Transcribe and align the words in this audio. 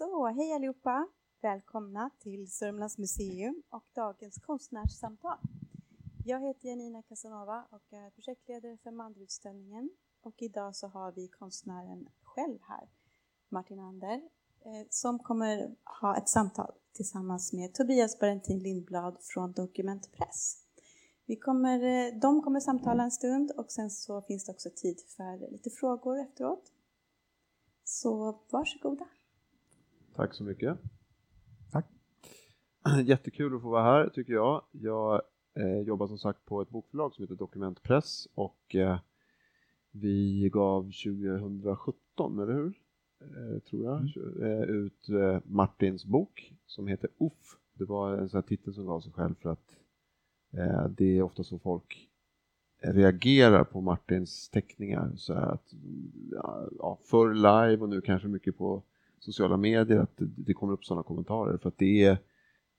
Så, 0.00 0.26
hej 0.26 0.52
allihopa! 0.52 1.08
Välkomna 1.40 2.10
till 2.18 2.50
Sörmlands 2.50 2.98
museum 2.98 3.62
och 3.70 3.84
dagens 3.94 4.38
konstnärssamtal. 4.38 5.38
Jag 6.24 6.40
heter 6.40 6.68
Janina 6.68 7.02
Casanova 7.02 7.64
och 7.70 7.92
är 7.92 8.10
projektledare 8.10 8.76
för 8.82 8.90
Mandelutställningen. 8.90 9.90
Och 10.22 10.42
idag 10.42 10.76
så 10.76 10.86
har 10.86 11.12
vi 11.12 11.28
konstnären 11.28 12.08
själv 12.22 12.58
här, 12.62 12.88
Martin 13.48 13.80
Ander, 13.80 14.14
eh, 14.60 14.86
som 14.90 15.18
kommer 15.18 15.76
ha 16.00 16.16
ett 16.16 16.28
samtal 16.28 16.72
tillsammans 16.92 17.52
med 17.52 17.74
Tobias 17.74 18.18
Barentin 18.18 18.58
Lindblad 18.58 19.16
från 19.20 19.52
Dokument 19.52 20.12
Press. 20.12 20.56
Vi 21.26 21.36
kommer, 21.36 21.82
eh, 21.82 22.20
de 22.20 22.42
kommer 22.42 22.60
samtala 22.60 23.02
en 23.02 23.10
stund 23.10 23.50
och 23.50 23.72
sen 23.72 23.90
så 23.90 24.22
finns 24.22 24.44
det 24.44 24.52
också 24.52 24.70
tid 24.76 25.00
för 25.16 25.50
lite 25.50 25.70
frågor 25.70 26.20
efteråt. 26.20 26.72
Så 27.84 28.40
varsågoda. 28.50 29.06
Tack 30.14 30.34
så 30.34 30.44
mycket. 30.44 30.78
Tack. 31.72 31.86
Jättekul 33.04 33.56
att 33.56 33.62
få 33.62 33.70
vara 33.70 33.82
här 33.82 34.08
tycker 34.08 34.32
jag. 34.32 34.62
Jag 34.70 35.22
eh, 35.54 35.80
jobbar 35.80 36.06
som 36.06 36.18
sagt 36.18 36.44
på 36.44 36.62
ett 36.62 36.70
bokförlag 36.70 37.14
som 37.14 37.22
heter 37.22 37.34
Dokumentpress 37.34 38.28
och 38.34 38.74
eh, 38.74 38.98
vi 39.90 40.50
gav 40.52 40.82
2017, 40.82 42.38
eller 42.38 42.52
hur? 42.52 42.78
Eh, 43.20 43.58
tror 43.58 43.84
jag, 43.84 44.16
mm. 44.16 44.42
Eh, 44.42 44.62
ut 44.62 45.08
eh, 45.08 45.38
Martins 45.44 46.04
bok 46.04 46.54
som 46.66 46.86
heter 46.86 47.10
Uff. 47.18 47.58
Det 47.74 47.84
var 47.84 48.18
en 48.18 48.28
sån 48.28 48.38
här 48.38 48.48
titel 48.48 48.74
som 48.74 48.86
gav 48.86 49.00
sig 49.00 49.12
själv 49.12 49.34
för 49.34 49.50
att 49.50 49.76
eh, 50.52 50.88
det 50.88 51.18
är 51.18 51.22
ofta 51.22 51.44
så 51.44 51.58
folk 51.58 52.10
reagerar 52.82 53.64
på 53.64 53.80
Martins 53.80 54.48
teckningar. 54.48 55.12
Så 55.16 55.32
att, 55.32 55.74
ja, 56.78 56.98
förr 57.04 57.34
live 57.34 57.82
och 57.82 57.88
nu 57.88 58.00
kanske 58.00 58.28
mycket 58.28 58.58
på 58.58 58.82
sociala 59.20 59.56
medier 59.56 59.98
att 59.98 60.14
det 60.16 60.54
kommer 60.54 60.72
upp 60.72 60.84
sådana 60.84 61.02
kommentarer 61.02 61.58
för 61.58 61.68
att 61.68 61.78
det 61.78 62.04
är 62.04 62.18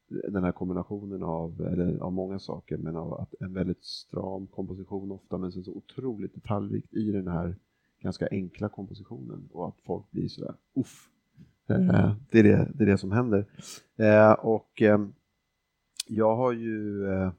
den 0.07 0.43
här 0.43 0.51
kombinationen 0.51 1.23
av, 1.23 1.61
eller 1.61 1.97
av 1.97 2.13
många 2.13 2.39
saker, 2.39 2.77
men 2.77 2.95
av 2.95 3.13
att 3.13 3.33
en 3.39 3.53
väldigt 3.53 3.83
stram 3.83 4.47
komposition 4.47 5.11
ofta, 5.11 5.37
men 5.37 5.51
sen 5.51 5.63
så 5.63 5.71
otroligt 5.71 6.33
detaljrikt 6.33 6.93
i 6.93 7.11
den 7.11 7.27
här 7.27 7.55
ganska 7.99 8.27
enkla 8.31 8.69
kompositionen 8.69 9.49
och 9.51 9.67
att 9.67 9.81
folk 9.85 10.11
blir 10.11 10.27
sådär 10.27 10.55
uff. 10.73 11.09
Mm. 11.67 11.89
Eh, 11.89 12.15
det, 12.31 12.39
är 12.39 12.43
det, 12.43 12.71
det 12.75 12.83
är 12.83 12.87
det 12.87 12.97
som 12.97 13.11
händer. 13.11 13.45
Eh, 13.97 14.31
och 14.31 14.81
eh, 14.81 15.07
jag 16.07 16.35
har 16.35 16.51
ju 16.51 17.05
eh, 17.07 17.31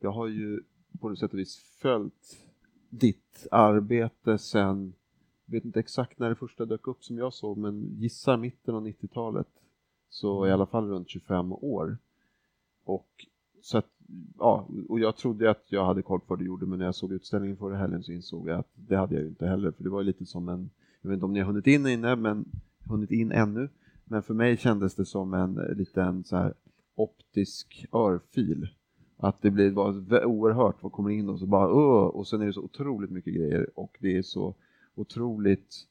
jag 0.00 0.12
har 0.12 0.26
ju 0.26 0.60
på 1.00 1.08
något 1.08 1.18
sätt 1.18 1.32
och 1.32 1.38
vis 1.38 1.56
följt 1.56 2.38
ditt 2.90 3.46
arbete 3.50 4.38
sen 4.38 4.94
vet 5.52 5.64
inte 5.64 5.80
exakt 5.80 6.18
när 6.18 6.28
det 6.28 6.34
första 6.34 6.64
dök 6.64 6.86
upp 6.86 7.04
som 7.04 7.18
jag 7.18 7.32
såg, 7.32 7.58
men 7.58 7.96
gissar 7.98 8.36
mitten 8.36 8.74
av 8.74 8.86
90-talet. 8.86 9.48
Så 10.08 10.46
i 10.46 10.50
alla 10.50 10.66
fall 10.66 10.88
runt 10.88 11.08
25 11.08 11.52
år. 11.52 11.98
Och, 12.84 13.26
så 13.62 13.78
att, 13.78 13.90
ja, 14.38 14.68
och 14.88 15.00
jag 15.00 15.16
trodde 15.16 15.50
att 15.50 15.64
jag 15.68 15.84
hade 15.84 16.02
koll 16.02 16.20
på 16.20 16.26
vad 16.28 16.38
du 16.38 16.46
gjorde, 16.46 16.66
men 16.66 16.78
när 16.78 16.86
jag 16.86 16.94
såg 16.94 17.12
utställningen 17.12 17.56
förra 17.56 17.76
helgen 17.76 18.02
så 18.02 18.12
insåg 18.12 18.48
jag 18.48 18.58
att 18.58 18.70
det 18.74 18.96
hade 18.96 19.14
jag 19.14 19.22
ju 19.22 19.28
inte 19.28 19.46
heller, 19.46 19.70
för 19.70 19.84
det 19.84 19.90
var 19.90 20.02
lite 20.02 20.26
som 20.26 20.48
en, 20.48 20.70
jag 21.02 21.08
vet 21.08 21.16
inte 21.16 21.24
om 21.24 21.32
ni 21.32 21.40
har 21.40 21.46
hunnit 21.46 21.66
in 21.66 21.86
inne, 21.86 22.16
men 22.16 22.44
hunnit 22.84 23.10
in 23.10 23.32
ännu, 23.32 23.68
men 24.04 24.22
för 24.22 24.34
mig 24.34 24.56
kändes 24.56 24.94
det 24.94 25.04
som 25.04 25.34
en 25.34 25.54
liten 25.54 26.24
så 26.24 26.36
här 26.36 26.54
optisk 26.94 27.86
örfil. 27.92 28.68
Att 29.16 29.42
det 29.42 29.50
blir 29.50 29.70
bara 29.70 30.26
oerhört 30.26 30.82
vad 30.82 30.92
kommer 30.92 31.10
in 31.10 31.28
och 31.28 31.38
så 31.38 31.46
bara 31.46 31.68
öh 31.68 32.06
och 32.06 32.26
sen 32.26 32.40
är 32.40 32.46
det 32.46 32.52
så 32.52 32.62
otroligt 32.62 33.10
mycket 33.10 33.34
grejer 33.34 33.70
och 33.74 33.96
det 34.00 34.16
är 34.16 34.22
så 34.22 34.54
otroligt 34.94 35.86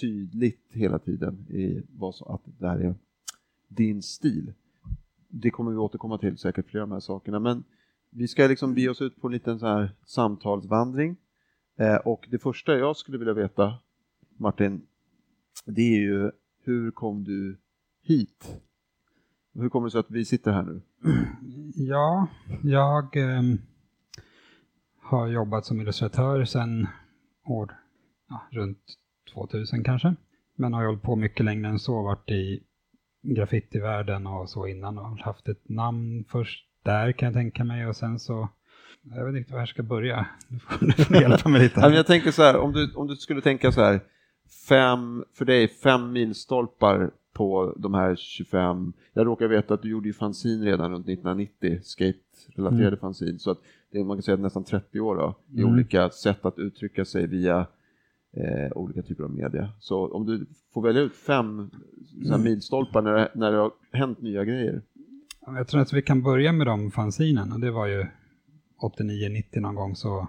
tydligt 0.00 0.66
hela 0.72 0.98
tiden 0.98 1.46
i 1.50 1.82
vad 1.88 2.14
som 2.14 2.34
att 2.34 2.42
det 2.58 2.68
här 2.68 2.78
är 2.78 2.94
din 3.68 4.02
stil. 4.02 4.52
Det 5.28 5.50
kommer 5.50 5.70
vi 5.70 5.76
återkomma 5.76 6.18
till 6.18 6.38
säkert 6.38 6.70
flera 6.70 6.82
av 6.82 6.88
de 6.88 6.94
här 6.94 7.00
sakerna, 7.00 7.38
men 7.38 7.64
vi 8.10 8.28
ska 8.28 8.46
liksom 8.46 8.74
bege 8.74 8.88
oss 8.88 9.02
ut 9.02 9.20
på 9.20 9.26
en 9.26 9.32
liten 9.32 9.58
så 9.58 9.66
här 9.66 9.90
samtalsvandring. 10.06 11.16
Eh, 11.76 11.96
och 11.96 12.26
det 12.30 12.38
första 12.38 12.78
jag 12.78 12.96
skulle 12.96 13.18
vilja 13.18 13.34
veta, 13.34 13.74
Martin, 14.36 14.86
det 15.64 15.82
är 15.82 16.00
ju 16.00 16.30
hur 16.62 16.90
kom 16.90 17.24
du 17.24 17.58
hit? 18.02 18.60
Hur 19.54 19.68
kommer 19.68 19.86
det 19.86 19.90
sig 19.90 20.00
att 20.00 20.10
vi 20.10 20.24
sitter 20.24 20.52
här 20.52 20.62
nu? 20.62 20.80
Ja, 21.74 22.26
jag 22.62 23.16
eh, 23.16 23.42
har 25.02 25.26
jobbat 25.26 25.66
som 25.66 25.80
illustratör 25.80 26.44
sedan 26.44 26.86
år 27.44 27.74
ja, 28.28 28.42
runt 28.50 28.78
2000 29.34 29.84
kanske. 29.84 30.14
Men 30.54 30.72
har 30.72 30.84
hållit 30.84 31.02
på 31.02 31.16
mycket 31.16 31.44
längre 31.44 31.68
än 31.68 31.78
så, 31.78 32.02
varit 32.02 32.30
i 32.30 32.62
graffitivärlden 33.22 34.26
och 34.26 34.50
så 34.50 34.66
innan 34.66 34.98
och 34.98 35.18
haft 35.18 35.48
ett 35.48 35.68
namn 35.68 36.24
först 36.28 36.64
där 36.82 37.12
kan 37.12 37.26
jag 37.26 37.34
tänka 37.34 37.64
mig 37.64 37.86
och 37.86 37.96
sen 37.96 38.18
så 38.18 38.48
jag 39.02 39.24
vet 39.24 39.36
inte 39.36 39.52
var 39.52 39.60
jag 39.60 39.68
ska 39.68 39.82
börja. 39.82 40.26
Du 40.48 40.58
får, 41.04 41.16
hjälpa 41.16 41.48
mig 41.48 41.62
lite. 41.62 41.80
jag 41.94 42.06
tänker 42.06 42.30
så 42.30 42.42
här, 42.42 42.56
om 42.56 42.72
du, 42.72 42.92
om 42.94 43.06
du 43.06 43.16
skulle 43.16 43.40
tänka 43.40 43.72
så 43.72 43.80
här, 43.80 44.00
fem, 44.68 45.24
för 45.34 45.44
dig 45.44 45.68
fem 45.68 46.12
milstolpar 46.12 47.10
på 47.32 47.74
de 47.76 47.94
här 47.94 48.16
25, 48.16 48.92
jag 49.12 49.26
råkar 49.26 49.48
veta 49.48 49.74
att 49.74 49.82
du 49.82 49.90
gjorde 49.90 50.08
ju 50.08 50.12
fanzin 50.12 50.64
redan 50.64 50.90
runt 50.90 51.08
1990, 51.08 51.80
skate-relaterade 51.82 52.86
mm. 52.86 52.98
fanzin, 52.98 53.38
så 53.38 53.50
att 53.50 53.58
det 53.92 53.98
är, 53.98 54.04
man 54.04 54.16
kan 54.16 54.22
säga 54.22 54.36
nästan 54.36 54.64
30 54.64 55.00
år 55.00 55.16
då, 55.16 55.34
i 55.54 55.60
mm. 55.60 55.72
olika 55.72 56.10
sätt 56.10 56.44
att 56.44 56.58
uttrycka 56.58 57.04
sig 57.04 57.26
via 57.26 57.66
eh, 58.36 58.76
olika 58.76 59.02
typer 59.02 59.24
av 59.24 59.30
media. 59.30 59.72
Så 59.78 60.14
om 60.14 60.26
du 60.26 60.46
får 60.74 60.82
välja 60.82 61.02
ut 61.02 61.16
fem 61.16 61.70
mm. 62.26 62.42
milstolpar 62.42 63.02
när 63.02 63.12
det, 63.12 63.30
när 63.34 63.52
det 63.52 63.58
har 63.58 63.72
hänt 63.92 64.22
nya 64.22 64.44
grejer. 64.44 64.82
Jag 65.46 65.68
tror 65.68 65.80
att 65.80 65.92
vi 65.92 66.02
kan 66.02 66.22
börja 66.22 66.52
med 66.52 66.66
de 66.66 66.90
fanzinen 66.90 67.52
och 67.52 67.60
det 67.60 67.70
var 67.70 67.86
ju 67.86 68.06
89-90 68.80 69.60
någon 69.60 69.74
gång 69.74 69.96
så 69.96 70.28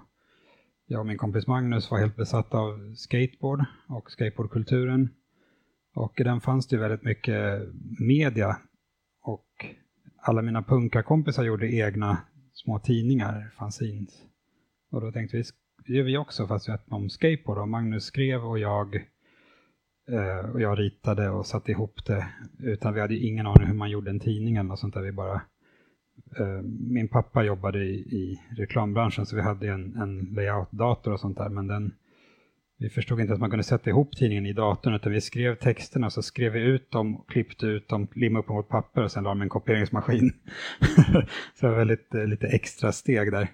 jag 0.92 1.00
och 1.00 1.06
min 1.06 1.18
kompis 1.18 1.48
Magnus 1.48 1.92
var 1.92 2.00
helt 2.00 2.16
besatt 2.16 2.54
av 2.54 2.96
skateboard 2.96 3.66
och 3.88 4.12
skateboardkulturen. 4.12 5.10
Och 5.96 6.20
i 6.20 6.24
den 6.24 6.42
fanns 6.42 6.68
det 6.68 6.78
väldigt 6.78 7.04
mycket 7.04 7.62
media 8.00 8.58
och 9.22 9.66
alla 10.22 10.42
mina 10.42 10.64
punkarkompisar 10.64 11.44
gjorde 11.44 11.76
egna 11.76 12.18
små 12.54 12.80
tidningar, 12.80 13.54
fanzines. 13.58 14.22
Och 14.92 15.02
då 15.02 15.12
tänkte 15.12 15.38
vi, 15.38 15.44
gör 15.86 16.04
vi 16.04 16.18
också 16.18 16.48
fast 16.48 16.70
vi 16.70 16.74
om 16.90 17.10
skateboard. 17.10 17.58
Och 17.58 17.68
Magnus 17.68 18.04
skrev 18.04 18.46
och 18.46 18.60
jag, 18.60 18.96
eh, 20.12 20.50
och 20.54 20.62
jag 20.62 20.80
ritade 20.80 21.30
och 21.30 21.46
satte 21.46 21.72
ihop 21.72 22.06
det. 22.06 22.28
Utan 22.60 22.94
vi 22.94 23.02
hade 23.02 23.16
ingen 23.16 23.48
aning 23.48 23.68
hur 23.68 23.74
man 23.74 23.90
gjorde 23.90 24.10
en 24.10 24.20
tidning 24.20 24.56
eller 24.56 24.70
något 24.70 24.80
sånt 24.80 24.94
där. 24.94 25.02
Vi 25.02 25.12
bara, 25.12 25.42
eh, 26.40 26.62
min 26.90 27.08
pappa 27.08 27.44
jobbade 27.44 27.84
i, 27.84 27.96
i 27.96 28.42
reklambranschen 28.58 29.26
så 29.26 29.36
vi 29.36 29.42
hade 29.42 29.68
en, 29.68 29.96
en 29.96 30.20
layout-dator 30.20 31.14
och 31.14 31.20
sånt 31.20 31.38
där. 31.38 31.50
Men 31.50 31.68
den, 31.68 31.94
vi 32.78 32.90
förstod 32.90 33.20
inte 33.20 33.34
att 33.34 33.40
man 33.40 33.50
kunde 33.50 33.64
sätta 33.64 33.90
ihop 33.90 34.16
tidningen 34.18 34.46
i 34.46 34.54
datorn 34.54 34.94
utan 34.94 35.12
vi 35.12 35.22
skrev 35.22 35.56
texterna 35.56 36.10
så 36.10 36.22
skrev 36.22 36.52
vi 36.52 36.60
ut 36.62 36.92
dem, 36.92 37.24
klippte 37.28 37.66
ut 37.66 37.88
dem, 37.88 38.08
limmade 38.16 38.40
upp 38.40 38.48
dem 38.48 38.56
mot 38.56 38.70
papper 38.70 39.04
och 39.04 39.12
sen 39.12 39.24
la 39.24 39.30
dem 39.30 39.42
i 39.42 39.44
en 39.44 39.50
kopieringsmaskin. 39.50 40.32
så 41.56 41.66
det 41.66 41.68
var 41.68 41.76
väldigt, 41.78 42.16
eh, 42.16 42.26
lite 42.26 42.48
extra 42.48 42.92
steg 42.92 43.32
där. 43.32 43.48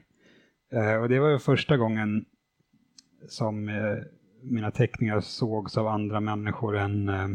Eh, 0.75 0.95
och 0.95 1.09
det 1.09 1.19
var 1.19 1.29
ju 1.29 1.39
första 1.39 1.77
gången 1.77 2.25
som 3.27 3.69
eh, 3.69 3.97
mina 4.41 4.71
teckningar 4.71 5.21
sågs 5.21 5.77
av 5.77 5.87
andra 5.87 6.19
människor 6.19 6.77
än, 6.77 7.09
eh, 7.09 7.29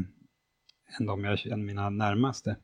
än, 0.98 1.06
de 1.06 1.24
jag, 1.24 1.46
än 1.46 1.64
mina 1.64 1.90
närmaste. 1.90 2.56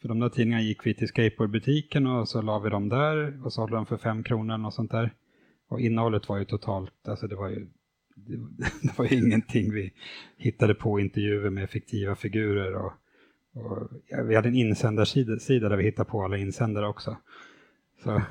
För 0.00 0.08
de 0.08 0.20
där 0.20 0.28
tidningarna 0.28 0.62
gick 0.62 0.86
vi 0.86 0.94
till 0.94 1.08
skateboardbutiken 1.08 2.06
och 2.06 2.28
så 2.28 2.42
la 2.42 2.58
vi 2.58 2.70
dem 2.70 2.88
där 2.88 3.46
och 3.46 3.52
sålde 3.52 3.76
dem 3.76 3.86
för 3.86 3.96
fem 3.96 4.22
kronor 4.22 4.66
och 4.66 4.74
sånt 4.74 4.90
där. 4.90 5.12
Och 5.68 5.80
innehållet 5.80 6.28
var 6.28 6.38
ju 6.38 6.44
totalt, 6.44 7.08
alltså 7.08 7.26
det 7.26 7.36
var 7.36 7.48
ju 7.48 7.66
det, 8.16 8.36
det 8.82 8.98
var 8.98 9.04
ju 9.04 9.16
ingenting 9.16 9.72
vi 9.72 9.92
hittade 10.36 10.74
på 10.74 11.00
intervjuer 11.00 11.50
med 11.50 11.70
fiktiva 11.70 12.14
figurer 12.14 12.74
och, 12.74 12.92
och 13.54 13.88
ja, 14.08 14.22
vi 14.22 14.36
hade 14.36 14.48
en 14.48 14.54
insändarsida 14.54 15.68
där 15.68 15.76
vi 15.76 15.84
hittade 15.84 16.10
på 16.10 16.24
alla 16.24 16.36
insändare 16.36 16.88
också. 16.88 17.16
Så 18.02 18.22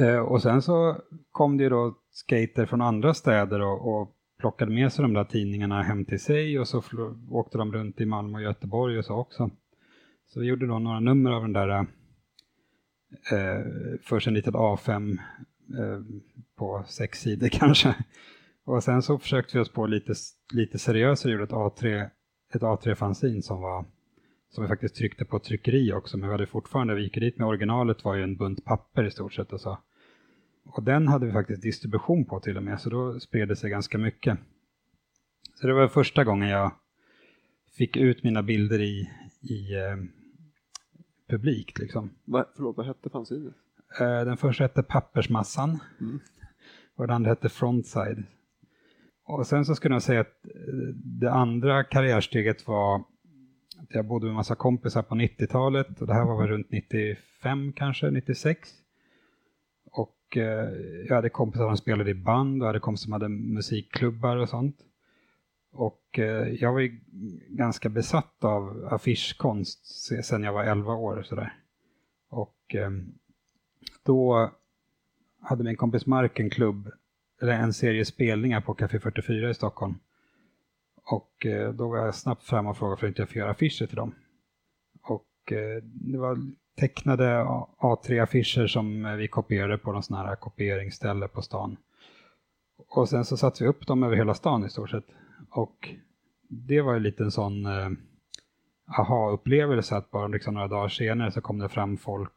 Eh, 0.00 0.18
och 0.18 0.42
sen 0.42 0.62
så 0.62 0.96
kom 1.30 1.56
det 1.56 1.64
ju 1.64 1.70
då 1.70 1.94
skater 2.10 2.66
från 2.66 2.80
andra 2.80 3.14
städer 3.14 3.60
och, 3.60 4.00
och 4.00 4.16
plockade 4.38 4.72
med 4.72 4.92
sig 4.92 5.02
de 5.02 5.12
där 5.12 5.24
tidningarna 5.24 5.82
hem 5.82 6.04
till 6.04 6.20
sig 6.20 6.58
och 6.58 6.68
så 6.68 6.82
åkte 7.30 7.58
de 7.58 7.72
runt 7.72 8.00
i 8.00 8.06
Malmö 8.06 8.38
och 8.38 8.44
Göteborg 8.44 8.98
och 8.98 9.04
så 9.04 9.14
också. 9.14 9.50
Så 10.26 10.40
vi 10.40 10.46
gjorde 10.46 10.66
då 10.66 10.78
några 10.78 11.00
nummer 11.00 11.30
av 11.30 11.42
den 11.42 11.52
där 11.52 11.68
eh, 13.32 13.64
först 14.02 14.26
en 14.26 14.34
litet 14.34 14.54
A5 14.54 15.18
eh, 15.78 16.00
på 16.56 16.84
sex 16.86 17.20
sidor 17.20 17.48
kanske. 17.52 17.94
Och 18.64 18.84
sen 18.84 19.02
så 19.02 19.18
försökte 19.18 19.56
vi 19.56 19.62
oss 19.62 19.72
på 19.72 19.86
lite, 19.86 20.14
lite 20.52 20.78
seriösare, 20.78 21.32
gjorde 21.32 21.44
ett 21.44 21.50
A3, 21.50 22.10
ett 22.54 22.62
A3-fanzin 22.62 23.42
som 23.42 23.60
var 23.60 23.84
som 24.54 24.64
vi 24.64 24.68
faktiskt 24.68 24.94
tryckte 24.96 25.24
på 25.24 25.38
tryckeri 25.38 25.92
också, 25.92 26.16
men 26.16 26.28
vi 26.28 26.32
hade 26.32 26.46
fortfarande, 26.46 26.94
vi 26.94 27.02
gick 27.02 27.14
dit 27.14 27.38
med 27.38 27.48
originalet 27.48 28.04
var 28.04 28.14
ju 28.14 28.22
en 28.22 28.36
bunt 28.36 28.64
papper 28.64 29.04
i 29.04 29.10
stort 29.10 29.32
sett 29.34 29.52
och 29.52 29.60
så. 29.60 29.78
Och 30.64 30.82
den 30.82 31.08
hade 31.08 31.26
vi 31.26 31.32
faktiskt 31.32 31.62
distribution 31.62 32.24
på 32.24 32.40
till 32.40 32.56
och 32.56 32.62
med, 32.62 32.80
så 32.80 32.90
då 32.90 33.20
spred 33.20 33.48
det 33.48 33.56
sig 33.56 33.70
ganska 33.70 33.98
mycket. 33.98 34.38
Så 35.54 35.66
det 35.66 35.74
var 35.74 35.88
första 35.88 36.24
gången 36.24 36.48
jag 36.48 36.72
fick 37.76 37.96
ut 37.96 38.22
mina 38.24 38.42
bilder 38.42 38.80
i, 38.80 39.10
i 39.40 39.74
eh, 39.74 39.96
publik. 41.28 41.78
Liksom. 41.78 42.10
Va, 42.24 42.44
förlåt, 42.56 42.76
vad 42.76 42.86
hette 42.86 43.10
fanzinet? 43.10 43.54
Eh, 44.00 44.24
den 44.24 44.36
första 44.36 44.64
hette 44.64 44.82
Pappersmassan 44.82 45.78
Mm. 46.00 46.20
och 46.96 47.06
den 47.06 47.16
andra 47.16 47.30
hette 47.30 47.48
Frontside. 47.48 48.24
Och 49.24 49.46
sen 49.46 49.64
så 49.64 49.74
skulle 49.74 49.94
jag 49.94 50.02
säga 50.02 50.20
att 50.20 50.44
eh, 50.44 50.94
det 50.94 51.32
andra 51.32 51.84
karriärsteget 51.84 52.66
var 52.66 53.04
jag 53.88 54.06
bodde 54.06 54.26
med 54.26 54.34
massa 54.34 54.54
kompisar 54.54 55.02
på 55.02 55.14
90-talet 55.14 56.00
och 56.00 56.06
det 56.06 56.14
här 56.14 56.24
var 56.24 56.40
väl 56.40 56.48
runt 56.48 56.70
95 56.70 57.72
kanske, 57.72 58.10
96. 58.10 58.68
Och 59.90 60.36
eh, 60.36 60.68
jag 61.08 61.14
hade 61.14 61.28
kompisar 61.28 61.68
som 61.68 61.76
spelade 61.76 62.10
i 62.10 62.14
band 62.14 62.62
och 62.62 62.66
jag 62.66 62.68
hade 62.68 62.80
kompisar 62.80 63.04
som 63.04 63.12
hade 63.12 63.28
musikklubbar 63.28 64.36
och 64.36 64.48
sånt. 64.48 64.76
Och 65.72 66.18
eh, 66.18 66.48
jag 66.48 66.72
var 66.72 66.80
ju 66.80 67.00
ganska 67.48 67.88
besatt 67.88 68.44
av 68.44 68.88
affischkonst 68.90 69.86
sedan 69.86 70.22
sen 70.22 70.42
jag 70.42 70.52
var 70.52 70.64
11 70.64 70.94
år 70.94 71.16
och 71.16 71.26
sådär. 71.26 71.52
Och 72.30 72.74
eh, 72.74 72.90
då 74.02 74.50
hade 75.40 75.64
min 75.64 75.76
kompis 75.76 76.06
Mark 76.06 76.40
en 76.40 76.50
klubb, 76.50 76.90
eller 77.42 77.52
en 77.52 77.72
serie 77.72 78.04
spelningar 78.04 78.60
på 78.60 78.74
Café 78.74 79.00
44 79.00 79.50
i 79.50 79.54
Stockholm. 79.54 79.94
Och 81.10 81.46
eh, 81.46 81.72
då 81.72 81.88
var 81.88 81.98
jag 81.98 82.14
snabbt 82.14 82.42
fram 82.42 82.66
och 82.66 82.76
frågade 82.76 83.00
för 83.00 83.06
att 83.06 83.10
inte 83.10 83.22
jag 83.22 83.28
fick 83.28 83.36
göra 83.36 83.50
affischer 83.50 83.86
till 83.86 83.96
dem. 83.96 84.14
Och 85.02 85.52
eh, 85.52 85.82
det 85.82 86.18
var 86.18 86.38
tecknade 86.80 87.44
A3-affischer 87.78 88.66
som 88.66 89.04
eh, 89.04 89.14
vi 89.14 89.28
kopierade 89.28 89.78
på 89.78 89.92
någon 89.92 90.02
sån 90.02 90.16
här 90.16 90.36
kopieringsställe 90.36 91.28
på 91.28 91.42
stan. 91.42 91.76
Och 92.88 93.08
sen 93.08 93.24
så 93.24 93.36
satte 93.36 93.64
vi 93.64 93.70
upp 93.70 93.86
dem 93.86 94.02
över 94.02 94.16
hela 94.16 94.34
stan 94.34 94.64
i 94.64 94.70
stort 94.70 94.90
sett. 94.90 95.06
Och 95.50 95.88
det 96.48 96.80
var 96.80 96.94
ju 96.94 97.00
lite 97.00 97.24
en 97.24 97.30
sån 97.30 97.66
eh, 97.66 97.90
aha-upplevelse 98.98 99.96
att 99.96 100.10
bara 100.10 100.28
liksom 100.28 100.54
några 100.54 100.68
dagar 100.68 100.88
senare 100.88 101.32
så 101.32 101.40
kom 101.40 101.58
det 101.58 101.68
fram 101.68 101.96
folk 101.96 102.32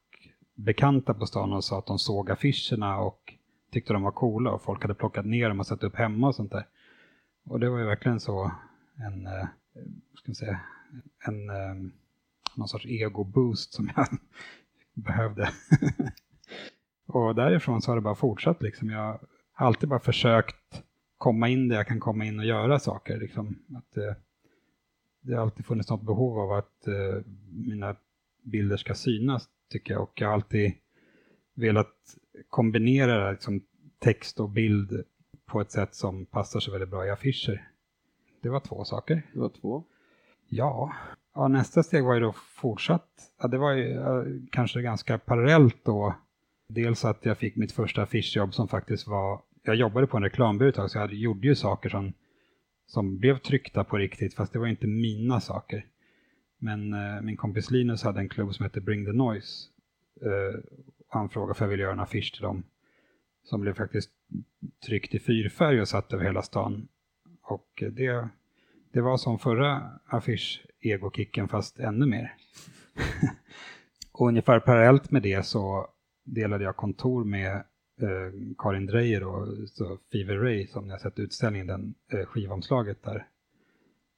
bekanta 0.56 1.14
på 1.14 1.26
stan 1.26 1.54
och 1.54 1.64
sa 1.64 1.80
att 1.80 1.86
de 1.86 2.00
såg 2.00 2.32
affischerna 2.32 3.00
och 3.00 3.34
tyckte 3.72 3.94
de 3.94 4.04
var 4.04 4.12
coola 4.12 4.52
och 4.52 4.62
folk 4.62 4.82
hade 4.82 4.94
plockat 4.94 5.26
ner 5.26 5.50
dem 5.50 5.60
och 5.60 5.68
satt 5.68 5.84
upp 5.84 5.96
hemma 5.96 6.28
och 6.28 6.36
sånt 6.36 6.52
där. 6.52 6.66
Och 7.50 7.60
det 7.60 7.70
var 7.70 7.80
ju 7.80 7.86
verkligen 7.86 8.20
så 8.20 8.52
en, 8.96 9.28
eh, 9.28 9.48
ska 10.14 10.28
man 10.28 10.36
säga, 10.36 10.60
en 11.28 11.50
eh, 11.50 11.92
någon 12.56 12.68
sorts 12.68 12.86
ego-boost 12.86 13.74
som 13.74 13.90
jag 13.96 14.08
behövde. 14.94 15.50
och 17.08 17.36
därifrån 17.36 17.82
så 17.82 17.92
har 17.92 17.96
det 17.96 18.02
bara 18.02 18.16
fortsatt 18.16 18.62
liksom. 18.62 18.90
Jag 18.90 19.20
har 19.52 19.68
alltid 19.68 19.90
bara 19.90 20.00
försökt 20.00 20.84
komma 21.18 21.50
in 21.50 21.68
där 21.68 21.76
jag 21.76 21.88
kan 21.88 22.00
komma 22.00 22.26
in 22.26 22.40
och 22.40 22.46
göra 22.46 22.80
saker. 22.80 23.18
Liksom. 23.18 23.60
Att, 23.76 23.98
eh, 23.98 24.14
det 25.22 25.34
har 25.34 25.42
alltid 25.42 25.66
funnits 25.66 25.90
något 25.90 26.06
behov 26.06 26.40
av 26.40 26.52
att 26.52 26.88
eh, 26.88 27.24
mina 27.50 27.96
bilder 28.44 28.78
ska 28.78 28.96
synas 28.96 29.50
tycker 29.72 29.94
jag. 29.94 30.04
Och 30.04 30.22
jag 30.22 30.28
har 30.28 30.34
alltid 30.34 30.74
velat 31.54 32.18
kombinera 32.50 33.32
liksom, 33.32 33.62
text 34.00 34.40
och 34.40 34.50
bild 34.50 35.04
på 35.48 35.62
ett 35.62 35.72
sätt 35.72 35.96
som 35.96 36.26
passar 36.26 36.60
sig 36.60 36.72
väldigt 36.72 36.90
bra 36.90 37.06
i 37.06 37.10
affischer. 37.10 37.68
Det 38.42 38.50
var 38.50 38.60
två 38.60 38.86
saker. 38.86 39.22
Det 39.34 39.40
var 39.40 39.50
två. 39.50 39.84
Ja, 40.50 40.94
ja 41.36 41.48
nästa 41.48 41.84
steg 41.84 42.04
var 42.04 42.14
ju 42.14 42.20
då 42.20 42.32
fortsatt. 42.34 43.32
Ja, 43.42 43.48
det 43.48 43.58
var 43.58 43.74
ju 43.74 44.48
kanske 44.52 44.82
ganska 44.82 45.18
parallellt 45.18 45.78
då. 45.84 46.16
Dels 46.70 47.06
att 47.06 47.26
jag 47.26 47.38
fick 47.38 47.56
mitt 47.56 47.72
första 47.72 48.02
affischjobb 48.02 48.54
som 48.54 48.68
faktiskt 48.68 49.08
var, 49.08 49.42
jag 49.64 49.76
jobbade 49.76 50.08
på 50.08 50.18
en 50.18 50.24
reklambyrå 50.24 50.70
ett 50.70 50.76
tag, 50.76 50.92
så 50.92 50.98
jag 50.98 51.02
hade, 51.02 51.16
gjorde 51.16 51.48
ju 51.48 51.56
saker 51.56 51.90
som, 51.90 52.14
som 52.86 53.18
blev 53.18 53.38
tryckta 53.38 53.84
på 53.84 53.98
riktigt, 53.98 54.34
fast 54.34 54.54
det 54.54 54.60
var 54.60 54.68
inte 54.68 54.88
mina 54.88 55.40
saker. 55.42 55.86
Men 56.60 56.94
eh, 56.94 57.22
min 57.22 57.38
kompis 57.38 57.72
Linus 57.72 58.04
hade 58.04 58.20
en 58.20 58.30
klubb 58.30 58.56
som 58.56 58.64
hette 58.64 58.82
Bring 58.82 59.06
the 59.06 59.12
Noise. 59.12 59.70
Eh, 60.22 60.60
han 61.10 61.30
frågade 61.30 61.58
för 61.58 61.66
jag 61.66 61.70
ville 61.70 61.84
göra 61.84 61.94
en 61.94 62.00
affisch 62.00 62.34
till 62.34 62.44
dem. 62.44 62.64
Som 63.50 63.62
blev 63.62 63.74
faktiskt 63.74 64.12
tryckt 64.86 65.16
i 65.16 65.20
fyrfärg 65.20 65.82
och 65.82 65.88
satt 65.88 66.14
över 66.14 66.24
hela 66.24 66.42
stan. 66.42 66.88
Och 67.42 67.84
eh, 67.84 67.92
det, 67.92 68.30
det 68.94 69.02
var 69.02 69.18
som 69.18 69.40
förra 69.40 70.00
affisch-egokicken 70.06 71.48
fast 71.48 71.80
ännu 71.80 72.06
mer. 72.06 72.34
och 74.12 74.28
ungefär 74.28 74.60
parallellt 74.60 75.12
med 75.12 75.22
det 75.22 75.46
så 75.46 75.88
delade 76.26 76.64
jag 76.64 76.76
kontor 76.76 77.24
med 77.24 77.56
eh, 78.02 78.56
Karin 78.58 78.86
Dreyer 78.86 79.24
och 79.24 79.70
så 79.70 79.98
Fever 80.12 80.38
Ray 80.38 80.68
som 80.68 80.86
ni 80.86 80.92
har 80.92 81.00
sett 81.00 81.20
utställningen, 81.20 81.68
den 81.68 81.96
eh, 82.12 82.26
skivomslaget 82.26 83.04
där. 83.04 83.28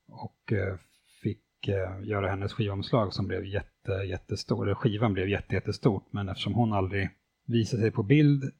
Och 0.07 0.53
eh, 0.53 0.75
fick 1.23 1.67
eh, 1.67 2.07
göra 2.07 2.29
hennes 2.29 2.53
skivomslag 2.53 3.13
som 3.13 3.27
blev 3.27 3.45
jätte, 3.45 3.91
jättestor. 3.91 4.65
Eller 4.65 4.75
skivan 4.75 5.13
blev 5.13 5.29
jätte, 5.29 5.55
jättestort 5.55 6.05
men 6.11 6.29
eftersom 6.29 6.53
hon 6.53 6.73
aldrig 6.73 7.09
visade 7.45 7.81
sig 7.81 7.91
på 7.91 8.03
bild 8.03 8.51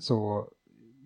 så 0.00 0.48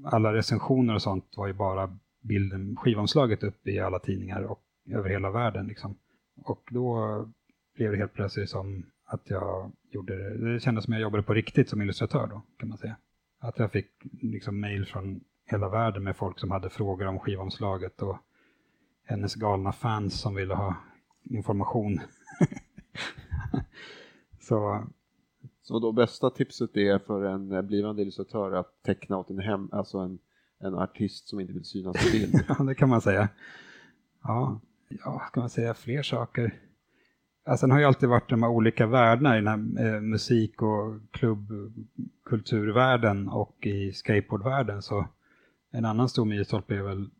alla 0.04 0.34
recensioner 0.34 0.94
och 0.94 1.02
sånt 1.02 1.36
var 1.36 1.46
ju 1.46 1.52
bara 1.52 1.98
bilden, 2.20 2.76
skivomslaget 2.76 3.42
upp 3.42 3.66
i 3.66 3.78
alla 3.78 3.98
tidningar 3.98 4.42
och 4.42 4.62
över 4.90 5.10
hela 5.10 5.30
världen. 5.30 5.66
Liksom. 5.66 5.96
Och 6.44 6.68
då 6.70 7.26
blev 7.74 7.92
det 7.92 7.98
helt 7.98 8.12
plötsligt 8.12 8.50
som 8.50 8.86
att 9.04 9.30
jag 9.30 9.72
gjorde 9.90 10.16
det. 10.16 10.52
Det 10.52 10.60
kändes 10.60 10.84
som 10.84 10.92
jag 10.92 11.02
jobbade 11.02 11.22
på 11.22 11.34
riktigt 11.34 11.68
som 11.68 11.82
illustratör 11.82 12.26
då, 12.26 12.42
kan 12.56 12.68
man 12.68 12.78
säga. 12.78 12.96
Att 13.38 13.58
jag 13.58 13.72
fick 13.72 13.90
liksom 14.22 14.60
mejl 14.60 14.86
från 14.86 15.20
hela 15.46 15.68
världen 15.68 16.04
med 16.04 16.16
folk 16.16 16.38
som 16.38 16.50
hade 16.50 16.70
frågor 16.70 17.06
om 17.06 17.18
skivomslaget 17.18 18.02
och 18.02 18.16
hennes 19.04 19.34
galna 19.34 19.72
fans 19.72 20.20
som 20.20 20.34
ville 20.34 20.54
ha 20.54 20.76
information. 21.22 22.00
Så 24.40 24.84
så 25.70 25.78
då 25.78 25.92
bästa 25.92 26.30
tipset 26.30 26.76
är 26.76 26.98
för 26.98 27.24
en 27.24 27.52
eh, 27.52 27.62
blivande 27.62 28.02
illustratör 28.02 28.52
att 28.52 28.82
teckna 28.82 29.18
åt 29.18 29.30
en 29.30 29.38
hem, 29.38 29.68
alltså 29.72 29.98
en, 29.98 30.18
en 30.60 30.74
artist 30.74 31.28
som 31.28 31.40
inte 31.40 31.52
vill 31.52 31.64
synas 31.64 32.06
i 32.06 32.10
bild. 32.18 32.44
Ja, 32.48 32.64
det 32.64 32.74
kan 32.74 32.88
man 32.88 33.00
säga. 33.00 33.28
Ja, 34.22 34.60
ja 34.88 35.18
kan 35.32 35.40
man 35.40 35.50
säga 35.50 35.74
fler 35.74 36.02
saker? 36.02 36.44
Alltså, 36.44 36.58
ja, 37.44 37.56
sen 37.56 37.70
har 37.70 37.78
ju 37.78 37.84
alltid 37.84 38.08
varit 38.08 38.30
de 38.30 38.42
här 38.42 38.50
olika 38.50 38.86
världarna 38.86 39.38
i 39.38 39.40
den 39.40 39.76
här 39.76 39.94
eh, 39.94 40.00
musik 40.00 40.62
och 40.62 41.00
klubbkulturvärlden 41.10 43.28
och 43.28 43.66
i 43.66 43.92
skateboardvärlden. 43.92 44.82
Så 44.82 45.06
en 45.70 45.84
annan 45.84 46.08
stor 46.08 46.24
milstolpe 46.24 46.74
är 46.74 46.82
väl 46.82 47.10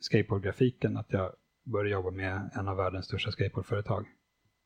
skateboardgrafiken, 0.00 0.96
att 0.96 1.12
jag 1.12 1.32
började 1.64 1.90
jobba 1.90 2.10
med 2.10 2.50
en 2.54 2.68
av 2.68 2.76
världens 2.76 3.06
största 3.06 3.30
skateboardföretag. 3.30 4.06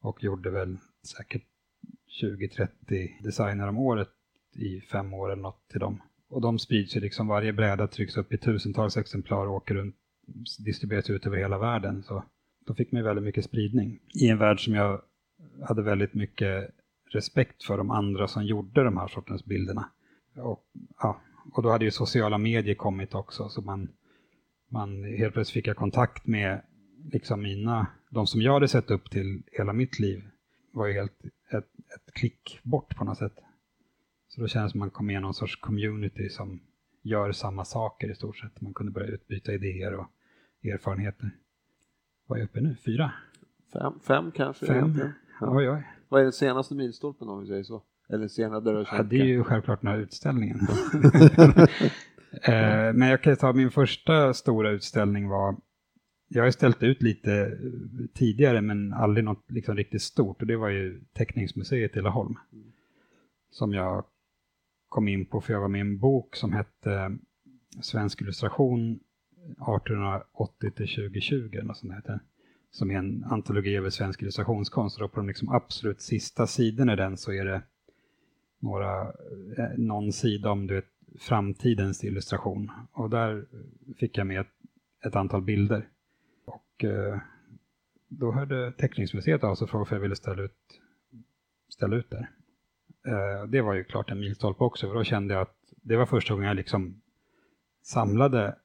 Och 0.00 0.25
gjorde 0.25 0.50
väl 0.50 0.78
säkert 1.16 1.44
20-30 2.23 3.23
designer 3.23 3.68
om 3.68 3.78
året 3.78 4.08
i 4.54 4.80
fem 4.80 5.14
år 5.14 5.32
eller 5.32 5.42
något 5.42 5.68
till 5.68 5.80
dem. 5.80 6.02
Och 6.28 6.40
de 6.40 6.58
sprids 6.58 6.97
ju 6.97 7.00
liksom, 7.00 7.26
varje 7.26 7.52
bräda 7.52 7.87
trycks 7.87 8.16
upp 8.16 8.32
i 8.32 8.38
tusentals 8.38 8.97
exemplar 8.97 9.47
och 9.47 9.54
åker 9.54 9.75
runt, 9.75 9.97
distribueras 10.58 11.11
ut 11.11 11.26
över 11.26 11.37
hela 11.37 11.58
världen. 11.58 12.02
Så 12.02 12.25
då 12.66 12.75
fick 12.75 12.92
man 12.92 13.00
ju 13.00 13.04
väldigt 13.04 13.25
mycket 13.25 13.44
spridning. 13.44 13.99
I 14.14 14.28
en 14.28 14.38
värld 14.38 14.64
som 14.64 14.75
jag 14.75 15.02
hade 15.68 15.82
väldigt 15.82 16.14
mycket 16.14 16.70
respekt 17.11 17.64
för 17.64 17.76
de 17.76 17.90
andra 17.90 18.28
som 18.28 18.44
gjorde 18.44 18.85
de 18.85 18.97
här 18.97 19.08
sortens 19.08 19.44
bilderna. 19.44 19.90
Och, 20.37 20.64
ja, 20.99 21.20
och 21.52 21.62
då 21.62 21.70
hade 21.70 21.85
ju 21.85 21.90
sociala 21.90 22.38
medier 22.38 22.75
kommit 22.75 23.14
också, 23.14 23.49
så 23.49 23.62
man, 23.62 23.88
man 24.68 25.04
helt 25.04 25.35
plötsligt 25.35 25.54
fick 25.54 25.66
jag 25.66 25.76
kontakt 25.76 26.26
med 26.26 26.62
liksom 27.12 27.42
mina, 27.42 27.87
de 28.11 28.26
som 28.26 28.42
jag 28.42 28.52
hade 28.52 28.68
sett 28.68 28.90
upp 28.90 29.11
till 29.11 29.42
hela 29.52 29.73
mitt 29.73 29.99
liv 29.99 30.23
var 30.73 30.87
ju 30.87 30.92
helt 30.92 31.25
ett, 31.50 31.68
ett 31.94 32.14
klick 32.14 32.60
bort 32.62 32.96
på 32.96 33.04
något 33.04 33.18
sätt. 33.18 33.40
Så 34.28 34.40
då 34.40 34.46
kändes 34.46 34.70
det 34.70 34.72
som 34.72 34.80
man 34.80 34.90
kom 34.90 35.06
med 35.06 35.16
i 35.16 35.20
någon 35.20 35.34
sorts 35.34 35.56
community 35.56 36.28
som 36.28 36.60
gör 37.02 37.32
samma 37.32 37.64
saker 37.64 38.10
i 38.10 38.14
stort 38.14 38.36
sett. 38.36 38.60
Man 38.60 38.74
kunde 38.74 38.92
börja 38.92 39.06
utbyta 39.06 39.52
idéer 39.52 39.94
och 39.94 40.06
erfarenheter. 40.64 41.30
Vad 42.26 42.38
är 42.38 42.40
jag 42.40 42.48
uppe 42.48 42.60
nu? 42.60 42.76
Fyra? 42.84 43.12
Fem, 43.72 43.92
fem 44.06 44.30
kanske? 44.30 44.66
Fem? 44.66 44.76
egentligen. 44.76 45.12
Ja. 45.40 45.56
Oj, 45.56 45.70
oj. 45.70 45.82
Vad 46.08 46.20
är 46.20 46.24
den 46.24 46.32
senaste 46.32 46.74
milstolpen 46.74 47.28
om 47.28 47.40
vi 47.40 47.46
säger 47.46 47.62
så? 47.62 47.82
Eller 48.08 48.28
senare 48.28 48.60
där 48.60 48.72
du 48.72 48.78
har 48.78 48.96
Ja, 48.96 49.02
det 49.02 49.20
är 49.20 49.24
ju 49.24 49.44
självklart 49.44 49.80
den 49.80 49.90
här 49.90 49.98
utställningen. 49.98 50.58
eh, 52.42 52.92
men 52.94 53.08
jag 53.08 53.22
kan 53.22 53.36
ta 53.36 53.52
min 53.52 53.70
första 53.70 54.34
stora 54.34 54.70
utställning 54.70 55.28
var, 55.28 55.56
jag 56.28 56.42
har 56.42 56.47
ju 56.47 56.52
ställt 56.52 56.82
ut 56.82 57.02
lite 57.02 57.32
eh, 57.32 58.06
tidigare 58.14 58.61
men 58.61 58.92
aldrig 58.92 59.25
något 59.25 59.50
liksom 59.50 59.76
riktigt 59.76 60.02
stort 60.02 60.40
och 60.40 60.47
det 60.47 60.56
var 60.56 60.68
ju 60.68 61.00
Teckningsmuseet 61.12 61.97
i 61.97 62.00
Laholm. 62.00 62.35
Som 63.50 63.73
jag 63.73 64.04
kom 64.88 65.08
in 65.08 65.26
på 65.26 65.40
för 65.40 65.52
jag 65.52 65.61
var 65.61 65.68
med 65.68 65.78
i 65.78 65.80
en 65.80 65.99
bok 65.99 66.37
som 66.37 66.52
hette 66.52 66.92
eh, 66.92 67.11
Svensk 67.80 68.20
illustration 68.20 69.00
1880 69.42 70.70
till 70.70 70.88
2020 70.88 71.56
eller 71.56 71.75
sånt 71.75 71.94
heter. 71.94 72.20
Som 72.70 72.90
är 72.90 72.94
en 72.94 73.25
antologi 73.25 73.76
över 73.76 73.90
svensk 73.90 74.23
illustrationskonst. 74.23 74.97
Och 74.97 75.02
då 75.02 75.08
på 75.08 75.20
de 75.20 75.26
liksom 75.26 75.49
absolut 75.49 76.00
sista 76.00 76.47
sidorna 76.47 76.92
i 76.92 76.97
den 76.97 77.16
så 77.16 77.32
är 77.32 77.44
det 77.44 77.62
några, 78.58 79.02
eh, 79.58 79.76
någon 79.76 80.12
sida 80.12 80.50
om 80.50 80.66
du 80.66 80.75
vet, 80.75 80.88
framtidens 81.18 82.04
illustration. 82.04 82.70
Och 82.92 83.11
där 83.11 83.47
fick 83.97 84.18
jag 84.18 84.26
med 84.26 84.40
ett, 84.40 84.52
ett 85.06 85.16
antal 85.16 85.42
bilder. 85.42 85.88
Och 86.78 86.85
eh, 86.85 87.18
då 88.08 88.32
hörde 88.32 88.73
Teckningsmuseet 88.73 89.44
alltså 89.44 89.49
av 89.50 89.56
sig 89.56 89.64
och 89.64 89.70
frågade 89.70 89.88
för 89.88 89.97
jag 89.97 90.00
ville 90.00 90.16
ställa 90.16 90.42
ut, 90.42 90.80
ställa 91.68 91.97
ut 91.97 92.11
där. 92.11 92.30
Eh, 93.06 93.49
det 93.49 93.61
var 93.61 93.75
ju 93.75 93.85
klart 93.85 94.11
en 94.11 94.20
milstolpe 94.20 94.64
också, 94.64 94.87
för 94.87 94.94
då 94.94 95.04
kände 95.04 95.35
jag 95.35 95.40
att 95.42 95.56
det 95.82 95.97
var 95.97 96.06
första 96.06 96.35
gången 96.35 96.49
jag 96.49 96.56
liksom 96.56 97.00
samlade 97.82 98.56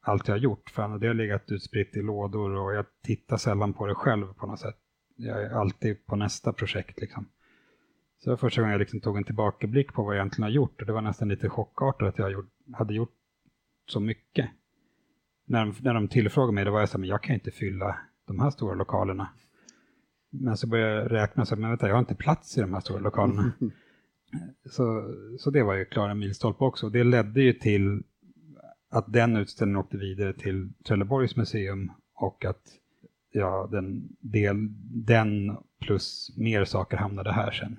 allt 0.00 0.28
jag 0.28 0.38
gjort. 0.38 0.70
För 0.70 0.98
det 0.98 1.06
har 1.06 1.14
legat 1.14 1.50
utspritt 1.50 1.96
i 1.96 2.02
lådor 2.02 2.50
och 2.50 2.74
jag 2.74 2.86
tittar 3.02 3.36
sällan 3.36 3.72
på 3.72 3.86
det 3.86 3.94
själv 3.94 4.34
på 4.34 4.46
något 4.46 4.60
sätt. 4.60 4.78
Jag 5.16 5.42
är 5.42 5.50
alltid 5.50 6.06
på 6.06 6.16
nästa 6.16 6.52
projekt 6.52 7.00
liksom. 7.00 7.28
Så 8.18 8.24
det 8.24 8.30
var 8.30 8.36
första 8.36 8.60
gången 8.60 8.72
jag 8.72 8.78
liksom 8.78 9.00
tog 9.00 9.16
en 9.16 9.24
tillbakablick 9.24 9.92
på 9.92 10.02
vad 10.02 10.14
jag 10.14 10.20
egentligen 10.20 10.42
har 10.42 10.50
gjort 10.50 10.80
och 10.80 10.86
det 10.86 10.92
var 10.92 11.02
nästan 11.02 11.28
lite 11.28 11.48
chockartat 11.48 12.08
att 12.08 12.18
jag 12.18 12.46
hade 12.72 12.94
gjort 12.94 13.14
så 13.86 14.00
mycket. 14.00 14.50
När 15.48 15.64
de, 15.64 15.74
när 15.80 15.94
de 15.94 16.08
tillfrågade 16.08 16.52
mig 16.52 16.64
då 16.64 16.70
var 16.70 16.80
jag 16.80 16.88
så 16.88 16.92
här, 16.92 17.00
men 17.00 17.08
jag 17.08 17.22
kan 17.22 17.34
inte 17.34 17.50
fylla 17.50 17.98
de 18.26 18.40
här 18.40 18.50
stora 18.50 18.74
lokalerna. 18.74 19.28
Men 20.30 20.56
så 20.56 20.66
började 20.66 21.02
jag 21.02 21.12
räkna 21.12 21.44
så 21.44 21.56
men 21.56 21.70
vänta, 21.70 21.88
jag 21.88 21.94
har 21.94 22.00
inte 22.00 22.14
plats 22.14 22.58
i 22.58 22.60
de 22.60 22.74
här 22.74 22.80
stora 22.80 23.00
lokalerna. 23.00 23.52
så, 24.70 25.14
så 25.38 25.50
det 25.50 25.62
var 25.62 25.74
ju 25.74 25.84
klara 25.84 26.14
milstolpe 26.14 26.64
också. 26.64 26.88
Det 26.88 27.04
ledde 27.04 27.42
ju 27.42 27.52
till 27.52 28.02
att 28.90 29.12
den 29.12 29.36
utställningen 29.36 29.80
åkte 29.80 29.96
vidare 29.96 30.32
till 30.32 30.72
Trelleborgs 30.86 31.36
museum 31.36 31.92
och 32.14 32.44
att 32.44 32.62
ja, 33.32 33.68
den, 33.70 34.08
del, 34.20 34.56
den 35.06 35.56
plus 35.80 36.34
mer 36.36 36.64
saker 36.64 36.96
hamnade 36.96 37.32
här 37.32 37.50
sen. 37.50 37.78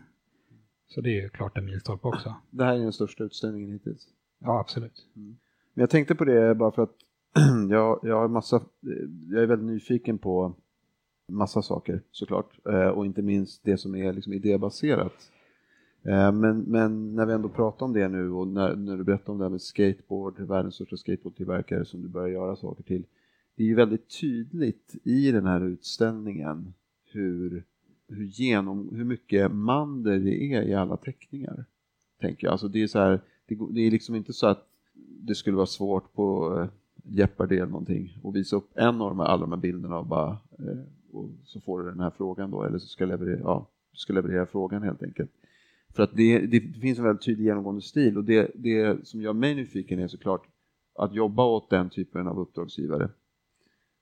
Så 0.87 1.01
det 1.01 1.09
är 1.09 1.21
ju 1.21 1.29
klart 1.29 1.57
en 1.57 1.65
milstolpe 1.65 2.07
också. 2.07 2.35
Det 2.49 2.63
här 2.63 2.73
är 2.75 2.79
den 2.79 2.93
största 2.93 3.23
utställningen 3.23 3.71
hittills. 3.71 4.07
Ja, 4.39 4.59
absolut. 4.59 5.07
Mm. 5.15 5.37
Men 5.73 5.81
jag 5.81 5.89
tänkte 5.89 6.15
på 6.15 6.25
det 6.25 6.55
bara 6.55 6.71
för 6.71 6.83
att 6.83 6.95
jag, 7.69 7.99
jag 8.03 8.15
har 8.15 8.27
massa, 8.27 8.55
eh, 8.55 8.61
jag 9.29 9.43
är 9.43 9.47
väldigt 9.47 9.67
nyfiken 9.67 10.17
på 10.17 10.55
massa 11.29 11.61
saker 11.61 12.01
såklart 12.11 12.59
eh, 12.67 12.87
och 12.87 13.05
inte 13.05 13.21
minst 13.21 13.63
det 13.63 13.77
som 13.77 13.95
är 13.95 14.13
liksom 14.13 14.33
idébaserat. 14.33 15.31
Eh, 16.03 16.31
men, 16.31 16.59
men 16.59 17.15
när 17.15 17.25
vi 17.25 17.33
ändå 17.33 17.49
pratar 17.49 17.85
om 17.85 17.93
det 17.93 18.07
nu 18.07 18.31
och 18.31 18.47
när, 18.47 18.75
när 18.75 18.97
du 18.97 19.03
berättar 19.03 19.33
om 19.33 19.39
det 19.39 19.45
här 19.45 19.49
med 19.49 19.61
skateboard, 19.61 20.39
världens 20.39 20.75
största 20.75 20.97
skateboardtillverkare 20.97 21.85
som 21.85 22.01
du 22.01 22.07
börjar 22.07 22.27
göra 22.27 22.55
saker 22.55 22.83
till. 22.83 23.05
Det 23.55 23.63
är 23.63 23.67
ju 23.67 23.75
väldigt 23.75 24.19
tydligt 24.21 24.95
i 25.03 25.31
den 25.31 25.45
här 25.45 25.61
utställningen 25.61 26.73
hur, 27.11 27.63
hur, 28.07 28.25
genom, 28.25 28.89
hur 28.95 29.05
mycket 29.05 29.51
mandel 29.51 30.23
det 30.23 30.53
är 30.53 30.61
i 30.61 30.73
alla 30.73 30.97
teckningar. 30.97 31.65
Tänker 32.21 32.47
jag. 32.47 32.51
Alltså 32.51 32.67
det 32.67 32.83
är 32.83 32.87
så 32.87 32.99
här, 32.99 33.21
det, 33.45 33.57
det 33.71 33.81
är 33.81 33.91
liksom 33.91 34.15
inte 34.15 34.33
så 34.33 34.47
att 34.47 34.67
det 34.97 35.35
skulle 35.35 35.55
vara 35.55 35.65
svårt 35.65 36.13
på 36.13 36.57
eh, 36.59 36.69
Jeopardy 37.11 37.55
eller 37.55 37.71
någonting 37.71 38.19
och 38.23 38.35
visa 38.35 38.55
upp 38.55 38.69
en 38.73 39.01
av 39.01 39.09
de 39.09 39.19
här, 39.19 39.25
alla 39.25 39.41
de 39.41 39.51
här 39.51 39.59
bilderna 39.59 39.99
och 39.99 40.05
bara 40.05 40.37
eh, 40.59 40.79
och 41.11 41.29
så 41.43 41.61
får 41.61 41.83
du 41.83 41.89
den 41.89 41.99
här 41.99 42.09
frågan 42.09 42.51
då 42.51 42.63
eller 42.63 42.79
så 42.79 42.87
ska 42.87 43.05
leverera, 43.05 43.39
ja, 43.39 43.69
ska 43.93 44.13
leverera 44.13 44.45
frågan 44.45 44.83
helt 44.83 45.03
enkelt. 45.03 45.31
För 45.89 46.03
att 46.03 46.15
det, 46.15 46.39
det, 46.39 46.59
finns 46.61 46.97
en 46.97 47.03
väldigt 47.03 47.25
tydlig 47.25 47.45
genomgående 47.45 47.81
stil 47.81 48.17
och 48.17 48.23
det, 48.23 48.51
det 48.55 49.07
som 49.07 49.21
gör 49.21 49.33
mig 49.33 49.55
nyfiken 49.55 49.99
är 49.99 50.07
såklart 50.07 50.47
att 50.95 51.13
jobba 51.13 51.45
åt 51.45 51.69
den 51.69 51.89
typen 51.89 52.27
av 52.27 52.39
uppdragsgivare 52.39 53.09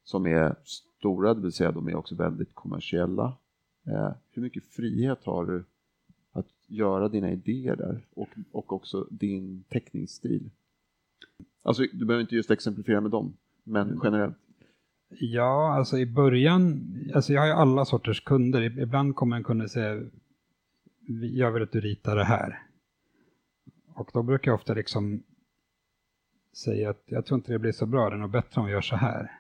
som 0.04 0.26
är 0.26 0.56
stora, 0.64 1.34
det 1.34 1.42
vill 1.42 1.52
säga 1.52 1.72
de 1.72 1.88
är 1.88 1.96
också 1.96 2.16
väldigt 2.16 2.56
kommersiella. 2.56 3.38
Eh, 3.88 4.12
hur 4.32 4.42
mycket 4.42 4.66
frihet 4.66 5.26
har 5.26 5.46
du 5.46 5.64
att 6.32 6.48
göra 6.68 7.10
dina 7.10 7.32
idéer 7.32 7.76
där 7.76 8.06
och, 8.14 8.30
och 8.52 8.74
också 8.74 9.08
din 9.10 9.64
teckningsstil? 9.70 10.50
Alltså, 11.68 11.84
du 11.94 12.06
behöver 12.06 12.22
inte 12.22 12.36
just 12.36 12.52
exemplifiera 12.52 13.02
med 13.02 13.12
dem, 13.12 13.38
men 13.64 13.88
mm. 13.88 14.00
generellt. 14.04 14.38
Ja, 15.10 15.74
alltså 15.74 15.98
i 15.98 16.06
början, 16.06 16.84
alltså 17.16 17.34
jag 17.34 17.42
har 17.42 17.48
ju 17.48 17.54
alla 17.54 17.86
sorters 17.86 18.24
kunder. 18.24 18.80
Ibland 18.80 19.16
kommer 19.16 19.36
en 19.36 19.44
kund 19.44 19.62
och 19.62 19.72
säger, 19.72 20.10
jag 21.08 21.52
vill 21.52 21.64
att 21.64 21.72
du 21.72 21.82
ritar 21.82 22.16
det 22.16 22.24
här. 22.24 22.62
Och 23.94 24.10
då 24.14 24.24
brukar 24.24 24.52
jag 24.52 24.56
ofta 24.56 24.74
liksom 24.74 25.24
säga 26.56 26.90
att 26.90 27.04
jag 27.06 27.26
tror 27.26 27.38
inte 27.38 27.52
det 27.52 27.60
blir 27.60 27.72
så 27.72 27.86
bra, 27.86 28.10
det 28.10 28.16
är 28.16 28.20
nog 28.20 28.32
bättre 28.32 28.62
om 28.62 28.68
vi 28.68 28.74
gör 28.74 28.82
så 28.82 28.96
här. 28.96 29.32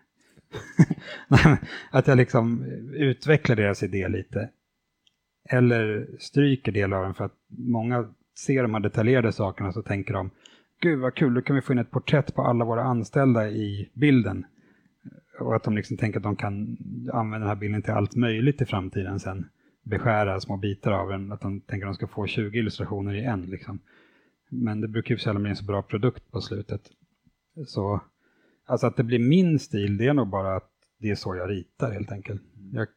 att 1.92 2.08
jag 2.08 2.18
liksom 2.18 2.64
utvecklar 2.94 3.56
deras 3.56 3.84
idé 3.84 4.08
lite. 4.08 4.50
Eller 5.50 6.08
stryker 6.20 6.72
delar 6.72 6.98
av 6.98 7.04
den 7.04 7.14
för 7.14 7.26
att 7.26 7.38
många 7.48 8.14
ser 8.38 8.62
de 8.62 8.74
här 8.74 8.82
detaljerade 8.82 9.32
sakerna 9.32 9.72
så 9.72 9.82
tänker 9.82 10.14
de 10.14 10.30
Gud 10.80 11.00
vad 11.00 11.16
kul, 11.16 11.34
då 11.34 11.42
kan 11.42 11.56
vi 11.56 11.62
få 11.62 11.74
in 11.74 11.80
ett 11.80 11.92
porträtt 11.92 12.36
på 12.36 12.42
alla 12.42 12.66
våra 12.66 12.84
anställda 12.84 13.50
i 13.50 13.90
bilden. 13.94 14.46
Och 15.40 15.56
att 15.56 15.64
de 15.64 15.76
liksom 15.76 15.98
tänker 15.98 16.20
att 16.20 16.24
de 16.24 16.36
kan 16.36 16.78
använda 17.14 17.40
den 17.40 17.48
här 17.48 17.56
bilden 17.56 17.82
till 17.82 17.94
allt 17.94 18.16
möjligt 18.16 18.62
i 18.62 18.66
framtiden 18.66 19.20
sen. 19.20 19.50
Beskära 19.84 20.40
små 20.40 20.58
bitar 20.58 20.92
av 20.92 21.10
den, 21.10 21.32
att 21.32 21.42
de 21.42 21.62
tänker 21.62 21.88
att 21.88 21.94
de 21.94 21.96
ska 21.96 22.08
få 22.08 22.28
20 22.28 22.60
illustrationer 22.60 23.14
i 23.14 23.24
en. 23.24 23.42
Liksom. 23.42 23.80
Men 24.50 24.82
det 24.82 24.88
brukar 24.88 25.16
ju 25.16 25.20
sällan 25.20 25.42
bli 25.42 25.50
en 25.50 25.56
så 25.56 25.66
bra 25.66 25.82
produkt 25.82 26.32
på 26.32 26.42
slutet. 26.42 26.82
Så 27.66 28.02
alltså 28.66 28.88
att 28.88 28.98
det 28.98 29.04
blir 29.04 29.20
min 29.20 29.60
stil, 29.60 29.98
det 29.98 30.08
är 30.08 30.14
nog 30.14 30.28
bara 30.28 30.56
att 30.56 30.72
det 31.00 31.10
är 31.10 31.16
så 31.16 31.36
jag 31.36 31.50
ritar 31.50 31.92
helt 31.92 32.12
enkelt. 32.12 32.42
Jag, 32.74 32.88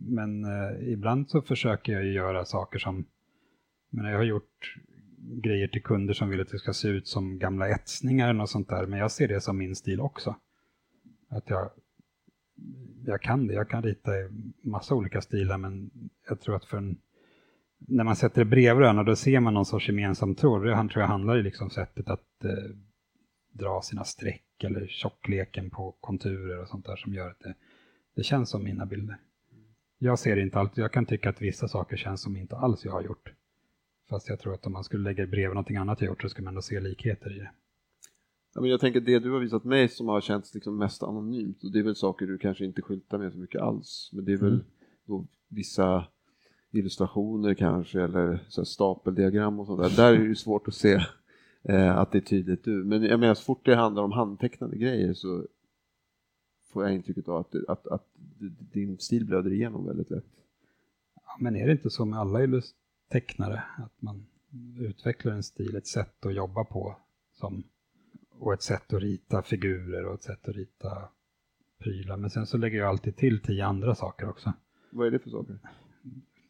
men 0.00 0.44
eh, 0.44 0.92
ibland 0.92 1.30
så 1.30 1.42
försöker 1.42 1.92
jag 1.92 2.04
ju 2.04 2.12
göra 2.12 2.44
saker 2.44 2.78
som, 2.78 3.04
men 3.90 4.04
jag 4.04 4.16
har 4.16 4.24
gjort 4.24 4.76
grejer 5.22 5.68
till 5.68 5.82
kunder 5.82 6.14
som 6.14 6.28
vill 6.28 6.40
att 6.40 6.48
det 6.48 6.58
ska 6.58 6.72
se 6.72 6.88
ut 6.88 7.08
som 7.08 7.38
gamla 7.38 7.68
etsningar 7.68 8.40
och 8.40 8.50
sånt 8.50 8.68
där, 8.68 8.86
men 8.86 8.98
jag 8.98 9.10
ser 9.10 9.28
det 9.28 9.40
som 9.40 9.58
min 9.58 9.76
stil 9.76 10.00
också. 10.00 10.36
Att 11.28 11.50
jag, 11.50 11.70
jag 13.06 13.22
kan 13.22 13.46
det, 13.46 13.54
jag 13.54 13.68
kan 13.68 13.82
rita 13.82 14.18
i 14.18 14.28
massa 14.62 14.94
olika 14.94 15.20
stilar, 15.20 15.58
men 15.58 15.90
jag 16.28 16.40
tror 16.40 16.56
att 16.56 16.64
för 16.64 16.76
en, 16.76 16.96
när 17.78 18.04
man 18.04 18.16
sätter 18.16 18.44
det 18.44 18.50
bredvid 18.50 18.82
varandra, 18.82 19.04
då 19.04 19.16
ser 19.16 19.40
man 19.40 19.54
någon 19.54 19.66
sorts 19.66 19.88
gemensam 19.88 20.34
tråd. 20.34 20.66
Det 20.66 20.88
tror 20.88 21.00
jag 21.00 21.08
handlar 21.08 21.38
i 21.38 21.42
liksom 21.42 21.70
sättet 21.70 22.08
att 22.08 22.44
eh, 22.44 22.76
dra 23.52 23.82
sina 23.82 24.04
streck 24.04 24.64
eller 24.64 24.86
tjockleken 24.86 25.70
på 25.70 25.96
konturer 26.00 26.62
och 26.62 26.68
sånt 26.68 26.86
där 26.86 26.96
som 26.96 27.14
gör 27.14 27.30
att 27.30 27.40
det, 27.40 27.54
det 28.14 28.22
känns 28.22 28.50
som 28.50 28.64
mina 28.64 28.86
bilder. 28.86 29.16
Jag 29.98 30.18
ser 30.18 30.36
inte 30.36 30.58
alltid, 30.58 30.84
jag 30.84 30.92
kan 30.92 31.06
tycka 31.06 31.30
att 31.30 31.42
vissa 31.42 31.68
saker 31.68 31.96
känns 31.96 32.22
som 32.22 32.36
inte 32.36 32.56
alls 32.56 32.84
jag 32.84 32.92
har 32.92 33.02
gjort. 33.02 33.32
Fast 34.12 34.28
jag 34.28 34.40
tror 34.40 34.54
att 34.54 34.66
om 34.66 34.72
man 34.72 34.84
skulle 34.84 35.04
lägga 35.04 35.26
bredvid 35.26 35.54
någonting 35.54 35.76
annat 35.76 36.00
jag 36.00 36.08
gjort 36.08 36.22
så 36.22 36.28
skulle 36.28 36.44
man 36.44 36.52
ändå 36.52 36.62
se 36.62 36.80
likheter 36.80 37.36
i 37.36 37.38
det. 37.38 37.50
Ja, 38.54 38.60
men 38.60 38.70
jag 38.70 38.80
tänker 38.80 39.00
det 39.00 39.18
du 39.18 39.30
har 39.30 39.40
visat 39.40 39.64
mig 39.64 39.88
som 39.88 40.08
har 40.08 40.20
känts 40.20 40.54
liksom 40.54 40.78
mest 40.78 41.02
anonymt 41.02 41.64
och 41.64 41.72
det 41.72 41.78
är 41.78 41.82
väl 41.82 41.96
saker 41.96 42.26
du 42.26 42.38
kanske 42.38 42.64
inte 42.64 42.82
skyltar 42.82 43.18
med 43.18 43.32
så 43.32 43.38
mycket 43.38 43.60
alls. 43.60 44.10
Men 44.12 44.24
det 44.24 44.32
är 44.32 44.36
väl 44.36 44.64
mm. 45.08 45.26
vissa 45.48 46.04
illustrationer 46.70 47.54
kanske 47.54 48.02
eller 48.02 48.44
så 48.48 48.64
stapeldiagram 48.64 49.60
och 49.60 49.66
sånt 49.66 49.82
där. 49.82 49.96
Där 49.96 50.20
är 50.20 50.28
det 50.28 50.34
svårt 50.34 50.68
att 50.68 50.74
se 50.74 51.00
eh, 51.62 51.98
att 51.98 52.12
det 52.12 52.18
är 52.18 52.22
tydligt 52.22 52.64
du. 52.64 52.84
Men 52.84 53.02
jag 53.02 53.20
menar 53.20 53.34
så 53.34 53.42
fort 53.42 53.64
det 53.64 53.74
handlar 53.74 54.02
om 54.02 54.12
handtecknade 54.12 54.76
grejer 54.76 55.14
så 55.14 55.46
får 56.72 56.84
jag 56.84 56.94
intrycket 56.94 57.28
av 57.28 57.36
att, 57.36 57.54
att, 57.68 57.86
att 57.86 58.08
din 58.72 58.98
stil 58.98 59.26
blöder 59.26 59.52
igenom 59.52 59.86
väldigt 59.86 60.10
lätt. 60.10 60.26
Ja, 61.14 61.36
men 61.40 61.56
är 61.56 61.66
det 61.66 61.72
inte 61.72 61.90
så 61.90 62.04
med 62.04 62.18
alla 62.18 62.40
tecknare 63.12 63.62
att 63.76 64.02
man 64.02 64.26
utvecklar 64.78 65.32
en 65.32 65.42
stil, 65.42 65.76
ett 65.76 65.86
sätt 65.86 66.26
att 66.26 66.34
jobba 66.34 66.64
på 66.64 66.96
som 67.32 67.64
och 68.38 68.52
ett 68.52 68.62
sätt 68.62 68.92
att 68.92 69.02
rita 69.02 69.42
figurer 69.42 70.06
och 70.06 70.14
ett 70.14 70.22
sätt 70.22 70.48
att 70.48 70.54
rita 70.54 71.08
prylar. 71.78 72.16
Men 72.16 72.30
sen 72.30 72.46
så 72.46 72.56
lägger 72.56 72.78
jag 72.78 72.88
alltid 72.88 73.16
till 73.16 73.40
tio 73.40 73.66
andra 73.66 73.94
saker 73.94 74.28
också. 74.28 74.52
Vad 74.90 75.06
är 75.06 75.10
det 75.10 75.18
för 75.18 75.30
saker? 75.30 75.58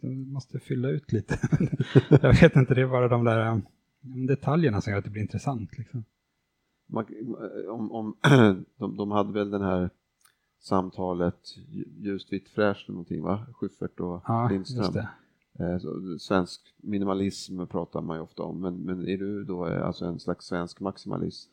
Du 0.00 0.08
måste 0.08 0.58
fylla 0.58 0.88
ut 0.88 1.12
lite. 1.12 1.38
jag 2.22 2.40
vet 2.40 2.56
inte, 2.56 2.74
det 2.74 2.80
är 2.80 2.86
bara 2.86 3.08
de 3.08 3.24
där 3.24 3.60
detaljerna 4.28 4.80
som 4.80 4.90
gör 4.90 4.98
att 4.98 5.04
det 5.04 5.10
blir 5.10 5.22
intressant. 5.22 5.78
Liksom. 5.78 6.04
Man, 6.86 7.06
om, 7.68 7.92
om, 7.92 8.16
de, 8.76 8.96
de 8.96 9.10
hade 9.10 9.32
väl 9.32 9.50
den 9.50 9.62
här 9.62 9.90
samtalet 10.60 11.56
ljust, 11.98 12.32
vitt, 12.32 12.48
fräscht 12.48 12.88
någonting 12.88 13.22
va? 13.22 13.46
Schyffert 13.52 14.00
och 14.00 14.22
ja, 14.26 14.48
Lindström. 14.48 14.96
Eh, 14.96 15.04
svensk 16.18 16.60
minimalism 16.76 17.66
pratar 17.66 18.02
man 18.02 18.16
ju 18.16 18.22
ofta 18.22 18.42
om, 18.42 18.60
men, 18.60 18.76
men 18.76 19.08
är 19.08 19.16
du 19.16 19.44
då 19.44 19.66
eh, 19.66 19.86
alltså 19.86 20.04
en 20.04 20.20
slags 20.20 20.46
svensk 20.46 20.80
maximalist? 20.80 21.50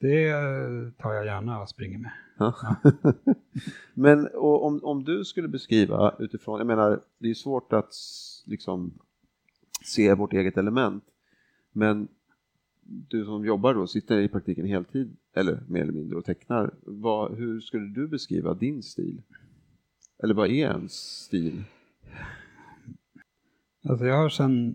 Det 0.00 0.28
eh, 0.28 0.90
tar 0.98 1.12
jag 1.12 1.26
gärna 1.26 1.62
och 1.62 1.68
springer 1.68 1.98
med. 1.98 2.12
Ja. 2.38 2.76
men 3.94 4.28
om, 4.34 4.80
om 4.84 5.04
du 5.04 5.24
skulle 5.24 5.48
beskriva 5.48 6.14
utifrån, 6.18 6.58
jag 6.58 6.66
menar 6.66 7.00
det 7.18 7.30
är 7.30 7.34
svårt 7.34 7.72
att 7.72 7.94
liksom 8.46 8.98
se 9.84 10.14
vårt 10.14 10.32
eget 10.32 10.56
element, 10.56 11.04
men 11.72 12.08
du 12.84 13.24
som 13.24 13.44
jobbar 13.44 13.74
då, 13.74 13.86
sitter 13.86 14.18
i 14.18 14.28
praktiken 14.28 14.66
heltid 14.66 15.16
eller 15.34 15.62
mer 15.68 15.82
eller 15.82 15.92
mindre 15.92 16.18
och 16.18 16.24
tecknar, 16.24 16.74
vad, 16.82 17.36
hur 17.36 17.60
skulle 17.60 17.86
du 17.86 18.08
beskriva 18.08 18.54
din 18.54 18.82
stil? 18.82 19.22
Eller 20.22 20.34
vad 20.34 20.46
är 20.46 20.70
ens 20.70 20.92
stil? 21.24 21.64
Alltså 23.88 24.06
jag 24.06 24.16
har 24.16 24.28
sen, 24.28 24.74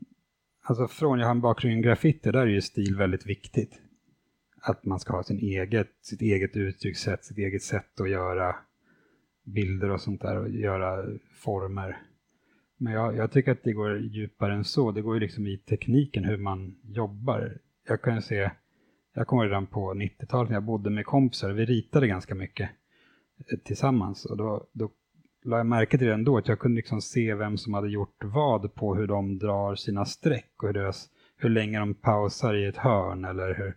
alltså 0.64 0.88
från 0.88 1.20
jag 1.20 1.26
har 1.26 1.36
en 1.36 1.42
bakgrund 1.42 1.80
i 1.80 1.82
graffiti, 1.82 2.32
där 2.32 2.40
är 2.40 2.46
ju 2.46 2.62
stil 2.62 2.96
väldigt 2.96 3.26
viktigt. 3.26 3.82
Att 4.62 4.86
man 4.86 5.00
ska 5.00 5.14
ha 5.14 5.24
sin 5.24 5.40
eget, 5.40 5.90
sitt 6.02 6.22
eget 6.22 6.56
uttryckssätt, 6.56 7.26
sitt 7.26 7.38
eget 7.38 7.64
sätt 7.64 8.02
att 8.02 8.10
göra 8.10 8.56
bilder 9.44 9.90
och 9.90 10.02
sånt 10.02 10.22
där 10.22 10.38
och 10.38 10.50
göra 10.50 11.06
former. 11.36 12.02
Men 12.78 12.94
jag, 12.94 13.16
jag 13.16 13.32
tycker 13.32 13.52
att 13.52 13.64
det 13.64 13.74
går 13.74 14.00
djupare 14.00 14.54
än 14.54 14.64
så. 14.64 14.92
Det 14.92 15.02
går 15.02 15.14
ju 15.14 15.20
liksom 15.20 15.48
i 15.48 15.58
tekniken 15.58 16.26
hur 16.26 16.38
man 16.38 16.76
jobbar. 16.84 17.58
Jag 17.88 18.02
kan 18.02 18.16
ju 18.16 18.22
se, 18.22 18.52
jag 19.14 19.28
kommer 19.28 19.44
redan 19.44 19.68
på 19.68 19.94
90-talet 19.94 20.50
när 20.50 20.56
jag 20.56 20.64
bodde 20.64 20.90
med 20.90 21.06
kompisar, 21.06 21.52
vi 21.52 21.66
ritade 21.66 22.08
ganska 22.08 22.36
mycket 22.36 22.70
eh, 23.38 23.60
tillsammans 23.60 24.26
och 24.26 24.38
då, 24.38 24.68
då 24.74 24.92
la 25.44 25.58
jag 25.58 25.66
märke 25.66 25.98
till 25.98 26.08
det 26.08 26.14
ändå, 26.14 26.38
att 26.38 26.48
jag 26.48 26.60
kunde 26.60 26.76
liksom 26.76 27.02
se 27.02 27.36
vem 27.36 27.58
som 27.58 27.74
hade 27.74 27.90
gjort 27.90 28.24
vad 28.24 28.76
på 28.76 28.96
hur 28.96 29.08
de 29.08 29.38
drar 29.38 29.76
sina 29.76 30.06
streck 30.06 30.54
och 30.58 30.68
hur, 30.68 30.74
deras, 30.74 31.10
hur 31.38 31.50
länge 31.50 31.80
de 31.80 31.94
pausar 31.94 32.54
i 32.54 32.66
ett 32.66 32.78
hörn 32.78 33.26
eller 33.26 33.54
hur, 33.54 33.76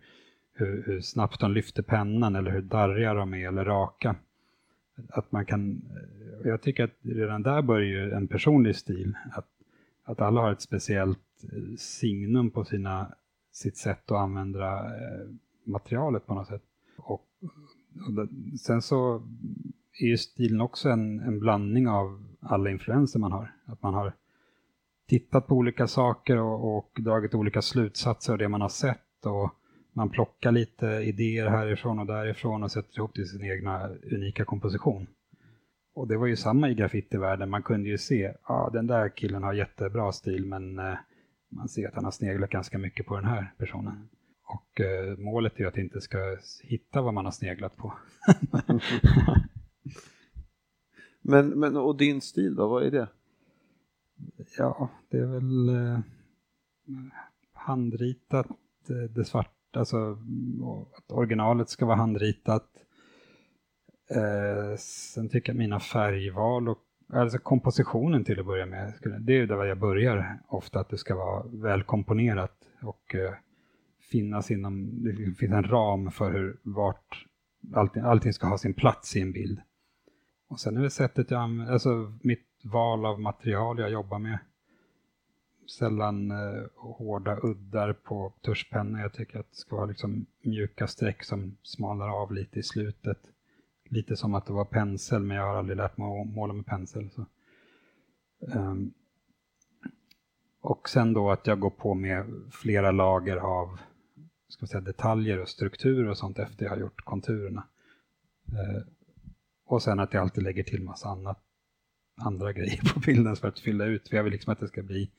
hur, 0.54 0.82
hur 0.86 1.00
snabbt 1.00 1.40
de 1.40 1.52
lyfter 1.52 1.82
pennan 1.82 2.36
eller 2.36 2.50
hur 2.50 2.62
darriga 2.62 3.14
de 3.14 3.34
är 3.34 3.48
eller 3.48 3.64
raka. 3.64 4.16
Att 5.08 5.32
man 5.32 5.46
kan, 5.46 5.82
eh, 6.42 6.48
jag 6.48 6.62
tycker 6.62 6.84
att 6.84 6.96
redan 7.02 7.42
där 7.42 7.62
börjar 7.62 7.86
ju 7.86 8.10
en 8.10 8.28
personlig 8.28 8.76
stil, 8.76 9.14
att, 9.32 9.48
att 10.04 10.20
alla 10.20 10.40
har 10.40 10.52
ett 10.52 10.60
speciellt 10.60 11.44
eh, 11.52 11.76
signum 11.76 12.50
på 12.50 12.64
sina, 12.64 13.14
sitt 13.52 13.76
sätt 13.76 14.10
att 14.10 14.18
använda 14.18 14.78
eh, 14.78 15.28
materialet 15.64 16.26
på 16.26 16.34
något 16.34 16.46
sätt. 16.46 16.62
Och, 16.96 17.26
och 17.94 18.28
sen 18.60 18.82
så 18.82 19.22
är 20.00 20.06
ju 20.06 20.16
stilen 20.16 20.60
också 20.60 20.88
en, 20.88 21.20
en 21.20 21.40
blandning 21.40 21.88
av 21.88 22.24
alla 22.40 22.70
influenser 22.70 23.18
man 23.18 23.32
har. 23.32 23.54
Att 23.66 23.82
man 23.82 23.94
har 23.94 24.12
tittat 25.08 25.46
på 25.46 25.54
olika 25.54 25.86
saker 25.86 26.36
och, 26.36 26.76
och 26.76 26.98
dragit 27.00 27.34
olika 27.34 27.62
slutsatser 27.62 28.32
av 28.32 28.38
det 28.38 28.48
man 28.48 28.60
har 28.60 28.68
sett 28.68 29.26
och 29.26 29.50
man 29.92 30.10
plockar 30.10 30.52
lite 30.52 30.86
idéer 30.86 31.48
härifrån 31.48 31.98
och 31.98 32.06
därifrån 32.06 32.62
och 32.62 32.72
sätter 32.72 32.98
ihop 32.98 33.14
till 33.14 33.28
sin 33.28 33.44
egna 33.44 33.88
unika 33.88 34.44
komposition. 34.44 35.06
Och 35.94 36.08
det 36.08 36.16
var 36.16 36.26
ju 36.26 36.36
samma 36.36 36.70
i 36.70 36.74
graffitivärlden, 36.74 37.50
man 37.50 37.62
kunde 37.62 37.88
ju 37.88 37.98
se, 37.98 38.22
ja 38.22 38.54
ah, 38.54 38.70
den 38.70 38.86
där 38.86 39.08
killen 39.08 39.42
har 39.42 39.52
jättebra 39.52 40.12
stil 40.12 40.46
men 40.46 40.78
eh, 40.78 40.94
man 41.48 41.68
ser 41.68 41.88
att 41.88 41.94
han 41.94 42.04
har 42.04 42.10
sneglat 42.10 42.50
ganska 42.50 42.78
mycket 42.78 43.06
på 43.06 43.16
den 43.16 43.24
här 43.24 43.52
personen. 43.58 44.08
Och 44.44 44.80
eh, 44.80 45.18
målet 45.18 45.56
är 45.56 45.60
ju 45.60 45.68
att 45.68 45.78
inte 45.78 46.00
ska 46.00 46.18
hitta 46.62 47.02
vad 47.02 47.14
man 47.14 47.24
har 47.24 47.32
sneglat 47.32 47.76
på. 47.76 47.94
men, 51.22 51.48
men, 51.48 51.76
och 51.76 51.96
din 51.96 52.20
stil 52.20 52.54
då, 52.54 52.68
vad 52.68 52.82
är 52.82 52.90
det? 52.90 53.08
Ja, 54.58 54.90
det 55.08 55.18
är 55.18 55.26
väl 55.26 55.68
eh, 55.68 55.98
handritat, 57.52 58.46
eh, 58.88 59.10
det 59.14 59.24
svarta 59.24 59.50
alltså 59.72 60.18
att 60.96 61.12
originalet 61.12 61.68
ska 61.68 61.86
vara 61.86 61.96
handritat. 61.96 62.68
Eh, 64.10 64.76
sen 64.78 65.28
tycker 65.28 65.52
jag 65.52 65.58
mina 65.58 65.80
färgval 65.80 66.68
och 66.68 66.78
alltså 67.12 67.38
kompositionen 67.38 68.24
till 68.24 68.40
att 68.40 68.46
börja 68.46 68.66
med, 68.66 68.94
det 69.20 69.38
är 69.38 69.46
där 69.46 69.64
jag 69.64 69.78
börjar 69.78 70.38
ofta, 70.48 70.80
att 70.80 70.88
det 70.88 70.98
ska 70.98 71.16
vara 71.16 71.42
välkomponerat 71.46 72.56
och 72.82 73.14
eh, 73.14 73.34
finnas 74.10 74.50
inom, 74.50 75.04
det 75.04 75.14
finns 75.14 75.52
en 75.52 75.64
ram 75.64 76.10
för 76.10 76.32
hur, 76.32 76.56
vart 76.62 77.26
allting, 77.74 78.02
allting 78.02 78.32
ska 78.32 78.46
ha 78.46 78.58
sin 78.58 78.74
plats 78.74 79.16
i 79.16 79.20
en 79.20 79.32
bild. 79.32 79.60
Och 80.52 80.60
sen 80.60 80.76
är 80.76 80.82
det 80.82 80.90
sättet 80.90 81.30
jag 81.30 81.40
använder, 81.40 81.72
alltså 81.72 82.12
mitt 82.22 82.60
val 82.64 83.06
av 83.06 83.20
material 83.20 83.78
jag 83.78 83.90
jobbar 83.90 84.18
med 84.18 84.38
sällan 85.78 86.30
eh, 86.30 86.64
hårda 86.76 87.38
uddar 87.42 87.92
på 87.92 88.32
tuschpennor. 88.40 89.00
Jag 89.00 89.12
tycker 89.12 89.38
att 89.38 89.50
det 89.50 89.56
ska 89.56 89.76
vara 89.76 89.86
liksom 89.86 90.26
mjuka 90.42 90.86
streck 90.86 91.24
som 91.24 91.56
smalnar 91.62 92.08
av 92.08 92.32
lite 92.32 92.58
i 92.58 92.62
slutet. 92.62 93.18
Lite 93.84 94.16
som 94.16 94.34
att 94.34 94.46
det 94.46 94.52
var 94.52 94.64
pensel, 94.64 95.22
men 95.22 95.36
jag 95.36 95.46
har 95.46 95.54
aldrig 95.54 95.76
lärt 95.76 95.96
mig 95.96 96.20
att 96.20 96.34
måla 96.34 96.52
med 96.52 96.66
pensel. 96.66 97.10
Så. 97.10 97.26
Um, 98.40 98.92
och 100.60 100.88
sen 100.88 101.12
då 101.12 101.30
att 101.30 101.46
jag 101.46 101.60
går 101.60 101.70
på 101.70 101.94
med 101.94 102.26
flera 102.50 102.90
lager 102.90 103.36
av 103.36 103.78
ska 104.48 104.66
säga, 104.66 104.80
detaljer 104.80 105.40
och 105.40 105.48
strukturer 105.48 106.08
och 106.08 106.18
sånt 106.18 106.38
efter 106.38 106.64
jag 106.64 106.72
har 106.72 106.78
gjort 106.78 107.04
konturerna. 107.04 107.66
Uh, 108.52 108.82
och 109.72 109.82
sen 109.82 110.00
att 110.00 110.14
jag 110.14 110.20
alltid 110.20 110.44
lägger 110.44 110.62
till 110.62 110.82
massa 110.82 111.08
annat, 111.08 111.38
andra 112.20 112.52
grejer 112.52 112.94
på 112.94 113.00
bilden 113.00 113.36
för 113.36 113.48
att 113.48 113.58
fylla 113.58 113.84
ut, 113.84 114.08
för 114.08 114.16
jag 114.16 114.24
vill 114.24 114.32
liksom 114.32 114.52
att 114.52 114.60
det 114.60 114.68
ska 114.68 114.82
bli 114.82 115.10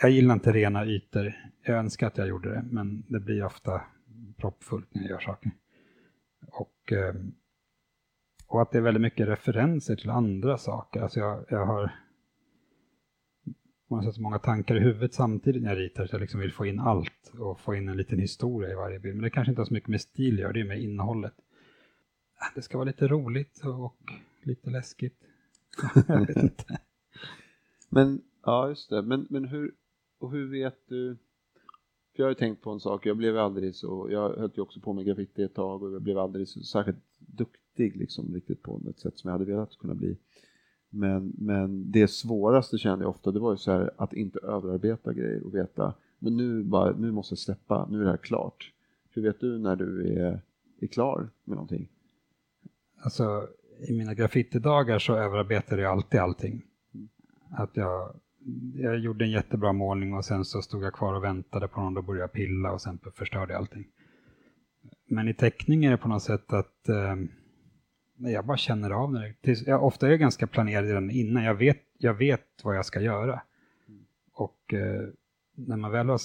jag 0.00 0.10
gillar 0.10 0.34
inte 0.34 0.52
rena 0.52 0.86
ytor. 0.86 1.32
Jag 1.62 1.76
önskar 1.78 2.06
att 2.06 2.18
jag 2.18 2.28
gjorde 2.28 2.50
det, 2.50 2.64
men 2.70 3.04
det 3.08 3.20
blir 3.20 3.44
ofta 3.44 3.82
proppfullt 4.36 4.94
när 4.94 5.02
jag 5.02 5.10
gör 5.10 5.20
saker. 5.20 5.50
Och, 6.46 6.92
ehm, 6.92 7.32
och 8.46 8.62
att 8.62 8.72
det 8.72 8.78
är 8.78 8.82
väldigt 8.82 9.00
mycket 9.00 9.28
referenser 9.28 9.96
till 9.96 10.10
andra 10.10 10.58
saker. 10.58 11.00
Alltså 11.02 11.20
jag, 11.20 11.44
jag 11.48 11.66
har 11.66 11.92
man 13.90 14.04
har 14.04 14.12
så 14.12 14.22
många 14.22 14.38
tankar 14.38 14.76
i 14.76 14.80
huvudet 14.80 15.14
samtidigt 15.14 15.62
när 15.62 15.70
jag 15.70 15.78
ritar 15.78 16.06
så 16.06 16.14
jag 16.14 16.20
liksom 16.20 16.40
vill 16.40 16.52
få 16.52 16.66
in 16.66 16.80
allt 16.80 17.32
och 17.38 17.60
få 17.60 17.74
in 17.74 17.88
en 17.88 17.96
liten 17.96 18.18
historia 18.18 18.70
i 18.70 18.74
varje 18.74 18.98
bild. 18.98 19.14
Men 19.14 19.22
det 19.22 19.30
kanske 19.30 19.50
inte 19.50 19.60
har 19.60 19.66
så 19.66 19.74
mycket 19.74 19.88
med 19.88 20.00
stil 20.00 20.34
att 20.34 20.40
göra, 20.40 20.52
det 20.52 20.60
är 20.60 20.64
med 20.64 20.82
innehållet. 20.82 21.34
Det 22.54 22.62
ska 22.62 22.78
vara 22.78 22.86
lite 22.86 23.08
roligt 23.08 23.60
och 23.64 24.12
lite 24.42 24.70
läskigt. 24.70 25.16
jag 26.08 26.26
vet 26.26 26.36
inte. 26.36 26.80
Men, 27.88 28.22
ja 28.42 28.68
just 28.68 28.90
det, 28.90 29.02
men, 29.02 29.26
men 29.30 29.44
hur, 29.44 29.74
och 30.18 30.30
hur 30.30 30.50
vet 30.50 30.88
du? 30.88 31.16
För 32.16 32.22
jag 32.22 32.24
har 32.24 32.30
ju 32.30 32.34
tänkt 32.34 32.62
på 32.62 32.70
en 32.70 32.80
sak, 32.80 33.06
jag 33.06 33.16
blev 33.16 33.38
aldrig 33.38 33.74
så, 33.74 34.08
jag 34.10 34.36
höll 34.36 34.50
ju 34.54 34.62
också 34.62 34.80
på 34.80 34.92
med 34.92 35.04
graffiti 35.04 35.42
ett 35.42 35.54
tag 35.54 35.82
och 35.82 35.92
jag 35.92 36.02
blev 36.02 36.18
aldrig 36.18 36.48
så 36.48 36.60
särskilt 36.60 36.98
duktig 37.18 37.96
liksom 37.96 38.34
riktigt 38.34 38.62
på 38.62 38.80
ett 38.90 38.98
sätt 38.98 39.18
som 39.18 39.28
jag 39.28 39.32
hade 39.32 39.44
velat 39.44 39.78
kunna 39.78 39.94
bli. 39.94 40.16
Men, 40.90 41.32
men 41.38 41.90
det 41.90 42.08
svåraste 42.08 42.78
kände 42.78 43.04
jag 43.04 43.10
ofta, 43.10 43.30
det 43.30 43.40
var 43.40 43.52
ju 43.52 43.56
så 43.56 43.70
här 43.70 43.90
att 43.96 44.12
inte 44.12 44.38
överarbeta 44.38 45.12
grejer 45.12 45.42
och 45.42 45.54
veta, 45.54 45.94
men 46.18 46.36
nu, 46.36 46.62
bara, 46.62 46.96
nu 46.96 47.12
måste 47.12 47.32
jag 47.32 47.38
släppa, 47.38 47.88
nu 47.90 48.00
är 48.00 48.04
det 48.04 48.10
här 48.10 48.16
klart. 48.16 48.72
Hur 49.10 49.22
vet 49.22 49.40
du 49.40 49.58
när 49.58 49.76
du 49.76 50.08
är, 50.18 50.40
är 50.80 50.86
klar 50.86 51.30
med 51.44 51.56
någonting? 51.56 51.88
Alltså, 53.02 53.48
i 53.88 53.92
mina 53.92 54.14
graffitidagar 54.14 54.98
så 54.98 55.16
överarbetade 55.16 55.82
jag 55.82 55.92
alltid 55.92 56.20
allting. 56.20 56.62
Att 57.50 57.76
jag 57.76 58.16
jag 58.74 58.98
gjorde 58.98 59.24
en 59.24 59.30
jättebra 59.30 59.72
målning 59.72 60.14
och 60.14 60.24
sen 60.24 60.44
så 60.44 60.62
stod 60.62 60.82
jag 60.84 60.92
kvar 60.92 61.14
och 61.14 61.24
väntade 61.24 61.68
på 61.68 61.80
någon, 61.80 61.94
då 61.94 62.02
började 62.02 62.22
jag 62.22 62.32
pilla 62.32 62.72
och 62.72 62.80
sen 62.80 62.98
förstörde 63.14 63.52
jag 63.52 63.60
allting. 63.60 63.86
Men 65.06 65.28
i 65.28 65.34
teckning 65.34 65.84
är 65.84 65.90
det 65.90 65.96
på 65.96 66.08
något 66.08 66.22
sätt 66.22 66.52
att 66.52 66.88
eh, 66.88 67.16
jag 68.16 68.46
bara 68.46 68.56
känner 68.56 68.90
av 68.90 69.12
när 69.12 69.34
det. 69.40 69.66
Jag, 69.66 69.84
ofta 69.84 70.06
är 70.06 70.10
jag 70.10 70.20
ganska 70.20 70.46
planerad 70.46 70.84
redan 70.84 71.10
innan, 71.10 71.44
jag 71.44 71.54
vet, 71.54 71.82
jag 71.98 72.14
vet 72.14 72.46
vad 72.62 72.76
jag 72.76 72.86
ska 72.86 73.00
göra. 73.00 73.42
Och 74.32 74.74
eh, 74.74 75.08
när 75.56 75.76
man 75.76 75.90
väl 75.90 76.08
har 76.08 76.20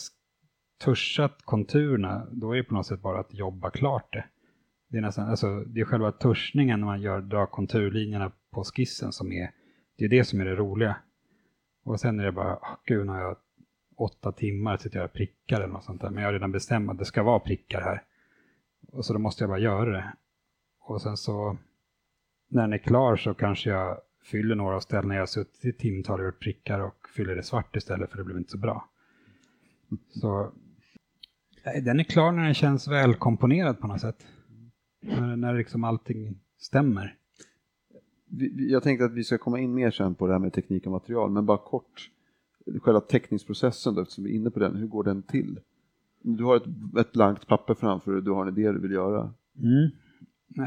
tuschat 0.85 1.41
konturerna, 1.43 2.27
då 2.31 2.51
är 2.51 2.57
det 2.57 2.63
på 2.63 2.73
något 2.73 2.85
sätt 2.85 3.01
bara 3.01 3.19
att 3.19 3.33
jobba 3.33 3.69
klart 3.69 4.13
det. 4.13 4.25
Det 4.89 4.97
är, 4.97 5.01
nästan, 5.01 5.29
alltså, 5.29 5.59
det 5.59 5.81
är 5.81 5.85
själva 5.85 6.11
tuschningen 6.11 6.79
när 6.79 6.87
man 6.87 7.01
gör, 7.01 7.21
drar 7.21 7.45
konturlinjerna 7.45 8.31
på 8.51 8.63
skissen 8.63 9.11
som 9.11 9.31
är, 9.31 9.51
det 9.97 10.05
är 10.05 10.09
det 10.09 10.23
som 10.23 10.41
är 10.41 10.45
det 10.45 10.55
roliga. 10.55 10.95
Och 11.83 11.99
sen 11.99 12.19
är 12.19 12.25
det 12.25 12.31
bara, 12.31 12.55
oh, 12.55 12.77
gud, 12.85 13.05
nu 13.05 13.11
har 13.11 13.19
jag 13.19 13.37
åtta 13.97 14.31
timmar 14.31 14.77
till 14.77 14.87
att 14.87 14.95
göra 14.95 15.07
prickar 15.07 15.61
eller 15.61 15.73
något 15.73 15.83
sånt 15.83 16.01
där. 16.01 16.09
Men 16.09 16.23
jag 16.23 16.27
har 16.27 16.33
redan 16.33 16.51
bestämt 16.51 16.89
att 16.89 16.97
det 16.97 17.05
ska 17.05 17.23
vara 17.23 17.39
prickar 17.39 17.81
här. 17.81 18.03
Och 18.91 19.05
så 19.05 19.13
då 19.13 19.19
måste 19.19 19.43
jag 19.43 19.49
bara 19.49 19.59
göra 19.59 19.91
det. 19.91 20.13
Och 20.79 21.01
sen 21.01 21.17
så, 21.17 21.57
när 22.49 22.61
den 22.61 22.73
är 22.73 22.77
klar 22.77 23.15
så 23.15 23.33
kanske 23.33 23.69
jag 23.69 23.97
fyller 24.23 24.55
några 24.55 24.75
av 24.75 24.79
ställena 24.79 25.13
jag 25.13 25.21
har 25.21 25.27
suttit 25.27 25.65
i 25.65 25.73
timtal 25.73 26.19
och 26.19 26.25
gjort 26.25 26.39
prickar 26.39 26.79
och 26.79 27.09
fyller 27.15 27.35
det 27.35 27.43
svart 27.43 27.75
istället 27.75 28.09
för 28.09 28.17
det 28.17 28.23
blev 28.23 28.37
inte 28.37 28.51
så 28.51 28.57
bra. 28.57 28.89
Så 30.09 30.51
den 31.83 31.99
är 31.99 32.03
klar 32.03 32.31
när 32.31 32.43
den 32.43 32.53
känns 32.53 32.87
välkomponerad 32.87 33.79
på 33.79 33.87
något 33.87 34.01
sätt. 34.01 34.25
När, 34.99 35.35
när 35.35 35.53
liksom 35.53 35.83
allting 35.83 36.39
stämmer 36.57 37.17
jag 38.57 38.83
tänkte 38.83 39.05
att 39.05 39.13
vi 39.13 39.23
ska 39.23 39.37
komma 39.37 39.59
in 39.59 39.73
mer 39.73 39.91
sen 39.91 40.15
på 40.15 40.27
det 40.27 40.33
här 40.33 40.39
med 40.39 40.53
teknik 40.53 40.85
och 40.85 40.91
material, 40.91 41.31
men 41.31 41.45
bara 41.45 41.57
kort, 41.57 42.09
själva 42.81 43.01
teckningsprocessen 43.01 43.95
då, 43.95 44.01
eftersom 44.01 44.23
vi 44.23 44.31
är 44.31 44.35
inne 44.35 44.51
på 44.51 44.59
den, 44.59 44.75
hur 44.75 44.87
går 44.87 45.03
den 45.03 45.23
till? 45.23 45.59
Du 46.21 46.43
har 46.43 46.55
ett, 46.55 46.97
ett 46.99 47.11
blankt 47.11 47.47
papper 47.47 47.73
framför 47.73 48.11
dig, 48.11 48.21
du 48.21 48.31
har 48.31 48.45
en 48.45 48.57
idé 48.57 48.71
du 48.71 48.79
vill 48.79 48.91
göra. 48.91 49.33
Mm. 49.63 49.89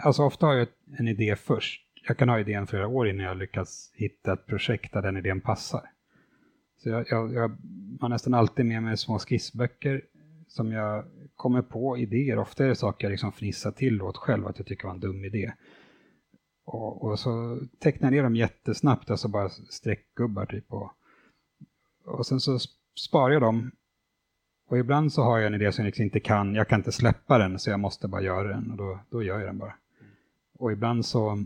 Alltså 0.02 0.22
ofta 0.22 0.46
har 0.46 0.54
jag 0.54 0.68
en 0.98 1.08
idé 1.08 1.36
först. 1.36 1.86
Jag 2.08 2.16
kan 2.16 2.28
ha 2.28 2.40
idén 2.40 2.66
flera 2.66 2.88
år 2.88 3.08
innan 3.08 3.26
jag 3.26 3.36
lyckas 3.36 3.92
hitta 3.94 4.32
ett 4.32 4.46
projekt 4.46 4.92
där 4.92 5.02
den 5.02 5.16
idén 5.16 5.40
passar. 5.40 5.82
Så 6.76 6.88
jag, 6.88 7.04
jag, 7.10 7.34
jag 7.34 7.56
har 8.00 8.08
nästan 8.08 8.34
alltid 8.34 8.66
med 8.66 8.82
mig 8.82 8.96
små 8.96 9.18
skissböcker 9.18 10.02
som 10.48 10.72
jag 10.72 11.04
kommer 11.40 11.62
på 11.62 11.98
idéer. 11.98 12.38
Ofta 12.38 12.64
är 12.64 12.68
det 12.68 12.74
saker 12.74 13.06
jag 13.06 13.10
liksom 13.10 13.32
fnissar 13.32 13.70
till 13.70 14.02
åt 14.02 14.16
själv, 14.16 14.46
att 14.46 14.58
jag 14.58 14.66
tycker 14.66 14.84
var 14.84 14.94
en 14.94 15.00
dum 15.00 15.24
idé. 15.24 15.52
Och, 16.64 17.04
och, 17.04 17.18
så 17.18 17.60
tecknar 17.78 18.06
jag 18.06 18.12
ner 18.12 18.22
dem 18.22 18.36
jättesnabbt, 18.36 19.10
alltså 19.10 19.28
bara 19.28 19.48
streckgubbar 19.48 20.46
typ. 20.46 20.72
Och, 20.72 20.90
och 22.04 22.26
sen 22.26 22.40
så 22.40 22.58
sparar 22.96 23.32
jag 23.32 23.42
dem. 23.42 23.70
Och 24.68 24.78
ibland 24.78 25.12
så 25.12 25.22
har 25.22 25.38
jag 25.38 25.46
en 25.46 25.54
idé 25.54 25.72
som 25.72 25.82
jag 25.82 25.86
liksom 25.86 26.04
inte 26.04 26.20
kan, 26.20 26.54
jag 26.54 26.68
kan 26.68 26.80
inte 26.80 26.92
släppa 26.92 27.38
den 27.38 27.58
så 27.58 27.70
jag 27.70 27.80
måste 27.80 28.08
bara 28.08 28.22
göra 28.22 28.48
den 28.48 28.70
och 28.70 28.76
då, 28.76 29.00
då 29.10 29.22
gör 29.22 29.38
jag 29.38 29.48
den 29.48 29.58
bara. 29.58 29.74
Och 30.58 30.72
ibland 30.72 31.06
så 31.06 31.44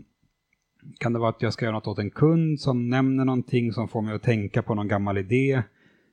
kan 0.97 1.13
det 1.13 1.19
vara 1.19 1.29
att 1.29 1.41
jag 1.41 1.53
ska 1.53 1.65
göra 1.65 1.75
något 1.75 1.87
åt 1.87 1.99
en 1.99 2.11
kund 2.11 2.59
som 2.59 2.89
nämner 2.89 3.25
någonting 3.25 3.73
som 3.73 3.87
får 3.87 4.01
mig 4.01 4.15
att 4.15 4.23
tänka 4.23 4.61
på 4.61 4.75
någon 4.75 4.87
gammal 4.87 5.17
idé. 5.17 5.63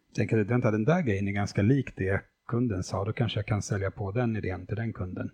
Jag 0.09 0.15
tänker 0.15 0.39
att 0.39 0.49
den 0.49 0.85
där 0.85 1.03
grejen 1.03 1.29
är 1.29 1.33
ganska 1.33 1.63
lik 1.63 1.97
det 1.97 2.32
kunden 2.47 2.83
sa, 2.83 3.05
då 3.05 3.13
kanske 3.13 3.39
jag 3.39 3.47
kan 3.47 3.63
sälja 3.63 3.91
på 3.91 4.13
den 4.13 4.37
idén 4.37 4.67
till 4.67 4.77
den 4.77 4.93
kunden. 4.93 5.31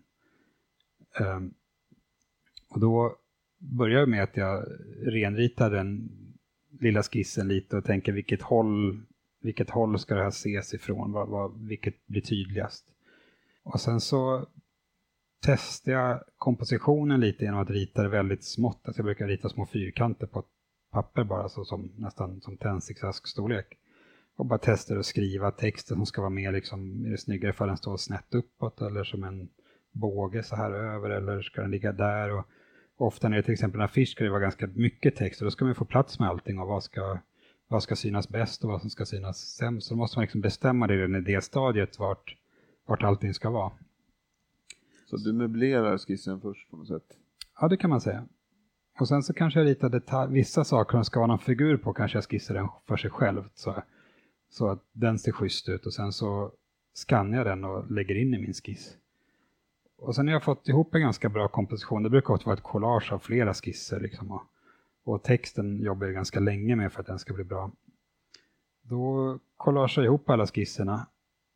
Um, 1.20 1.54
och 2.68 2.80
då 2.80 3.16
börjar 3.58 4.00
jag 4.00 4.08
med 4.08 4.22
att 4.22 4.36
jag 4.36 4.64
renritar 5.02 5.70
den 5.70 6.10
lilla 6.80 7.02
skissen 7.02 7.48
lite 7.48 7.76
och 7.76 7.84
tänker 7.84 8.12
vilket 8.12 8.42
håll, 8.42 9.00
vilket 9.40 9.70
håll 9.70 9.98
ska 9.98 10.14
det 10.14 10.22
här 10.22 10.28
ses 10.28 10.74
ifrån, 10.74 11.12
vad, 11.12 11.28
vad, 11.28 11.66
vilket 11.66 12.06
blir 12.06 12.20
tydligast. 12.22 12.86
Och 13.62 13.80
sen 13.80 14.00
så 14.00 14.46
testar 15.46 15.92
jag 15.92 16.24
kompositionen 16.36 17.20
lite 17.20 17.44
genom 17.44 17.60
att 17.60 17.70
rita 17.70 18.02
det 18.02 18.08
väldigt 18.08 18.44
smått. 18.44 18.80
Alltså 18.84 18.98
jag 19.00 19.04
brukar 19.04 19.28
rita 19.28 19.48
små 19.48 19.66
fyrkanter 19.66 20.26
på 20.26 20.38
ett 20.38 20.46
papper 20.90 21.24
bara, 21.24 21.48
så 21.48 21.64
som, 21.64 21.92
nästan 21.96 22.40
som 22.40 22.56
tändsticksask-storlek. 22.56 23.78
Och 24.38 24.46
bara 24.46 24.58
testar 24.58 24.96
att 24.96 25.06
skriva 25.06 25.50
texten 25.50 25.96
som 25.96 26.06
ska 26.06 26.20
vara 26.20 26.30
med, 26.30 26.52
liksom, 26.52 27.06
är 27.06 27.10
det 27.10 27.18
snyggare 27.18 27.52
för 27.52 27.66
den 27.66 27.76
står 27.76 27.96
snett 27.96 28.34
uppåt 28.34 28.80
eller 28.80 29.04
som 29.04 29.24
en 29.24 29.48
båge 29.92 30.42
så 30.42 30.56
här 30.56 30.70
över 30.70 31.10
eller 31.10 31.42
ska 31.42 31.60
den 31.60 31.70
ligga 31.70 31.92
där? 31.92 32.32
Och 32.32 32.46
ofta 32.96 33.28
när 33.28 33.36
det 33.36 33.42
till 33.42 33.52
exempel 33.52 33.80
en 33.80 33.84
affisch 33.84 34.08
ska 34.08 34.24
det 34.24 34.30
vara 34.30 34.40
ganska 34.40 34.66
mycket 34.66 35.16
text 35.16 35.40
och 35.40 35.44
då 35.44 35.50
ska 35.50 35.64
man 35.64 35.74
få 35.74 35.84
plats 35.84 36.18
med 36.18 36.28
allting 36.28 36.58
och 36.58 36.68
vad 36.68 36.82
ska, 36.82 37.18
vad 37.68 37.82
ska 37.82 37.96
synas 37.96 38.28
bäst 38.28 38.64
och 38.64 38.70
vad 38.70 38.80
som 38.80 38.90
ska 38.90 39.04
synas 39.04 39.38
sämst. 39.38 39.86
Så 39.86 39.94
då 39.94 39.98
måste 39.98 40.18
man 40.18 40.22
liksom 40.22 40.40
bestämma 40.40 40.86
det 40.86 40.96
redan 40.96 41.16
i 41.16 41.20
det 41.20 41.44
stadiet 41.44 41.98
vart, 41.98 42.36
vart 42.86 43.02
allting 43.02 43.34
ska 43.34 43.50
vara. 43.50 43.72
Så 45.06 45.16
du 45.16 45.32
möblerar 45.32 45.98
skissen 45.98 46.40
först 46.40 46.70
på 46.70 46.76
något 46.76 46.88
sätt? 46.88 47.16
Ja, 47.60 47.68
det 47.68 47.76
kan 47.76 47.90
man 47.90 48.00
säga. 48.00 48.24
Och 49.00 49.08
sen 49.08 49.22
så 49.22 49.32
kanske 49.32 49.60
jag 49.60 49.66
ritar 49.66 50.26
vissa 50.26 50.64
saker 50.64 50.92
som 50.92 51.04
ska 51.04 51.20
vara 51.20 51.26
någon 51.26 51.38
figur 51.38 51.76
på, 51.76 51.92
kanske 51.92 52.18
jag 52.18 52.24
skissar 52.24 52.54
den 52.54 52.68
för 52.86 52.96
sig 52.96 53.10
själv. 53.10 53.44
Så, 53.54 53.82
så 54.50 54.68
att 54.68 54.84
den 54.92 55.18
ser 55.18 55.32
schysst 55.32 55.68
ut 55.68 55.86
och 55.86 55.92
sen 55.94 56.12
så 56.12 56.52
skannar 56.94 57.38
jag 57.38 57.46
den 57.46 57.64
och 57.64 57.90
lägger 57.90 58.14
in 58.14 58.34
i 58.34 58.38
min 58.38 58.54
skiss. 58.54 58.96
Och 59.98 60.14
sen 60.14 60.26
har 60.26 60.32
jag 60.32 60.44
fått 60.44 60.68
ihop 60.68 60.94
en 60.94 61.00
ganska 61.00 61.28
bra 61.28 61.48
komposition. 61.48 62.02
Det 62.02 62.10
brukar 62.10 62.34
ofta 62.34 62.46
vara 62.46 62.56
ett 62.56 62.62
collage 62.62 63.12
av 63.12 63.18
flera 63.18 63.54
skisser. 63.54 64.00
Liksom, 64.00 64.32
och, 64.32 64.42
och 65.04 65.22
texten 65.22 65.80
jobbar 65.80 66.06
jag 66.06 66.14
ganska 66.14 66.40
länge 66.40 66.76
med 66.76 66.92
för 66.92 67.00
att 67.00 67.06
den 67.06 67.18
ska 67.18 67.34
bli 67.34 67.44
bra. 67.44 67.70
Då 68.82 69.38
collagear 69.56 70.04
jag 70.04 70.04
ihop 70.04 70.30
alla 70.30 70.46
skisserna 70.46 71.06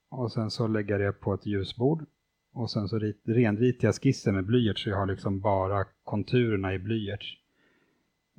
och 0.08 0.32
sen 0.32 0.50
så 0.50 0.66
lägger 0.66 0.98
jag 0.98 1.00
det 1.00 1.20
på 1.20 1.34
ett 1.34 1.46
ljusbord 1.46 2.04
och 2.52 2.70
sen 2.70 2.88
så 2.88 2.98
rit, 2.98 3.20
renritar 3.24 3.88
jag 3.88 3.94
skissen 3.94 4.34
med 4.34 4.44
blyerts 4.44 4.82
så 4.82 4.90
jag 4.90 4.96
har 4.96 5.06
liksom 5.06 5.40
bara 5.40 5.84
konturerna 6.04 6.74
i 6.74 6.78
blyerts. 6.78 7.38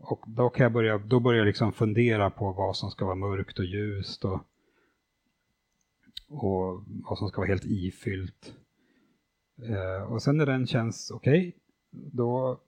Och 0.05 0.23
då 0.27 0.49
kan 0.49 0.63
jag 0.63 0.73
börja, 0.73 0.97
då 0.97 1.19
börjar 1.19 1.37
jag 1.37 1.45
liksom 1.45 1.73
fundera 1.73 2.29
på 2.29 2.51
vad 2.51 2.75
som 2.75 2.91
ska 2.91 3.05
vara 3.05 3.15
mörkt 3.15 3.59
och 3.59 3.65
ljust 3.65 4.25
och, 4.25 4.39
och 6.29 6.83
vad 6.87 7.17
som 7.17 7.27
ska 7.27 7.41
vara 7.41 7.47
helt 7.47 7.65
ifyllt. 7.65 8.53
Eh, 9.61 10.11
och 10.11 10.21
sen 10.21 10.37
när 10.37 10.45
den 10.45 10.67
känns 10.67 11.11
okej, 11.11 11.39
okay, 11.39 11.53
då 11.91 12.59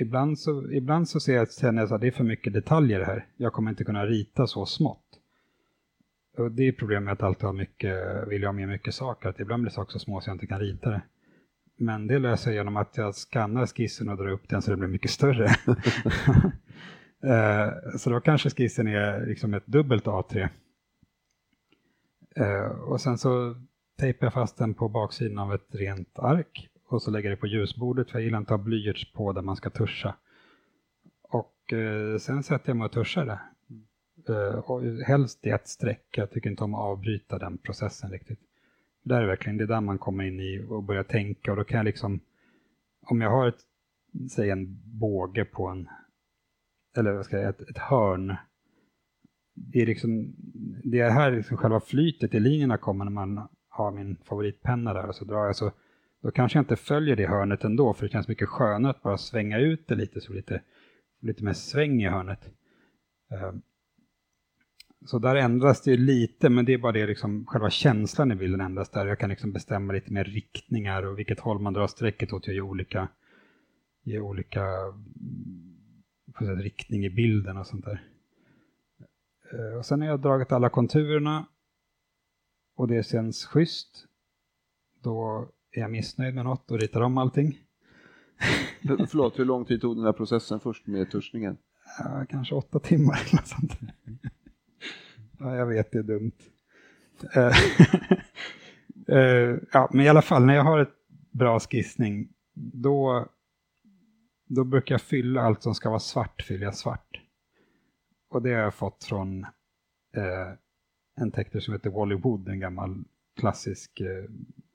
ibland 0.00 0.38
så, 0.38 0.72
ibland 0.72 1.08
så 1.08 1.20
ser 1.20 1.34
jag, 1.34 1.52
känner 1.52 1.82
jag 1.82 1.92
att 1.92 2.00
det 2.00 2.06
är 2.06 2.10
för 2.10 2.24
mycket 2.24 2.52
detaljer 2.52 3.00
här. 3.00 3.26
Jag 3.36 3.52
kommer 3.52 3.70
inte 3.70 3.84
kunna 3.84 4.06
rita 4.06 4.46
så 4.46 4.66
smått. 4.66 5.20
Och 6.36 6.52
det 6.52 6.68
är 6.68 6.72
problemet 6.72 7.04
med 7.04 7.12
att 7.12 7.22
alltid 7.22 7.44
ha 7.44 7.52
mycket, 7.52 8.28
vill 8.28 8.44
ha 8.44 8.52
med 8.52 8.68
mycket 8.68 8.94
saker, 8.94 9.28
att 9.28 9.40
ibland 9.40 9.62
blir 9.62 9.72
saker 9.72 9.92
så 9.92 9.98
små 9.98 10.20
så 10.20 10.30
jag 10.30 10.34
inte 10.34 10.46
kan 10.46 10.60
rita 10.60 10.90
det. 10.90 11.02
Men 11.76 12.06
det 12.06 12.18
löser 12.18 12.50
jag 12.50 12.56
genom 12.56 12.76
att 12.76 12.96
jag 12.96 13.14
skannar 13.14 13.66
skissen 13.66 14.08
och 14.08 14.16
drar 14.16 14.28
upp 14.28 14.48
den 14.48 14.62
så 14.62 14.70
det 14.70 14.76
blir 14.76 14.88
mycket 14.88 15.10
större. 15.10 15.50
Eh, 17.24 17.72
så 17.98 18.10
då 18.10 18.20
kanske 18.20 18.50
skissen 18.50 18.88
är 18.88 19.26
liksom 19.26 19.54
ett 19.54 19.66
dubbelt 19.66 20.04
A3. 20.04 20.48
Eh, 22.36 22.64
och 22.64 23.00
sen 23.00 23.18
så 23.18 23.54
tejpar 23.98 24.26
jag 24.26 24.32
fast 24.32 24.58
den 24.58 24.74
på 24.74 24.88
baksidan 24.88 25.38
av 25.38 25.54
ett 25.54 25.74
rent 25.74 26.18
ark 26.18 26.68
och 26.88 27.02
så 27.02 27.10
lägger 27.10 27.28
jag 27.28 27.38
det 27.38 27.40
på 27.40 27.46
ljusbordet 27.46 28.10
för 28.10 28.18
jag 28.18 28.24
gillar 28.24 28.38
inte 28.38 28.54
att 28.54 28.60
ha 28.60 28.64
blyerts 28.64 29.12
på 29.12 29.32
där 29.32 29.42
man 29.42 29.56
ska 29.56 29.70
tuscha. 29.70 30.14
Och 31.22 31.72
eh, 31.72 32.18
sen 32.18 32.42
sätter 32.42 32.70
jag 32.70 32.76
mig 32.76 32.84
och 32.84 32.92
tuschar 32.92 33.26
det. 33.26 33.40
Uh, 34.28 34.70
och 34.70 34.82
helst 35.06 35.46
i 35.46 35.50
ett 35.50 35.68
streck. 35.68 36.06
Jag 36.10 36.30
tycker 36.30 36.50
inte 36.50 36.64
om 36.64 36.74
att 36.74 36.80
avbryta 36.80 37.38
den 37.38 37.58
processen 37.58 38.10
riktigt. 38.10 38.40
Där 39.04 39.22
är 39.22 39.26
verkligen, 39.26 39.56
det 39.56 39.64
är 39.64 39.68
där 39.68 39.80
man 39.80 39.98
kommer 39.98 40.24
in 40.24 40.40
i 40.40 40.66
och 40.68 40.82
börjar 40.82 41.02
tänka 41.02 41.50
och 41.50 41.56
då 41.56 41.64
kan 41.64 41.76
jag 41.76 41.84
liksom, 41.84 42.20
om 43.06 43.20
jag 43.20 43.30
har 43.30 43.48
ett, 43.48 43.60
säg 44.30 44.50
en 44.50 44.80
båge 44.84 45.44
på 45.44 45.66
en, 45.68 45.88
eller 46.96 47.12
vad 47.12 47.24
ska 47.24 47.36
jag 47.36 47.48
ett, 47.48 47.60
ett 47.60 47.78
hörn. 47.78 48.36
Det 49.54 49.78
är 49.82 49.86
liksom, 49.86 50.34
det 50.84 51.00
är 51.00 51.10
här 51.10 51.32
liksom 51.32 51.56
själva 51.56 51.80
flytet 51.80 52.34
i 52.34 52.40
linjerna 52.40 52.76
kommer 52.76 53.04
när 53.04 53.12
man 53.12 53.48
har 53.68 53.90
min 53.90 54.16
favoritpenna 54.24 54.94
där 54.94 55.06
och 55.06 55.14
så 55.14 55.24
drar 55.24 55.46
jag 55.46 55.56
så, 55.56 55.72
då 56.22 56.30
kanske 56.30 56.58
jag 56.58 56.62
inte 56.62 56.76
följer 56.76 57.16
det 57.16 57.26
hörnet 57.26 57.64
ändå 57.64 57.94
för 57.94 58.06
det 58.06 58.12
känns 58.12 58.28
mycket 58.28 58.48
skönare 58.48 58.90
att 58.90 59.02
bara 59.02 59.18
svänga 59.18 59.58
ut 59.58 59.88
det 59.88 59.94
lite 59.94 60.20
så 60.20 60.32
lite, 60.32 60.62
lite 61.20 61.44
mer 61.44 61.52
sväng 61.52 62.02
i 62.02 62.08
hörnet. 62.08 62.50
Uh, 63.32 63.60
så 65.04 65.18
där 65.18 65.36
ändras 65.36 65.82
det 65.82 65.90
ju 65.90 65.96
lite, 65.96 66.50
men 66.50 66.64
det 66.64 66.74
är 66.74 66.78
bara 66.78 66.92
det 66.92 67.06
liksom, 67.06 67.46
själva 67.46 67.70
känslan 67.70 68.32
i 68.32 68.34
bilden 68.34 68.60
ändras 68.60 68.90
där. 68.90 69.06
Jag 69.06 69.18
kan 69.18 69.30
liksom 69.30 69.52
bestämma 69.52 69.92
lite 69.92 70.12
mer 70.12 70.24
riktningar 70.24 71.02
och 71.02 71.18
vilket 71.18 71.40
håll 71.40 71.58
man 71.58 71.72
drar 71.72 71.86
strecket 71.86 72.32
åt. 72.32 72.46
Jag 72.46 72.54
ger 72.54 72.62
olika, 72.62 73.08
ger 74.02 74.20
olika 74.20 74.64
sätt, 76.38 76.58
riktning 76.58 77.04
i 77.04 77.10
bilden 77.10 77.56
och 77.56 77.66
sånt 77.66 77.84
där. 77.84 78.02
Eh, 79.52 79.78
och 79.78 79.86
sen 79.86 80.00
har 80.00 80.08
jag 80.08 80.20
dragit 80.20 80.52
alla 80.52 80.68
konturerna 80.68 81.46
och 82.76 82.88
det 82.88 83.06
känns 83.06 83.44
schysst. 83.44 84.06
Då 85.02 85.48
är 85.72 85.80
jag 85.80 85.90
missnöjd 85.90 86.34
med 86.34 86.44
något 86.44 86.70
och 86.70 86.80
ritar 86.80 87.00
om 87.00 87.18
allting. 87.18 87.58
Förlåt, 89.08 89.38
hur 89.38 89.44
lång 89.44 89.64
tid 89.64 89.80
tog 89.80 89.96
den 89.96 90.04
där 90.04 90.12
processen 90.12 90.60
först 90.60 90.86
med 90.86 91.10
tuschningen? 91.10 91.56
Ja, 91.98 92.26
kanske 92.28 92.54
åtta 92.54 92.78
timmar 92.78 93.14
eller 93.14 93.36
något 93.36 93.46
sånt. 93.46 93.72
Ja, 95.38 95.56
jag 95.56 95.66
vet, 95.66 95.92
det 95.92 95.98
är 95.98 96.02
dumt. 96.02 96.32
Eh, 97.34 97.52
eh, 99.16 99.56
ja, 99.72 99.88
men 99.92 100.00
i 100.00 100.08
alla 100.08 100.22
fall, 100.22 100.44
när 100.44 100.54
jag 100.54 100.64
har 100.64 100.78
ett 100.78 100.94
bra 101.30 101.60
skissning, 101.60 102.28
då, 102.54 103.28
då 104.46 104.64
brukar 104.64 104.94
jag 104.94 105.02
fylla 105.02 105.42
allt 105.42 105.62
som 105.62 105.74
ska 105.74 105.88
vara 105.88 106.00
svart, 106.00 106.42
fyller 106.42 106.64
jag 106.64 106.74
svart. 106.74 107.20
Och 108.30 108.42
det 108.42 108.52
har 108.52 108.60
jag 108.60 108.74
fått 108.74 109.04
från 109.04 109.44
eh, 110.16 110.52
en 111.16 111.30
tecknare 111.30 111.62
som 111.62 111.74
heter 111.74 111.90
Wally 111.90 112.14
Wood, 112.14 112.48
en 112.48 112.60
gammal 112.60 113.04
klassisk 113.36 114.00
eh, 114.00 114.30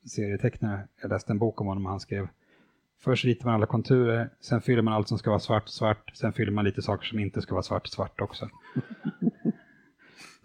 serietecknare. 0.06 0.88
Jag 1.02 1.10
läste 1.10 1.34
en 1.34 1.39
bok 1.39 1.62
om 1.62 1.67
honom 1.67 1.86
och 1.86 1.91
han 1.91 2.00
skrev 2.00 2.28
Först 3.02 3.26
ritar 3.26 3.45
man 3.45 3.56
alla 3.56 3.65
konturer, 3.65 4.30
sen 4.39 4.62
fyller 4.62 4.82
man 4.82 4.93
allt 4.93 5.08
som 5.08 5.17
ska 5.17 5.30
vara 5.30 5.39
svart, 5.39 5.69
svart, 5.69 6.12
sen 6.15 6.34
fyller 6.34 6.52
man 6.52 6.65
lite 6.65 6.82
saker 6.82 7.06
som 7.06 7.19
inte 7.19 7.41
ska 7.41 7.56
vara 7.56 7.63
svart, 7.63 7.88
svart 7.88 8.22
också. 8.22 8.50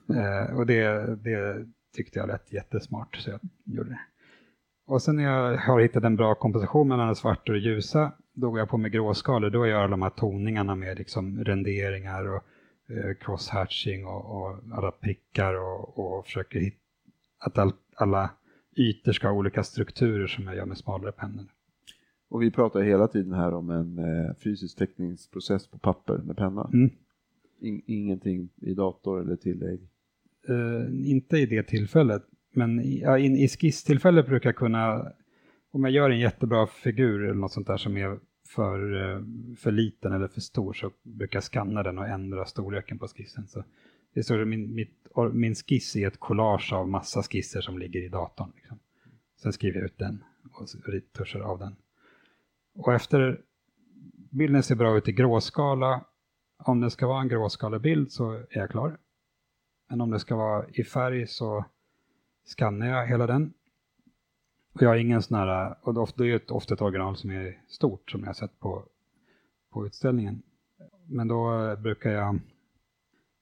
Eh, 0.08 0.56
och 0.56 0.66
det, 0.66 1.06
det 1.24 1.66
tyckte 1.96 2.18
jag 2.18 2.28
lät 2.28 2.52
jättesmart, 2.52 3.16
så 3.16 3.30
jag 3.30 3.40
gjorde 3.64 3.90
det. 3.90 4.00
Och 4.86 5.02
sen 5.02 5.16
när 5.16 5.24
jag 5.24 5.58
har 5.58 5.80
hittat 5.80 6.04
en 6.04 6.16
bra 6.16 6.34
komposition 6.34 6.88
mellan 6.88 7.08
det 7.08 7.14
svarta 7.14 7.52
och 7.52 7.58
det 7.58 7.64
ljusa, 7.64 8.12
då 8.32 8.50
går 8.50 8.58
jag 8.58 8.68
på 8.68 8.78
med 8.78 8.92
gråskalor. 8.92 9.50
Då 9.50 9.66
gör 9.66 9.80
jag 9.80 9.90
de 9.90 10.02
här 10.02 10.10
toningarna 10.10 10.74
med 10.74 10.98
liksom 10.98 11.44
renderingar 11.44 12.28
och 12.28 12.42
eh, 12.88 13.14
crosshatching 13.20 14.06
och, 14.06 14.42
och, 14.42 14.58
alla 14.72 14.90
prickar 14.90 15.54
och, 15.54 15.98
och 15.98 16.24
försöker 16.24 16.60
hitta 16.60 16.78
att 17.38 17.58
all, 17.58 17.72
alla 17.94 18.30
ytor 18.76 19.12
ska 19.12 19.28
ha 19.28 19.34
olika 19.34 19.62
strukturer 19.62 20.26
som 20.26 20.44
jag 20.44 20.56
gör 20.56 20.66
med 20.66 20.78
smalare 20.78 21.12
pennor. 21.12 21.44
Och 22.28 22.42
vi 22.42 22.50
pratar 22.50 22.82
hela 22.82 23.08
tiden 23.08 23.32
här 23.32 23.54
om 23.54 23.70
en 23.70 23.98
eh, 23.98 24.34
fysisk 24.34 24.78
teckningsprocess 24.78 25.66
på 25.66 25.78
papper 25.78 26.18
med 26.18 26.36
penna. 26.36 26.70
Mm. 26.72 26.90
In, 27.60 27.82
ingenting 27.86 28.48
i 28.56 28.74
dator 28.74 29.20
eller 29.20 29.36
tillägg? 29.36 29.80
Uh, 30.50 31.10
inte 31.10 31.38
i 31.38 31.46
det 31.46 31.62
tillfället, 31.62 32.22
men 32.54 32.80
i, 32.80 33.00
ja, 33.00 33.18
in, 33.18 33.36
i 33.36 33.48
skisstillfället 33.48 34.26
brukar 34.26 34.48
jag 34.48 34.56
kunna, 34.56 35.12
om 35.72 35.84
jag 35.84 35.92
gör 35.92 36.10
en 36.10 36.18
jättebra 36.18 36.66
figur 36.66 37.24
eller 37.24 37.34
något 37.34 37.52
sånt 37.52 37.66
där 37.66 37.76
som 37.76 37.96
är 37.96 38.18
för, 38.48 38.92
uh, 38.92 39.24
för 39.58 39.72
liten 39.72 40.12
eller 40.12 40.28
för 40.28 40.40
stor 40.40 40.72
så 40.72 40.90
brukar 41.02 41.36
jag 41.36 41.44
skanna 41.44 41.82
den 41.82 41.98
och 41.98 42.08
ändra 42.08 42.44
storleken 42.44 42.98
på 42.98 43.08
skissen. 43.08 43.46
Så 43.46 43.64
det 44.14 44.20
är 44.20 44.24
så 44.24 44.36
min, 44.36 44.74
mitt, 44.74 45.08
min 45.32 45.54
skiss 45.54 45.96
är 45.96 46.06
ett 46.06 46.20
collage 46.20 46.72
av 46.72 46.88
massa 46.88 47.22
skisser 47.22 47.60
som 47.60 47.78
ligger 47.78 48.02
i 48.02 48.08
datorn. 48.08 48.52
Liksom. 48.56 48.78
Sen 49.42 49.52
skriver 49.52 49.76
jag 49.76 49.84
ut 49.84 49.98
den 49.98 50.24
och 50.52 50.68
tuschar 51.12 51.40
av 51.40 51.58
den. 51.58 51.76
Och 52.74 52.94
efter 52.94 53.40
bilden 54.30 54.62
ser 54.62 54.74
bra 54.74 54.96
ut 54.96 55.08
i 55.08 55.12
gråskala, 55.12 56.04
om 56.58 56.80
det 56.80 56.90
ska 56.90 57.06
vara 57.06 57.20
en 57.20 57.28
gråskalebild 57.28 58.12
så 58.12 58.32
är 58.32 58.46
jag 58.58 58.70
klar. 58.70 58.98
Men 59.94 60.00
om 60.00 60.10
det 60.10 60.18
ska 60.18 60.36
vara 60.36 60.66
i 60.68 60.84
färg 60.84 61.26
så 61.26 61.64
skannar 62.56 62.86
jag 62.86 63.06
hela 63.06 63.26
den. 63.26 63.52
Och 64.74 64.82
jag 64.82 64.88
har 64.88 64.96
ingen 64.96 65.22
sån 65.22 65.38
här, 65.38 65.76
och 65.82 65.94
det 66.16 66.30
är 66.30 66.52
ofta 66.52 66.74
ett 66.74 66.82
original 66.82 67.16
som 67.16 67.30
är 67.30 67.60
stort 67.68 68.10
som 68.10 68.20
jag 68.20 68.26
har 68.26 68.34
sett 68.34 68.60
på, 68.60 68.84
på 69.72 69.86
utställningen. 69.86 70.42
men 71.06 71.28
då 71.28 71.64
eh, 71.64 71.80
brukar 71.80 72.10
jag 72.10 72.40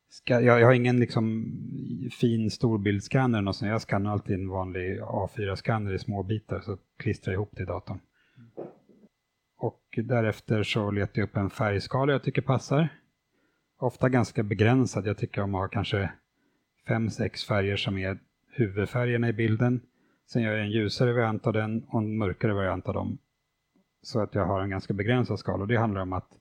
Ska, 0.08 0.40
jag, 0.40 0.60
jag, 0.60 0.66
har 0.66 0.72
ingen 0.72 1.00
liksom 1.00 1.52
fin 2.20 2.50
storbildsskanner. 2.50 3.48
och 3.48 3.56
sånt. 3.56 3.70
jag 3.70 3.82
skannar 3.82 4.12
alltid 4.12 4.34
en 4.34 4.48
vanlig 4.48 5.00
A4-skanner 5.00 5.92
i 5.94 5.98
små 5.98 6.22
bitar 6.22 6.60
så 6.60 6.78
klistrar 6.98 7.32
jag 7.32 7.38
ihop 7.38 7.50
det 7.52 7.62
i 7.62 7.66
datorn. 7.66 8.00
Och 9.58 9.98
därefter 10.04 10.62
så 10.62 10.90
letar 10.90 11.20
jag 11.20 11.28
upp 11.28 11.36
en 11.36 11.50
färgskala 11.50 12.12
jag 12.12 12.22
tycker 12.22 12.42
passar. 12.42 12.88
Ofta 13.78 14.08
ganska 14.08 14.42
begränsad, 14.42 15.06
jag 15.06 15.18
tycker 15.18 15.42
om 15.42 15.54
att 15.54 15.60
ha 15.60 15.68
kanske 15.68 16.12
fem, 16.88 17.10
sex 17.10 17.44
färger 17.44 17.76
som 17.76 17.98
är 17.98 18.18
huvudfärgerna 18.50 19.28
i 19.28 19.32
bilden. 19.32 19.80
Sen 20.26 20.42
gör 20.42 20.52
jag 20.52 20.60
en 20.60 20.70
ljusare 20.70 21.12
variant 21.12 21.46
av 21.46 21.52
den 21.52 21.84
och 21.88 22.00
en 22.00 22.18
mörkare 22.18 22.54
variant 22.54 22.88
av 22.88 22.94
dem. 22.94 23.18
Så 24.02 24.20
att 24.20 24.34
jag 24.34 24.46
har 24.46 24.60
en 24.60 24.70
ganska 24.70 24.94
begränsad 24.94 25.38
skala 25.38 25.62
och 25.62 25.68
det 25.68 25.76
handlar 25.76 26.00
om 26.00 26.12
att 26.12 26.38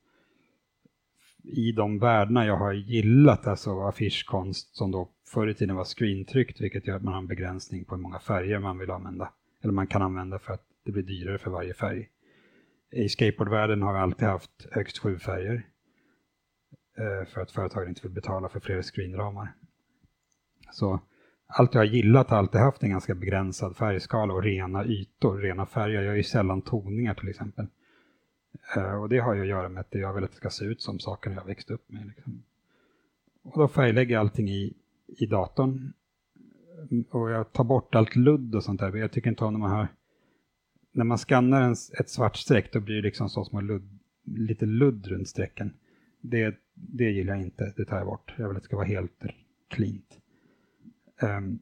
i 1.44 1.72
de 1.72 2.00
värdena 2.00 2.46
jag 2.46 2.58
har 2.58 2.74
gillat, 2.74 3.48
alltså 3.48 3.82
affischkonst 3.82 4.76
som 4.76 4.92
då 4.92 5.10
förr 5.28 5.48
i 5.48 5.54
tiden 5.54 5.76
var 5.76 5.84
screentryckt, 5.84 6.62
vilket 6.62 6.88
gör 6.88 6.96
att 6.96 7.04
man 7.04 7.14
har 7.14 7.22
en 7.22 7.28
begränsning 7.28 7.86
på 7.86 7.96
hur 7.96 8.02
många 8.02 8.20
färger 8.20 8.60
man 8.60 8.78
vill 8.78 8.92
använda. 8.92 9.34
Eller 9.64 9.74
man 9.74 9.88
kan 9.88 10.02
använda 10.02 10.40
för 10.40 10.54
att 10.54 10.66
det 10.86 10.92
blir 10.92 11.04
dyrare 11.04 11.38
för 11.38 11.52
varje 11.52 11.74
färg. 11.74 12.10
I 12.92 13.10
skateboardvärlden 13.10 13.82
har 13.82 13.94
vi 13.94 14.00
alltid 14.00 14.28
haft 14.28 14.68
högst 14.72 14.98
sju 14.98 15.20
färger. 15.20 15.68
Eh, 16.98 17.28
för 17.28 17.42
att 17.42 17.52
företagen 17.52 17.90
inte 17.90 18.02
vill 18.02 18.12
betala 18.12 18.50
för 18.50 18.60
fler 18.60 18.82
screenramar. 18.82 19.54
Så 20.72 21.00
allt 21.48 21.74
jag 21.74 21.82
har 21.82 21.86
gillat 21.86 22.30
har 22.30 22.38
alltid 22.38 22.62
haft 22.62 22.84
en 22.84 22.90
ganska 22.90 23.16
begränsad 23.16 23.78
färgskala 23.78 24.34
och 24.34 24.44
rena 24.44 24.86
ytor, 24.86 25.38
rena 25.38 25.66
färger. 25.66 25.96
Jag 25.96 26.04
gör 26.04 26.16
ju 26.16 26.24
sällan 26.24 26.62
toningar 26.62 27.14
till 27.14 27.30
exempel. 27.30 27.68
Eh, 28.76 29.02
och 29.02 29.10
det 29.10 29.20
har 29.20 29.34
ju 29.34 29.42
att 29.42 29.48
göra 29.48 29.70
med 29.70 29.82
att 29.82 29.88
jag 29.96 30.14
vill 30.14 30.24
att 30.24 30.32
det 30.32 30.38
ska 30.38 30.50
se 30.50 30.66
ut 30.66 30.82
som 30.82 31.00
saker 31.00 31.32
jag 31.32 31.46
växt 31.46 31.72
upp 31.72 31.92
med. 31.92 32.08
Liksom. 32.08 32.44
Och 33.44 33.60
då 33.60 33.68
färglägger 33.68 34.14
jag 34.14 34.20
allting 34.20 34.50
i, 34.50 34.74
i 35.08 35.26
datorn. 35.26 35.94
Mm, 36.92 37.04
och 37.10 37.32
jag 37.32 37.54
tar 37.54 37.64
bort 37.64 37.96
allt 37.96 38.16
ludd 38.16 38.56
och 38.56 38.64
sånt 38.64 38.80
där. 38.80 38.96
Jag 38.96 39.12
tycker 39.12 39.30
inte 39.30 39.46
om 39.46 39.54
när 39.54 39.60
man 39.60 39.72
har... 39.72 39.88
När 40.94 41.06
man 41.06 41.18
skannar 41.18 41.62
en, 41.62 41.76
ett 42.00 42.10
svart 42.10 42.36
streck 42.36 42.74
då 42.74 42.80
blir 42.80 42.96
det 42.96 43.02
liksom 43.02 43.30
så 43.30 43.46
små 43.46 43.62
ludd, 43.62 44.00
lite 44.24 44.66
ludd 44.66 45.08
runt 45.08 45.28
strecken. 45.28 45.74
Det, 46.22 46.56
det 46.74 47.12
gillar 47.12 47.34
jag 47.34 47.44
inte, 47.44 47.74
det 47.78 47.86
tar 47.86 47.98
jag 47.98 48.06
bort. 48.06 48.34
Jag 48.38 48.48
vill 48.48 48.58
att 48.58 48.64
det 48.64 48.66
ska 48.66 48.76
vara 48.76 48.88
helt 48.88 49.24
cleant. 49.70 50.21
Ehm, 51.22 51.60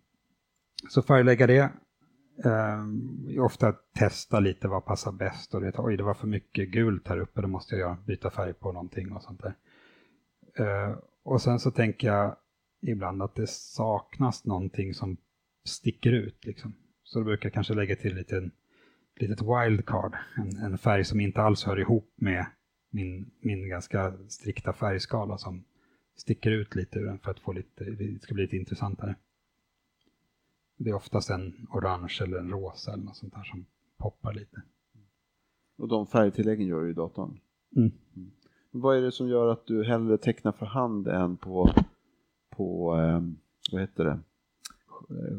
så 0.89 1.01
färglägga 1.01 1.47
det. 1.47 1.71
Ehm, 2.45 3.39
ofta 3.39 3.71
testa 3.71 4.39
lite 4.39 4.67
vad 4.67 4.85
passar 4.85 5.11
bäst 5.11 5.53
och 5.53 5.61
det, 5.61 5.73
oj 5.77 5.97
det 5.97 6.03
var 6.03 6.13
för 6.13 6.27
mycket 6.27 6.69
gult 6.69 7.07
här 7.07 7.19
uppe, 7.19 7.41
då 7.41 7.47
måste 7.47 7.75
jag 7.75 7.97
byta 8.05 8.29
färg 8.29 8.53
på 8.53 8.71
någonting 8.71 9.11
och 9.11 9.23
sånt 9.23 9.41
där. 9.41 9.55
Ehm, 10.65 10.95
och 11.23 11.41
sen 11.41 11.59
så 11.59 11.71
tänker 11.71 12.07
jag 12.07 12.35
ibland 12.81 13.21
att 13.21 13.35
det 13.35 13.49
saknas 13.49 14.45
någonting 14.45 14.93
som 14.93 15.17
sticker 15.65 16.11
ut. 16.11 16.45
Liksom. 16.45 16.73
Så 17.03 17.19
då 17.19 17.25
brukar 17.25 17.45
jag 17.45 17.53
kanske 17.53 17.73
lägga 17.73 17.95
till 17.95 18.15
lite 18.15 18.49
litet 19.19 19.41
wildcard, 19.41 20.15
en, 20.35 20.57
en 20.57 20.77
färg 20.77 21.05
som 21.05 21.19
inte 21.19 21.41
alls 21.41 21.63
hör 21.63 21.79
ihop 21.79 22.13
med 22.15 22.45
min, 22.89 23.31
min 23.39 23.69
ganska 23.69 24.13
strikta 24.27 24.73
färgskala 24.73 25.37
som 25.37 25.63
sticker 26.17 26.51
ut 26.51 26.75
lite 26.75 26.99
ur 26.99 27.05
den 27.05 27.19
för 27.19 27.31
att 27.31 27.39
få 27.39 27.53
lite, 27.53 27.83
det 27.83 28.21
ska 28.21 28.33
bli 28.33 28.43
lite 28.43 28.57
intressantare. 28.57 29.15
Det 30.81 30.89
är 30.89 30.93
oftast 30.93 31.29
en 31.29 31.67
orange 31.69 32.19
eller 32.23 32.37
en 32.37 32.51
rosa 32.51 32.93
eller 32.93 33.03
något 33.03 33.15
sånt 33.15 33.33
där 33.33 33.43
som 33.43 33.65
poppar 33.97 34.33
lite. 34.33 34.61
Och 35.77 35.87
de 35.87 36.07
färgtilläggen 36.07 36.67
gör 36.67 36.81
du 36.81 36.89
i 36.89 36.93
datorn? 36.93 37.39
Mm. 37.75 37.91
Mm. 38.15 38.31
Vad 38.71 38.97
är 38.97 39.01
det 39.01 39.11
som 39.11 39.27
gör 39.27 39.47
att 39.47 39.65
du 39.65 39.83
hellre 39.83 40.17
tecknar 40.17 40.51
för 40.51 40.65
hand 40.65 41.07
än 41.07 41.37
på, 41.37 41.69
på 42.49 42.95
eh, 42.95 43.21
vad 43.71 43.81
heter 43.81 44.05
det, 44.05 44.19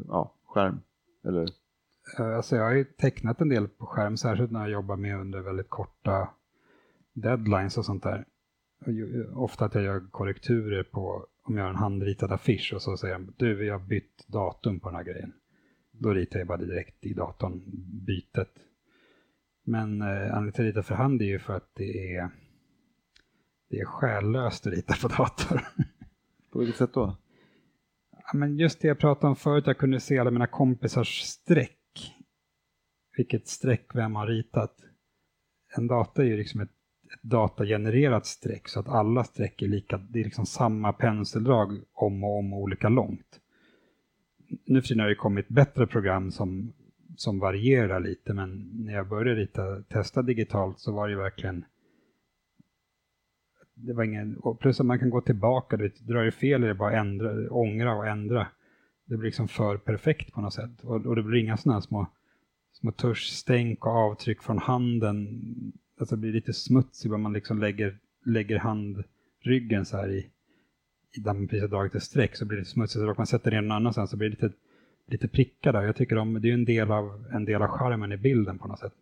ja, 0.07 0.33
skärm? 0.45 0.81
Eller? 1.23 1.47
Eh, 2.19 2.35
alltså 2.35 2.55
jag 2.55 2.63
har 2.63 2.73
ju 2.73 2.83
tecknat 2.83 3.41
en 3.41 3.49
del 3.49 3.67
på 3.67 3.85
skärm, 3.85 4.17
särskilt 4.17 4.51
när 4.51 4.59
jag 4.59 4.69
jobbar 4.69 4.95
med 4.95 5.19
under 5.19 5.41
väldigt 5.41 5.69
korta 5.69 6.29
deadlines 7.13 7.77
och 7.77 7.85
sånt 7.85 8.03
där. 8.03 8.25
Ofta 9.33 9.65
att 9.65 9.75
jag 9.75 9.83
gör 9.83 10.07
korrekturer 10.11 10.83
på 10.83 11.27
om 11.43 11.57
jag 11.57 11.63
har 11.63 11.69
en 11.69 11.75
handritad 11.75 12.31
affisch 12.31 12.73
och 12.75 12.81
så 12.81 12.97
säger 12.97 13.13
de 13.13 13.33
du, 13.37 13.55
vi 13.55 13.69
har 13.69 13.79
bytt 13.79 14.27
datum 14.27 14.79
på 14.79 14.89
den 14.89 14.95
här 14.95 15.03
grejen. 15.03 15.33
Då 15.91 16.13
ritar 16.13 16.39
jag 16.39 16.47
bara 16.47 16.57
direkt 16.57 17.05
i 17.05 17.13
datorn 17.13 17.61
bytet. 18.05 18.53
Men 19.63 20.01
eh, 20.01 20.07
anledningen 20.07 20.51
till 20.51 20.63
att 20.63 20.67
rita 20.67 20.83
för 20.83 20.95
hand 20.95 21.21
är 21.21 21.25
ju 21.25 21.39
för 21.39 21.53
att 21.53 21.71
det 21.75 22.15
är, 22.15 22.29
det 23.69 23.79
är 23.79 23.85
själlöst 23.85 24.67
att 24.67 24.73
rita 24.73 24.93
på 25.01 25.07
dator. 25.07 25.61
På 26.51 26.59
vilket 26.59 26.77
sätt 26.77 26.93
då? 26.93 27.17
Ja, 28.11 28.31
men 28.33 28.57
just 28.57 28.81
det 28.81 28.87
jag 28.87 28.99
pratade 28.99 29.27
om 29.27 29.35
förut, 29.35 29.67
jag 29.67 29.77
kunde 29.77 29.99
se 29.99 30.19
alla 30.19 30.31
mina 30.31 30.47
kompisars 30.47 31.21
streck. 31.21 32.15
Vilket 33.17 33.47
streck 33.47 33.95
vem 33.95 34.15
har 34.15 34.27
ritat. 34.27 34.75
En 35.77 35.87
data 35.87 36.21
är 36.21 36.25
ju 36.25 36.37
liksom 36.37 36.61
ett 36.61 36.80
datagenererat 37.21 38.25
streck 38.25 38.67
så 38.67 38.79
att 38.79 38.87
alla 38.87 39.23
streck 39.23 39.61
är 39.61 39.67
lika, 39.67 39.97
det 39.97 40.19
är 40.19 40.23
liksom 40.23 40.45
samma 40.45 40.93
penseldrag 40.93 41.81
om 41.93 42.23
och 42.23 42.37
om 42.37 42.53
och 42.53 42.59
olika 42.59 42.89
långt. 42.89 43.39
Nu 44.65 44.81
för 44.81 44.87
tiden 44.87 45.01
har 45.01 45.09
det 45.09 45.15
kommit 45.15 45.47
bättre 45.47 45.87
program 45.87 46.31
som, 46.31 46.73
som 47.15 47.39
varierar 47.39 47.99
lite 47.99 48.33
men 48.33 48.69
när 48.85 48.93
jag 48.93 49.07
började 49.09 49.41
rita, 49.41 49.81
testa 49.81 50.21
digitalt 50.21 50.79
så 50.79 50.91
var 50.91 51.09
det 51.09 51.15
verkligen 51.15 51.65
det 53.73 53.93
var 53.93 54.03
ingen, 54.03 54.37
och 54.37 54.59
plus 54.59 54.79
att 54.79 54.85
man 54.85 54.99
kan 54.99 55.09
gå 55.09 55.21
tillbaka, 55.21 55.77
du 55.77 55.89
drar 55.89 56.23
det 56.23 56.31
fel 56.31 56.63
är 56.63 56.67
det 56.67 56.73
bara 56.73 56.99
ändra, 56.99 57.51
ångra 57.51 57.95
och 57.95 58.07
ändra. 58.07 58.47
Det 59.05 59.17
blir 59.17 59.27
liksom 59.27 59.47
för 59.47 59.77
perfekt 59.77 60.33
på 60.33 60.41
något 60.41 60.53
sätt. 60.53 60.83
Och, 60.83 61.05
och 61.05 61.15
det 61.15 61.23
blir 61.23 61.39
inga 61.39 61.57
sådana 61.57 61.81
små, 61.81 62.07
små 62.73 62.91
tuschstänk 62.91 63.85
och 63.85 63.91
avtryck 63.91 64.43
från 64.43 64.57
handen 64.57 65.41
alltså 66.01 66.15
det 66.15 66.19
blir 66.19 66.33
lite 66.33 66.53
smutsigt 66.53 67.13
om 67.13 67.21
man 67.21 67.33
liksom 67.33 67.59
lägger, 67.59 67.97
lägger 68.25 68.59
handryggen 68.59 69.85
så 69.85 69.97
här 69.97 70.11
i, 70.11 70.29
i 71.17 71.19
där 71.19 71.33
man 71.33 71.47
precis 71.47 71.61
har 71.61 71.67
dragit 71.67 71.95
ett 71.95 72.03
streck 72.03 72.35
så 72.35 72.45
blir 72.45 72.57
det 72.57 72.65
smutsigt. 72.65 73.01
Så 73.01 73.09
om 73.09 73.15
man 73.17 73.27
sätter 73.27 73.51
ner 73.51 73.61
någon 73.61 73.71
annanstans 73.71 74.09
så 74.09 74.17
blir 74.17 74.29
det 74.29 74.41
lite, 74.41 74.55
lite 75.07 75.27
prickar 75.27 75.73
där. 75.73 75.81
Jag 75.81 75.95
tycker 75.95 76.15
de, 76.15 76.41
det 76.41 76.49
är 76.49 76.53
en 76.53 76.65
del 76.65 76.91
av 76.91 77.25
en 77.31 77.45
del 77.45 77.61
av 77.61 77.67
charmen 77.67 78.11
i 78.11 78.17
bilden 78.17 78.59
på 78.59 78.67
något 78.67 78.79
sätt. 78.79 78.93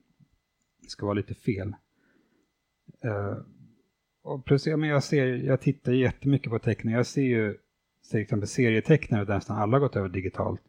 Det 0.81 0.89
ska 0.89 1.05
vara 1.05 1.13
lite 1.13 1.33
fel. 1.33 1.75
Uh, 3.05 3.37
och 4.21 4.45
plus, 4.45 4.67
ja, 4.67 4.77
men 4.77 4.89
jag, 4.89 5.03
ser, 5.03 5.25
jag 5.25 5.61
tittar 5.61 5.91
jättemycket 5.91 6.49
på 6.49 6.59
teckning. 6.59 6.93
Jag 6.93 7.05
ser 7.05 7.21
ju 7.21 7.57
till 8.11 8.19
exempel 8.19 8.47
serietecknare 8.47 9.25
där 9.25 9.35
nästan 9.35 9.57
alla 9.57 9.79
gått 9.79 9.95
över 9.95 10.09
digitalt. 10.09 10.61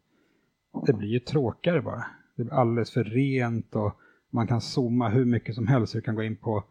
Det 0.85 0.93
blir 0.93 1.07
ju 1.07 1.19
tråkigare 1.19 1.81
bara. 1.81 2.05
Det 2.35 2.43
blir 2.43 2.53
alldeles 2.53 2.91
för 2.91 3.03
rent 3.03 3.75
och 3.75 4.00
man 4.31 4.47
kan 4.47 4.61
zooma 4.61 5.09
hur 5.09 5.25
mycket 5.25 5.55
som 5.55 5.67
helst. 5.67 5.93
Du 5.93 6.01
kan 6.01 6.15
gå 6.15 6.23
in 6.23 6.35
på, 6.35 6.63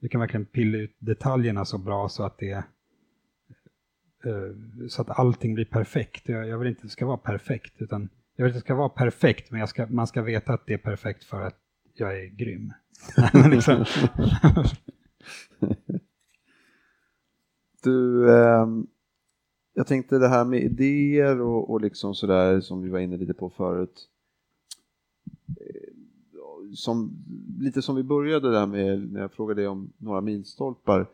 du 0.00 0.08
kan 0.08 0.20
verkligen 0.20 0.46
pilla 0.46 0.78
ut 0.78 0.96
detaljerna 0.98 1.64
så 1.64 1.78
bra 1.78 2.08
så 2.08 2.22
att 2.22 2.38
det 2.38 2.52
eh, 4.24 4.86
så 4.88 5.02
att 5.02 5.18
allting 5.18 5.54
blir 5.54 5.64
perfekt. 5.64 6.28
Jag, 6.28 6.58
vill 6.58 6.68
inte 6.68 6.78
att 6.78 6.82
det 6.82 6.88
ska 6.88 7.06
vara 7.06 7.16
perfekt, 7.16 7.82
utan 7.82 8.08
jag 8.36 8.44
vill 8.44 8.50
att 8.50 8.56
det 8.56 8.60
ska 8.60 8.74
vara 8.74 8.88
perfekt, 8.88 9.50
men 9.50 9.66
ska, 9.66 9.86
man 9.86 10.06
ska 10.06 10.22
veta 10.22 10.52
att 10.52 10.66
det 10.66 10.74
är 10.74 10.78
perfekt 10.78 11.24
för 11.24 11.40
att 11.40 11.58
jag 11.94 12.20
är 12.20 12.26
grym. 12.26 12.72
liksom. 13.50 13.84
du, 17.82 18.28
eh, 18.30 18.66
jag 19.74 19.86
tänkte 19.86 20.18
det 20.18 20.28
här 20.28 20.44
med 20.44 20.62
idéer 20.62 21.40
och, 21.40 21.70
och 21.70 21.80
liksom 21.80 22.14
sådär 22.14 22.60
som 22.60 22.82
vi 22.82 22.88
var 22.88 22.98
inne 22.98 23.16
lite 23.16 23.34
på 23.34 23.50
förut 23.50 24.08
som, 26.74 27.10
lite 27.58 27.82
som 27.82 27.96
vi 27.96 28.02
började 28.02 28.50
där 28.50 28.66
med 28.66 29.12
när 29.12 29.20
jag 29.20 29.32
frågade 29.32 29.60
dig 29.60 29.68
om 29.68 29.92
några 29.98 30.20
milstolpar. 30.20 31.10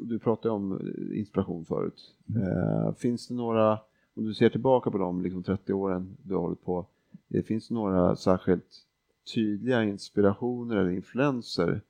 Du 0.00 0.18
pratade 0.18 0.54
om 0.54 0.92
inspiration 1.14 1.64
förut. 1.64 2.14
Mm. 2.28 2.42
Eh, 2.42 2.94
finns 2.94 3.28
det 3.28 3.34
några, 3.34 3.78
om 4.14 4.24
du 4.24 4.34
ser 4.34 4.48
tillbaka 4.48 4.90
på 4.90 4.98
de 4.98 5.22
liksom 5.22 5.42
30 5.42 5.72
åren 5.72 6.16
du 6.22 6.34
har 6.34 6.40
hållit 6.40 6.64
på, 6.64 6.86
det 7.28 7.42
finns 7.42 7.70
några 7.70 8.16
särskilt 8.16 8.86
tydliga 9.34 9.84
inspirationer 9.84 10.76
eller 10.76 10.90
influenser 10.90 11.80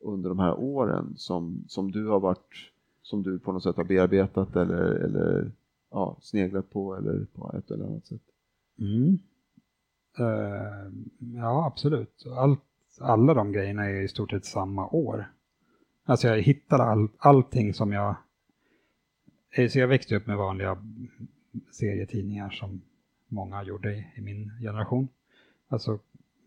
under 0.00 0.28
de 0.28 0.38
här 0.38 0.58
åren 0.58 1.14
som, 1.16 1.64
som 1.68 1.90
du 1.90 2.06
har 2.06 2.20
varit, 2.20 2.54
som 3.02 3.22
du 3.22 3.38
på 3.38 3.52
något 3.52 3.62
sätt 3.62 3.76
har 3.76 3.84
bearbetat 3.84 4.56
eller, 4.56 4.84
eller 4.84 5.52
ja, 5.90 6.16
sneglat 6.20 6.70
på 6.70 6.96
eller 6.96 7.26
på 7.34 7.54
ett 7.58 7.70
eller 7.70 7.84
annat 7.84 8.06
sätt? 8.06 8.22
Mm. 8.78 9.18
Uh, 10.20 10.92
ja, 11.18 11.66
absolut. 11.66 12.24
Allt, 12.36 12.60
alla 13.00 13.34
de 13.34 13.52
grejerna 13.52 13.84
är 13.84 14.02
i 14.02 14.08
stort 14.08 14.30
sett 14.30 14.44
samma 14.44 14.88
år. 14.88 15.30
Alltså 16.04 16.28
jag 16.28 16.42
hittade 16.42 16.82
all, 16.82 17.08
allting 17.18 17.74
som 17.74 17.92
jag... 17.92 18.16
Eh, 19.50 19.68
så 19.68 19.78
jag 19.78 19.88
växte 19.88 20.16
upp 20.16 20.26
med 20.26 20.36
vanliga 20.36 20.78
serietidningar 21.72 22.50
som 22.50 22.82
många 23.28 23.62
gjorde 23.62 23.94
i, 23.94 24.06
i 24.16 24.20
min 24.20 24.50
generation. 24.60 25.08
Alltså 25.68 25.98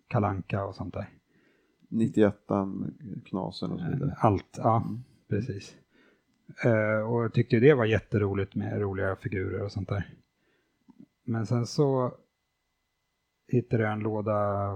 Kalanka 0.07 0.65
och 0.65 0.75
sånt 0.75 0.93
där. 0.93 1.09
91 1.89 2.35
Knasen 3.25 3.71
och 3.71 3.79
så 3.79 3.89
vidare. 3.89 4.17
Allt, 4.19 4.57
ja, 4.57 4.83
mm. 4.87 5.03
precis. 5.27 5.75
Eh, 6.63 7.09
och 7.09 7.23
jag 7.23 7.33
tyckte 7.33 7.59
det 7.59 7.73
var 7.73 7.85
jätteroligt 7.85 8.55
med 8.55 8.81
roliga 8.81 9.15
figurer 9.15 9.63
och 9.63 9.71
sånt 9.71 9.89
där. 9.89 10.09
Men 11.23 11.45
sen 11.45 11.65
så 11.65 12.13
hittade 13.47 13.83
jag 13.83 13.91
en 13.93 13.99
låda. 13.99 14.69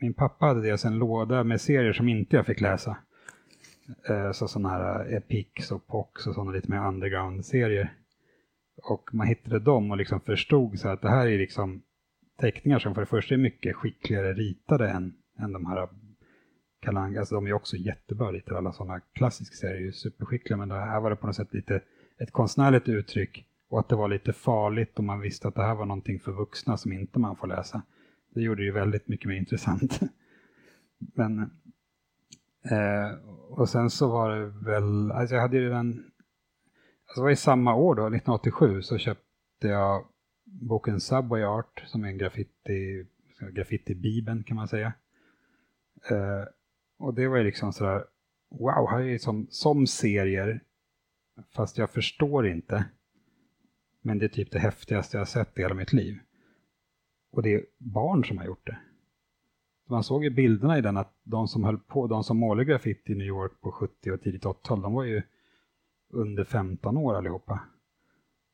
Min 0.00 0.14
pappa 0.14 0.46
hade 0.46 0.62
dels 0.62 0.84
en 0.84 0.98
låda 0.98 1.44
med 1.44 1.60
serier 1.60 1.92
som 1.92 2.08
inte 2.08 2.36
jag 2.36 2.46
fick 2.46 2.60
läsa. 2.60 2.96
Eh, 4.08 4.32
så 4.32 4.48
sådana 4.48 4.68
här 4.68 5.06
eh, 5.06 5.16
Epics 5.16 5.72
och 5.72 5.86
Pox 5.86 6.26
och 6.26 6.34
sådana 6.34 6.50
lite 6.50 6.70
mer 6.70 6.88
underground-serier. 6.88 7.94
Och 8.82 9.10
man 9.12 9.26
hittade 9.26 9.58
dem 9.58 9.90
och 9.90 9.96
liksom 9.96 10.20
förstod 10.20 10.78
så 10.78 10.88
att 10.88 11.02
det 11.02 11.10
här 11.10 11.26
är 11.26 11.38
liksom 11.38 11.82
teckningar 12.40 12.78
som 12.78 12.94
för 12.94 13.02
det 13.02 13.06
första 13.06 13.34
är 13.34 13.38
mycket 13.38 13.76
skickligare 13.76 14.32
ritade 14.32 14.88
än, 14.90 15.14
än 15.38 15.52
de 15.52 15.66
här 15.66 15.82
eh, 15.82 15.88
Kalanka. 16.80 17.18
Alltså 17.18 17.34
de 17.34 17.46
är 17.46 17.52
också 17.52 17.76
jättebra 17.76 18.32
ritade, 18.32 18.58
alla 18.58 18.72
sådana 18.72 19.00
klassiska 19.00 19.54
serier 19.56 19.76
är 19.76 19.80
ju 19.80 19.92
superskickliga, 19.92 20.56
men 20.56 20.68
det 20.68 20.74
här 20.74 21.00
var 21.00 21.10
det 21.10 21.16
på 21.16 21.26
något 21.26 21.36
sätt 21.36 21.54
lite 21.54 21.82
ett 22.18 22.30
konstnärligt 22.32 22.88
uttryck 22.88 23.46
och 23.68 23.80
att 23.80 23.88
det 23.88 23.96
var 23.96 24.08
lite 24.08 24.32
farligt 24.32 24.98
och 24.98 25.04
man 25.04 25.20
visste 25.20 25.48
att 25.48 25.54
det 25.54 25.62
här 25.62 25.74
var 25.74 25.86
någonting 25.86 26.20
för 26.20 26.32
vuxna 26.32 26.76
som 26.76 26.92
inte 26.92 27.18
man 27.18 27.36
får 27.36 27.46
läsa. 27.46 27.82
Det 28.34 28.40
gjorde 28.40 28.62
det 28.62 28.66
ju 28.66 28.72
väldigt 28.72 29.08
mycket 29.08 29.28
mer 29.28 29.36
intressant. 29.36 30.00
men 30.98 31.40
eh, 32.70 33.18
och 33.50 33.68
sen 33.68 33.90
så 33.90 34.08
var 34.08 34.30
det 34.30 34.46
väl, 34.46 35.12
alltså 35.12 35.34
jag 35.34 35.42
hade 35.42 35.56
ju 35.56 35.64
redan, 35.64 35.88
alltså 35.88 37.20
det 37.20 37.22
var 37.22 37.30
i 37.30 37.36
samma 37.36 37.74
år 37.74 37.94
då, 37.94 38.02
1987, 38.02 38.82
så 38.82 38.98
köpte 38.98 39.68
jag 39.68 40.06
boken 40.44 41.00
Subway 41.00 41.42
Art 41.42 41.82
som 41.86 42.04
är 42.04 42.08
en 42.08 42.18
graffiti, 42.18 43.06
graffiti-bibeln 43.52 44.44
kan 44.44 44.56
man 44.56 44.68
säga. 44.68 44.92
Eh, 46.10 46.44
och 46.98 47.14
det 47.14 47.28
var 47.28 47.36
ju 47.36 47.44
liksom 47.44 47.72
sådär, 47.72 48.04
wow, 48.50 48.90
här 48.90 49.00
är 49.00 49.04
ju 49.04 49.18
som, 49.18 49.46
som 49.50 49.86
serier, 49.86 50.60
fast 51.54 51.78
jag 51.78 51.90
förstår 51.90 52.46
inte. 52.46 52.84
Men 54.06 54.18
det 54.18 54.26
är 54.26 54.28
typ 54.28 54.50
det 54.50 54.58
häftigaste 54.58 55.16
jag 55.16 55.20
har 55.20 55.26
sett 55.26 55.58
i 55.58 55.62
hela 55.62 55.74
mitt 55.74 55.92
liv. 55.92 56.18
Och 57.30 57.42
det 57.42 57.54
är 57.54 57.64
barn 57.78 58.24
som 58.24 58.38
har 58.38 58.44
gjort 58.44 58.66
det. 58.66 58.78
Man 59.88 60.04
såg 60.04 60.24
ju 60.24 60.30
bilderna 60.30 60.78
i 60.78 60.80
den 60.80 60.96
att 60.96 61.14
de 61.22 61.48
som 61.48 61.64
höll 61.64 61.78
på, 61.78 62.06
de 62.06 62.24
som 62.24 62.36
målade 62.36 62.64
graffiti 62.64 63.12
i 63.12 63.14
New 63.14 63.26
York 63.26 63.52
på 63.60 63.72
70 63.72 64.10
och 64.10 64.20
tidigt 64.20 64.44
80-tal, 64.44 64.82
de 64.82 64.92
var 64.92 65.04
ju 65.04 65.22
under 66.12 66.44
15 66.44 66.96
år 66.96 67.14
allihopa. 67.14 67.60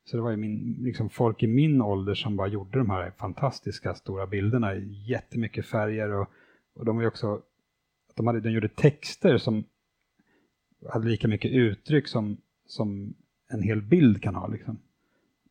Så 0.05 0.17
det 0.17 0.23
var 0.23 0.31
ju 0.31 0.37
min, 0.37 0.77
liksom 0.81 1.11
folk 1.11 1.43
i 1.43 1.47
min 1.47 1.83
ålder 1.83 2.15
som 2.15 2.37
bara 2.37 2.49
gjorde 2.49 2.79
de 2.79 2.91
här 2.91 3.11
fantastiska 3.11 3.95
stora 3.95 4.27
bilderna, 4.27 4.75
jättemycket 5.07 5.67
färger 5.67 6.13
och, 6.13 6.29
och 6.75 6.85
de 6.85 6.97
var 6.97 7.03
ju 7.03 7.09
också 7.09 7.35
att 8.09 8.17
de, 8.17 8.27
hade, 8.27 8.41
de 8.41 8.51
gjorde 8.51 8.69
texter 8.69 9.39
som 9.39 9.65
hade 10.93 11.09
lika 11.09 11.29
mycket 11.29 11.51
uttryck 11.51 12.09
som, 12.09 12.37
som 12.67 13.15
en 13.49 13.63
hel 13.63 13.83
bild 13.83 14.23
kan 14.23 14.35
ha. 14.35 14.47
Liksom. 14.47 14.79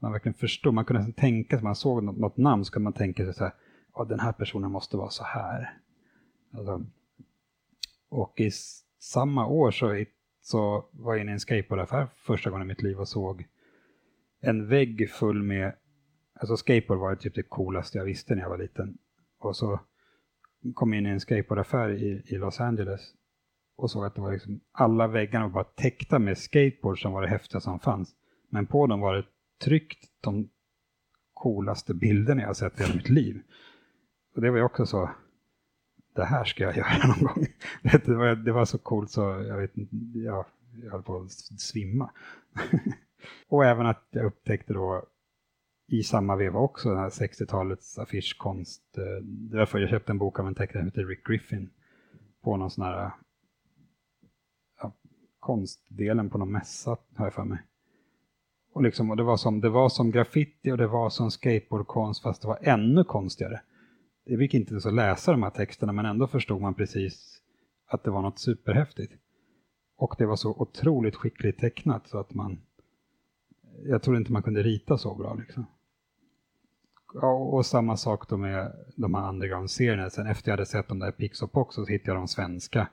Man 0.01 0.11
verkligen 0.11 0.33
förstod, 0.33 0.73
man 0.73 0.85
kunde 0.85 1.13
tänka 1.13 1.57
sig, 1.57 1.63
man 1.63 1.75
såg 1.75 2.03
något, 2.03 2.17
något 2.17 2.37
namn 2.37 2.65
så 2.65 2.71
kunde 2.71 2.83
man 2.83 2.93
tänka 2.93 3.25
sig 3.25 3.33
så 3.33 3.43
här, 3.43 3.53
ja 3.93 4.05
den 4.05 4.19
här 4.19 4.33
personen 4.33 4.71
måste 4.71 4.97
vara 4.97 5.09
så 5.09 5.23
här. 5.23 5.77
Alltså, 6.53 6.85
och 8.09 8.39
i 8.39 8.51
samma 8.99 9.47
år 9.47 9.71
så, 9.71 10.05
så 10.41 10.85
var 10.91 11.13
jag 11.13 11.21
inne 11.21 11.31
i 11.31 11.33
en 11.33 11.39
skateboardaffär 11.39 12.07
första 12.15 12.49
gången 12.49 12.67
i 12.67 12.67
mitt 12.67 12.81
liv 12.81 12.99
och 12.99 13.07
såg 13.07 13.47
en 14.39 14.67
vägg 14.67 15.09
full 15.09 15.43
med, 15.43 15.73
alltså 16.33 16.57
skateboard 16.57 16.99
var 16.99 17.15
typ 17.15 17.35
det 17.35 17.43
coolaste 17.43 17.97
jag 17.97 18.05
visste 18.05 18.35
när 18.35 18.41
jag 18.41 18.49
var 18.49 18.57
liten. 18.57 18.97
Och 19.39 19.55
så 19.55 19.79
kom 20.73 20.93
jag 20.93 20.99
in 21.01 21.07
i 21.07 21.09
en 21.09 21.19
skateboardaffär 21.19 21.89
i, 21.89 22.23
i 22.25 22.37
Los 22.37 22.59
Angeles 22.59 23.13
och 23.75 23.91
såg 23.91 24.05
att 24.05 24.15
det 24.15 24.21
var 24.21 24.31
liksom, 24.31 24.59
alla 24.71 25.07
väggarna 25.07 25.47
var 25.47 25.53
bara 25.53 25.63
täckta 25.63 26.19
med 26.19 26.37
skateboard 26.37 27.01
som 27.01 27.11
var 27.11 27.21
det 27.21 27.27
häftiga 27.27 27.61
som 27.61 27.79
fanns. 27.79 28.15
Men 28.49 28.67
på 28.67 28.87
dem 28.87 28.99
var 28.99 29.15
det 29.15 29.25
tryckt 29.61 30.09
de 30.21 30.49
coolaste 31.33 31.93
bilderna 31.93 32.41
jag 32.41 32.57
sett 32.57 32.79
i 32.79 32.83
hela 32.83 32.95
mitt 32.95 33.09
liv. 33.09 33.41
Och 34.35 34.41
det 34.41 34.51
var 34.51 34.57
ju 34.57 34.63
också 34.63 34.85
så, 34.85 35.09
det 36.15 36.23
här 36.23 36.43
ska 36.43 36.63
jag 36.63 36.77
göra 36.77 37.07
någon 37.07 37.23
gång. 37.23 37.45
Det 38.05 38.15
var, 38.15 38.35
det 38.35 38.51
var 38.51 38.65
så 38.65 38.77
coolt 38.77 39.11
så 39.11 39.21
jag 39.21 39.57
vet 39.57 39.71
jag, 40.13 40.45
jag 40.83 40.91
höll 40.91 41.03
på 41.03 41.21
att 41.21 41.31
svimma. 41.59 42.11
och 43.47 43.65
även 43.65 43.85
att 43.85 44.07
jag 44.09 44.25
upptäckte 44.25 44.73
då 44.73 45.05
i 45.87 46.03
samma 46.03 46.35
veva 46.35 46.59
också, 46.59 46.89
den 46.89 46.97
här 46.97 47.09
60-talets 47.09 47.99
affischkonst. 47.99 48.97
Eh, 48.97 49.23
det 49.23 49.57
var 49.57 49.65
för 49.65 49.79
jag 49.79 49.89
köpte 49.89 50.11
en 50.11 50.17
bok 50.17 50.39
av 50.39 50.47
en 50.47 50.55
tecknare 50.55 50.81
som 50.81 50.87
heter 50.87 51.05
Rick 51.05 51.27
Griffin 51.27 51.69
på 52.41 52.57
någon 52.57 52.71
sån 52.71 52.85
här 52.85 53.11
ja, 54.81 54.93
konstdelen 55.39 56.29
på 56.29 56.37
någon 56.37 56.51
mässa, 56.51 56.97
har 57.15 57.25
jag 57.25 57.33
för 57.33 57.43
mig. 57.43 57.59
Och, 58.73 58.83
liksom, 58.83 59.11
och 59.11 59.17
det, 59.17 59.23
var 59.23 59.37
som, 59.37 59.61
det 59.61 59.69
var 59.69 59.89
som 59.89 60.11
graffiti 60.11 60.71
och 60.71 60.77
det 60.77 60.87
var 60.87 61.09
som 61.09 61.31
skateboardkonst 61.31 62.23
fast 62.23 62.41
det 62.41 62.47
var 62.47 62.59
ännu 62.61 63.03
konstigare. 63.03 63.61
Det 64.25 64.33
gick 64.33 64.53
inte 64.53 64.81
så 64.81 64.91
läsa 64.91 65.31
de 65.31 65.43
här 65.43 65.49
texterna 65.49 65.93
men 65.93 66.05
ändå 66.05 66.27
förstod 66.27 66.61
man 66.61 66.73
precis 66.73 67.41
att 67.87 68.03
det 68.03 68.11
var 68.11 68.21
något 68.21 68.39
superhäftigt. 68.39 69.13
Och 69.97 70.15
det 70.17 70.25
var 70.25 70.35
så 70.35 70.49
otroligt 70.49 71.15
skickligt 71.15 71.59
tecknat 71.59 72.07
så 72.07 72.19
att 72.19 72.33
man 72.33 72.61
jag 73.85 74.01
tror 74.01 74.17
inte 74.17 74.31
man 74.31 74.43
kunde 74.43 74.63
rita 74.63 74.97
så 74.97 75.15
bra 75.15 75.33
liksom. 75.33 75.65
Ja, 77.13 77.33
och 77.33 77.65
samma 77.65 77.97
sak 77.97 78.29
då 78.29 78.37
med 78.37 78.71
de 78.95 79.13
här 79.13 79.29
underground-serierna. 79.29 80.09
Sen 80.09 80.27
efter 80.27 80.51
jag 80.51 80.57
hade 80.57 80.65
sett 80.65 80.87
de 80.87 80.99
där 80.99 81.11
Pix 81.11 81.41
och 81.41 81.51
Pox 81.51 81.75
så 81.75 81.85
hittade 81.85 82.11
jag 82.11 82.21
de 82.21 82.27
svenska. 82.27 82.87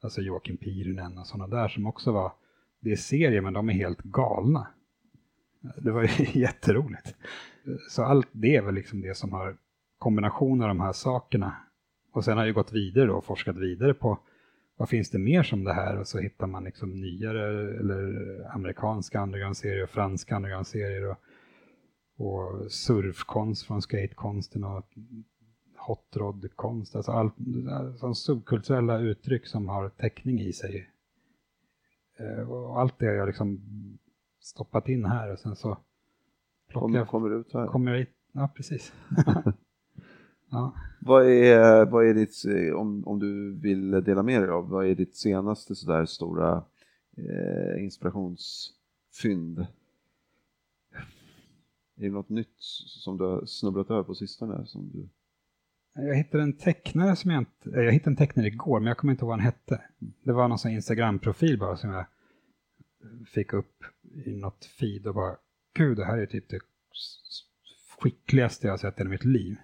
Alltså 0.00 0.20
Joakim 0.20 0.56
Pirinen 0.56 1.18
och 1.18 1.26
sådana 1.26 1.56
där 1.56 1.68
som 1.68 1.86
också 1.86 2.12
var, 2.12 2.32
det 2.80 2.92
är 2.92 2.96
serier 2.96 3.40
men 3.40 3.52
de 3.52 3.68
är 3.68 3.72
helt 3.72 4.02
galna. 4.02 4.66
Det 5.60 5.90
var 5.90 6.02
ju 6.02 6.24
jätteroligt. 6.40 7.14
Så 7.88 8.02
allt 8.02 8.28
det 8.32 8.56
är 8.56 8.62
väl 8.62 8.74
liksom 8.74 9.00
det 9.00 9.16
som 9.16 9.32
har 9.32 9.56
kombination 9.98 10.62
av 10.62 10.68
de 10.68 10.80
här 10.80 10.92
sakerna. 10.92 11.56
Och 12.12 12.24
sen 12.24 12.38
har 12.38 12.44
jag 12.44 12.54
gått 12.54 12.72
vidare 12.72 13.12
och 13.12 13.24
forskat 13.24 13.56
vidare 13.56 13.94
på 13.94 14.18
vad 14.76 14.88
finns 14.88 15.10
det 15.10 15.18
mer 15.18 15.42
som 15.42 15.64
det 15.64 15.72
här? 15.72 15.98
Och 15.98 16.06
så 16.06 16.18
hittar 16.18 16.46
man 16.46 16.64
liksom 16.64 17.00
nyare 17.00 17.76
eller 17.78 18.14
amerikanska 18.54 19.22
undergroundserier 19.22 19.82
och 19.82 19.90
franska 19.90 20.36
undergroundserier 20.36 21.10
Och 21.10 21.16
och 22.18 22.72
surfkonst 22.72 23.66
från 23.66 23.82
skatekonsten 23.82 24.64
och 24.64 24.84
hot 25.76 26.16
rod-konst. 26.16 26.96
Alltså 26.96 27.12
allt, 27.12 27.34
alltså 27.90 28.14
subkulturella 28.14 28.98
uttryck 28.98 29.46
som 29.46 29.68
har 29.68 29.88
täckning 29.88 30.40
i 30.40 30.52
sig. 30.52 30.90
Eh, 32.18 32.50
och 32.50 32.80
allt 32.80 32.98
det 32.98 33.06
har 33.06 33.14
jag 33.14 33.26
liksom 33.26 33.60
stoppat 34.40 34.88
in 34.88 35.04
här 35.04 35.32
och 35.32 35.38
sen 35.38 35.56
så 35.56 35.78
kommer, 36.72 37.04
kommer 37.04 37.40
ut 37.40 37.54
här. 37.54 37.66
Kommer 37.66 37.92
jag 37.92 37.98
hit. 37.98 38.10
Ja, 38.32 38.50
precis. 38.56 38.92
ja. 40.50 40.74
Vad 41.00 41.26
är, 41.26 41.86
vad 41.86 42.06
är 42.06 42.14
ditt, 42.14 42.44
om, 42.74 43.06
om 43.06 43.18
du 43.18 43.58
vill 43.60 43.90
dela 43.90 44.22
med 44.22 44.42
dig 44.42 44.50
av, 44.50 44.68
vad 44.68 44.86
är 44.86 44.94
ditt 44.94 45.16
senaste 45.16 45.74
sådär 45.74 46.04
stora 46.04 46.64
eh, 47.16 47.84
inspirationsfynd? 47.84 49.66
Är 51.96 52.02
det 52.02 52.10
något 52.10 52.28
nytt 52.28 52.56
som 52.58 53.18
du 53.18 53.24
har 53.24 53.46
snubblat 53.46 53.90
över 53.90 54.02
på 54.02 54.14
sistone? 54.14 54.66
Som 54.66 54.90
du... 54.90 55.08
Jag 55.94 56.14
hittade 56.16 56.42
en 56.42 56.56
tecknare 56.56 57.16
som 57.16 57.30
jag 57.30 57.40
inte, 57.40 57.70
jag 57.70 57.92
hittade 57.92 58.10
en 58.10 58.16
tecknare 58.16 58.46
igår, 58.46 58.80
men 58.80 58.86
jag 58.86 58.96
kommer 58.96 59.12
inte 59.12 59.22
ihåg 59.22 59.28
vad 59.28 59.38
han 59.38 59.46
hette. 59.46 59.82
Det 59.98 60.32
var 60.32 60.48
någon 60.48 60.58
sån 60.58 60.70
Instagram-profil 60.70 61.58
bara 61.58 61.76
som 61.76 61.90
jag 61.90 62.06
fick 63.26 63.52
upp 63.52 63.84
i 64.24 64.36
något 64.36 64.64
feed 64.64 65.06
och 65.06 65.14
bara, 65.14 65.36
gud, 65.74 65.96
det 65.96 66.04
här 66.04 66.18
är 66.18 66.26
typ 66.26 66.48
det 66.48 66.60
skickligaste 67.98 68.66
jag 68.66 68.72
har 68.72 68.78
sett 68.78 69.00
i 69.00 69.04
mitt 69.04 69.24
liv. 69.24 69.56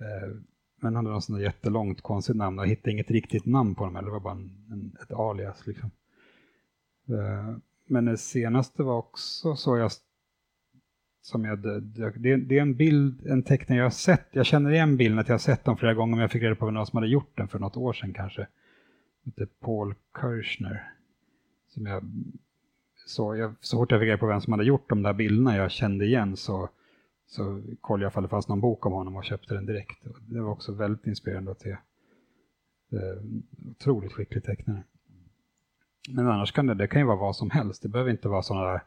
Eh, 0.00 0.28
men 0.76 0.94
han 0.94 1.06
hade 1.06 1.14
något 1.14 1.24
sånt 1.24 1.38
där 1.38 1.44
jättelångt 1.44 2.00
konstigt 2.00 2.36
namn 2.36 2.58
och 2.58 2.64
jag 2.64 2.68
hittade 2.68 2.90
inget 2.90 3.10
riktigt 3.10 3.46
namn 3.46 3.74
på 3.74 3.84
honom, 3.84 3.96
eller 3.96 4.06
det 4.06 4.12
var 4.12 4.20
bara 4.20 4.34
en, 4.34 4.66
en, 4.70 4.96
ett 5.02 5.12
alias 5.12 5.66
liksom. 5.66 5.90
Eh, 7.08 7.56
men 7.86 8.04
det 8.04 8.16
senaste 8.16 8.82
var 8.82 8.98
också 8.98 9.56
så 9.56 9.76
jag 9.76 9.90
som 11.24 11.44
jag, 11.44 11.58
det, 11.58 12.10
det, 12.36 12.58
är 12.58 12.62
en 12.62 12.76
bild, 12.76 13.26
en 13.26 13.42
teckning 13.42 13.78
jag 13.78 13.84
har 13.84 13.90
sett. 13.90 14.28
Jag 14.30 14.46
känner 14.46 14.70
igen 14.70 14.96
bilden, 14.96 15.18
att 15.18 15.28
jag 15.28 15.34
har 15.34 15.38
sett 15.38 15.64
dem 15.64 15.76
flera 15.76 15.94
gånger, 15.94 16.10
men 16.10 16.20
jag 16.20 16.30
fick 16.30 16.42
reda 16.42 16.54
på 16.54 16.66
vem 16.66 16.86
som 16.86 16.96
hade 16.96 17.08
gjort 17.08 17.36
den 17.36 17.48
för 17.48 17.58
något 17.58 17.76
år 17.76 17.92
sedan 17.92 18.14
kanske. 18.14 18.46
Det 19.24 19.42
är 19.42 19.48
Paul 19.60 19.94
Kirchner. 20.20 20.90
Som 21.68 21.86
jag, 21.86 22.04
så, 23.06 23.36
jag, 23.36 23.54
så 23.60 23.76
fort 23.76 23.90
jag 23.90 24.00
fick 24.00 24.06
reda 24.06 24.18
på 24.18 24.26
vem 24.26 24.40
som 24.40 24.52
hade 24.52 24.64
gjort 24.64 24.88
de 24.88 25.02
där 25.02 25.12
bilderna 25.12 25.56
jag 25.56 25.70
kände 25.70 26.04
igen 26.04 26.36
så, 26.36 26.68
så 27.26 27.62
kollade 27.80 28.04
jag 28.04 28.10
ifall 28.10 28.22
det 28.22 28.28
fanns 28.28 28.48
någon 28.48 28.60
bok 28.60 28.86
om 28.86 28.92
honom 28.92 29.16
och 29.16 29.24
köpte 29.24 29.54
den 29.54 29.66
direkt. 29.66 30.06
Det 30.28 30.40
var 30.40 30.50
också 30.50 30.72
väldigt 30.72 31.06
inspirerande 31.06 31.50
att 31.50 31.60
se. 31.60 31.70
Eh, 32.92 33.22
otroligt 33.70 34.12
skicklig 34.12 34.44
tecknare. 34.44 34.82
Men 36.08 36.26
annars 36.26 36.52
kan 36.52 36.66
det, 36.66 36.74
det 36.74 36.86
kan 36.86 37.00
ju 37.00 37.06
vara 37.06 37.16
vad 37.16 37.36
som 37.36 37.50
helst. 37.50 37.82
Det 37.82 37.88
behöver 37.88 38.10
inte 38.10 38.28
vara 38.28 38.42
sådana 38.42 38.66
där 38.66 38.80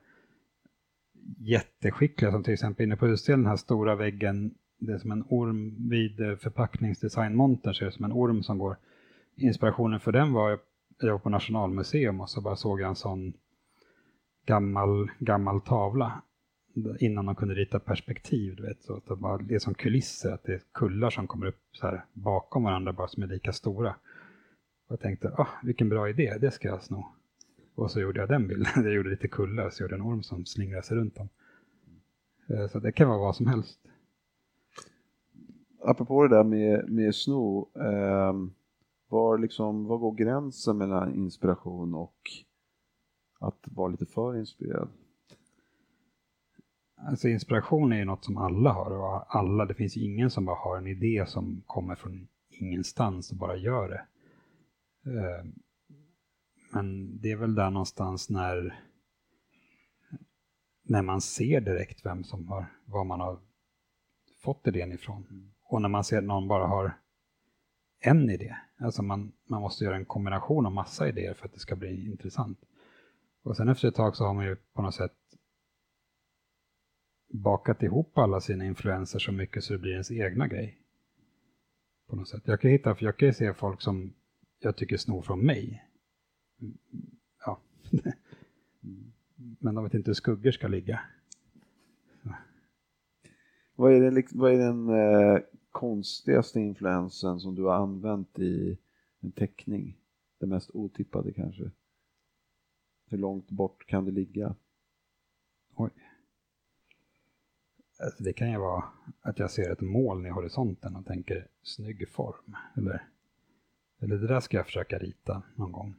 jätteskickliga 1.38 2.32
som 2.32 2.44
till 2.44 2.54
exempel 2.54 2.86
inne 2.86 2.96
på 2.96 3.08
utställningen, 3.08 3.44
den 3.44 3.50
här 3.50 3.58
stora 3.58 3.96
väggen, 3.96 4.54
det 4.80 4.94
är 4.94 4.98
som 4.98 5.12
en 5.12 5.24
orm 5.30 5.90
vid 5.90 6.20
eh, 6.20 6.36
förpackningsdesignmontern, 6.36 7.74
så 7.74 7.84
är 7.84 7.86
det 7.86 7.92
som 7.92 8.06
en 8.06 8.14
orm 8.14 8.44
som 8.44 8.58
går. 8.58 8.78
Inspirationen 9.36 10.00
för 10.00 10.12
den 10.12 10.34
var, 10.34 10.60
jag 11.00 11.12
var 11.12 11.20
på 11.20 11.30
Nationalmuseum 11.30 12.22
och 12.22 12.30
så 12.30 12.42
bara 12.42 12.56
såg 12.56 12.82
jag 12.82 12.90
en 12.90 12.96
sån 12.96 13.34
gammal, 14.48 15.12
gammal 15.20 15.62
tavla 15.62 16.22
innan 17.00 17.26
de 17.26 17.36
kunde 17.36 17.56
rita 17.56 17.80
perspektiv. 17.80 18.56
Du 18.56 18.64
vet, 18.64 18.84
så 18.84 18.96
att 18.96 19.06
det, 19.06 19.16
bara, 19.16 19.38
det 19.38 19.56
är 19.56 19.60
som 19.60 19.74
kulisser, 19.74 20.32
att 20.32 20.44
det 20.44 20.54
är 20.54 20.62
kullar 20.74 21.10
som 21.10 21.28
kommer 21.28 21.46
upp 21.46 21.62
så 21.72 21.88
här 21.88 22.06
bakom 22.14 22.64
varandra 22.64 22.94
bara 22.94 23.08
som 23.08 23.24
är 23.24 23.28
lika 23.28 23.54
stora. 23.54 23.96
Och 24.88 24.92
jag 24.92 25.00
tänkte, 25.00 25.28
oh, 25.28 25.48
vilken 25.64 25.90
bra 25.90 26.10
idé, 26.10 26.38
det 26.42 26.52
ska 26.52 26.68
jag 26.68 26.84
sno. 26.84 27.06
Och 27.76 27.92
så 27.92 28.00
gjorde 28.00 28.20
jag 28.20 28.30
den 28.30 28.48
bilden. 28.48 28.72
Jag 28.84 28.94
gjorde 28.94 29.10
lite 29.10 29.28
kullar 29.28 29.66
och 29.66 29.74
så 29.74 29.84
gjorde 29.84 29.94
jag 29.96 30.00
en 30.00 30.12
orm 30.12 30.24
som 30.24 30.46
slingrade 30.46 30.84
sig 30.84 30.98
runt 30.98 31.16
dem. 31.16 31.30
Eh, 32.50 32.68
så 32.68 32.80
det 32.80 32.92
kan 32.92 33.10
vara 33.10 33.20
vad 33.20 33.36
som 33.36 33.48
helst. 33.48 33.80
Apropå 35.82 36.24
det 36.24 36.36
där 36.36 36.44
med, 36.44 36.90
med 36.90 37.16
sno, 37.16 37.70
eh, 37.76 38.34
var, 39.10 39.38
liksom, 39.38 39.86
var 39.86 39.98
går 39.98 40.16
gränsen 40.16 40.78
mellan 40.78 41.16
inspiration 41.16 41.96
och 41.96 42.16
att 43.40 43.60
vara 43.64 43.88
lite 43.88 44.06
för 44.06 44.38
inspirerad? 44.38 44.90
Alltså 46.98 47.28
inspiration 47.28 47.92
är 47.92 47.98
ju 47.98 48.06
något 48.06 48.26
som 48.26 48.38
alla 48.38 48.72
har 48.72 48.92
och 48.92 49.36
alla, 49.36 49.66
det 49.66 49.74
finns 49.74 49.98
ingen 49.98 50.30
som 50.30 50.46
bara 50.46 50.56
har 50.56 50.78
en 50.78 50.88
idé 50.88 51.26
som 51.28 51.64
kommer 51.66 51.96
från 51.96 52.28
ingenstans 52.50 53.32
och 53.32 53.38
bara 53.38 53.56
gör 53.56 53.90
det. 53.90 54.06
Eh, 55.12 55.46
men 56.74 57.18
det 57.22 57.32
är 57.32 57.36
väl 57.36 57.56
där 57.56 57.70
någonstans 57.70 58.30
när 58.30 58.84
när 60.90 61.02
man 61.02 61.22
ser 61.22 61.62
direkt 61.62 62.06
vem 62.06 62.24
som 62.24 62.48
har, 62.48 62.66
var 62.86 63.04
man 63.04 63.20
har 63.20 63.40
fått 64.40 64.68
idén 64.68 64.92
ifrån. 64.92 65.52
Och 65.64 65.82
när 65.82 65.90
man 65.90 66.04
ser 66.04 66.18
att 66.18 66.24
någon 66.24 66.48
bara 66.48 66.68
har 66.68 66.98
en 68.00 68.30
idé. 68.30 68.56
Alltså 68.80 69.04
man, 69.04 69.32
man 69.46 69.62
måste 69.62 69.84
göra 69.84 69.96
en 69.96 70.06
kombination 70.06 70.66
av 70.66 70.72
massa 70.72 71.08
idéer 71.08 71.34
för 71.34 71.46
att 71.46 71.54
det 71.54 71.60
ska 71.60 71.76
bli 71.76 72.06
intressant. 72.06 72.60
Och 73.48 73.58
sen 73.58 73.70
efter 73.70 73.88
ett 73.88 73.96
tag 73.96 74.16
så 74.16 74.26
har 74.26 74.34
man 74.34 74.46
ju 74.46 74.56
på 74.56 74.82
något 74.82 74.96
sätt 74.96 75.14
bakat 77.30 77.84
ihop 77.84 78.18
alla 78.18 78.42
sina 78.42 78.66
influenser 78.66 79.20
så 79.20 79.32
mycket 79.32 79.64
så 79.64 79.74
det 79.74 79.80
blir 79.80 79.92
ens 79.92 80.12
egna 80.12 80.48
grej. 80.48 80.82
På 82.08 82.16
något 82.16 82.28
sätt. 82.28 82.42
Jag 82.46 82.62
kan 82.62 82.72
hitta, 82.72 82.96
för 82.96 83.06
jag 83.06 83.18
kan 83.18 83.34
se 83.34 83.54
folk 83.54 83.82
som 83.82 84.14
jag 84.60 84.76
tycker 84.76 84.98
snor 84.98 85.22
från 85.22 85.46
mig. 85.46 85.84
Ja. 87.46 87.60
Men 89.60 89.76
de 89.76 89.84
vet 89.84 89.94
inte 89.94 90.10
hur 90.10 90.16
skuggor 90.16 90.52
ska 90.52 90.68
ligga. 90.68 91.00
Vad 93.76 93.94
är, 93.94 94.02
det, 94.02 94.12
liksom, 94.12 94.40
vad 94.40 94.54
är 94.54 94.58
den 94.58 94.90
eh, 94.90 95.40
konstigaste 95.72 96.60
influensen 96.60 97.40
som 97.40 97.56
du 97.56 97.64
har 97.64 97.76
använt 97.76 98.40
i 98.40 98.78
en 99.20 99.32
teckning? 99.32 99.98
Den 100.40 100.50
mest 100.50 100.72
otippade 100.74 101.34
kanske? 101.34 101.72
Hur 103.10 103.18
långt 103.18 103.50
bort 103.50 103.86
kan 103.86 104.06
det 104.06 104.12
ligga? 104.12 104.56
Oj. 105.76 105.90
Alltså 108.00 108.24
det 108.24 108.34
kan 108.34 108.52
ju 108.52 108.58
vara 108.58 108.84
att 109.22 109.40
jag 109.40 109.52
ser 109.52 109.72
ett 109.72 109.82
moln 109.82 110.26
i 110.26 110.30
horisonten 110.30 110.96
och 110.96 111.06
tänker 111.06 111.48
snygg 111.62 112.10
form. 112.10 112.56
Eller, 112.76 113.08
eller 114.00 114.18
det 114.18 114.28
där 114.28 114.40
ska 114.40 114.58
jag 114.58 114.66
försöka 114.66 114.98
rita 114.98 115.44
någon 115.56 115.72
gång. 115.72 115.96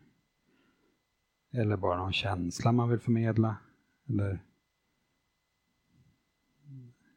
Eller 1.53 1.77
bara 1.77 1.99
någon 1.99 2.13
känsla 2.13 2.73
man 2.73 2.89
vill 2.89 3.01
förmedla. 3.01 3.57
Eller... 4.09 4.45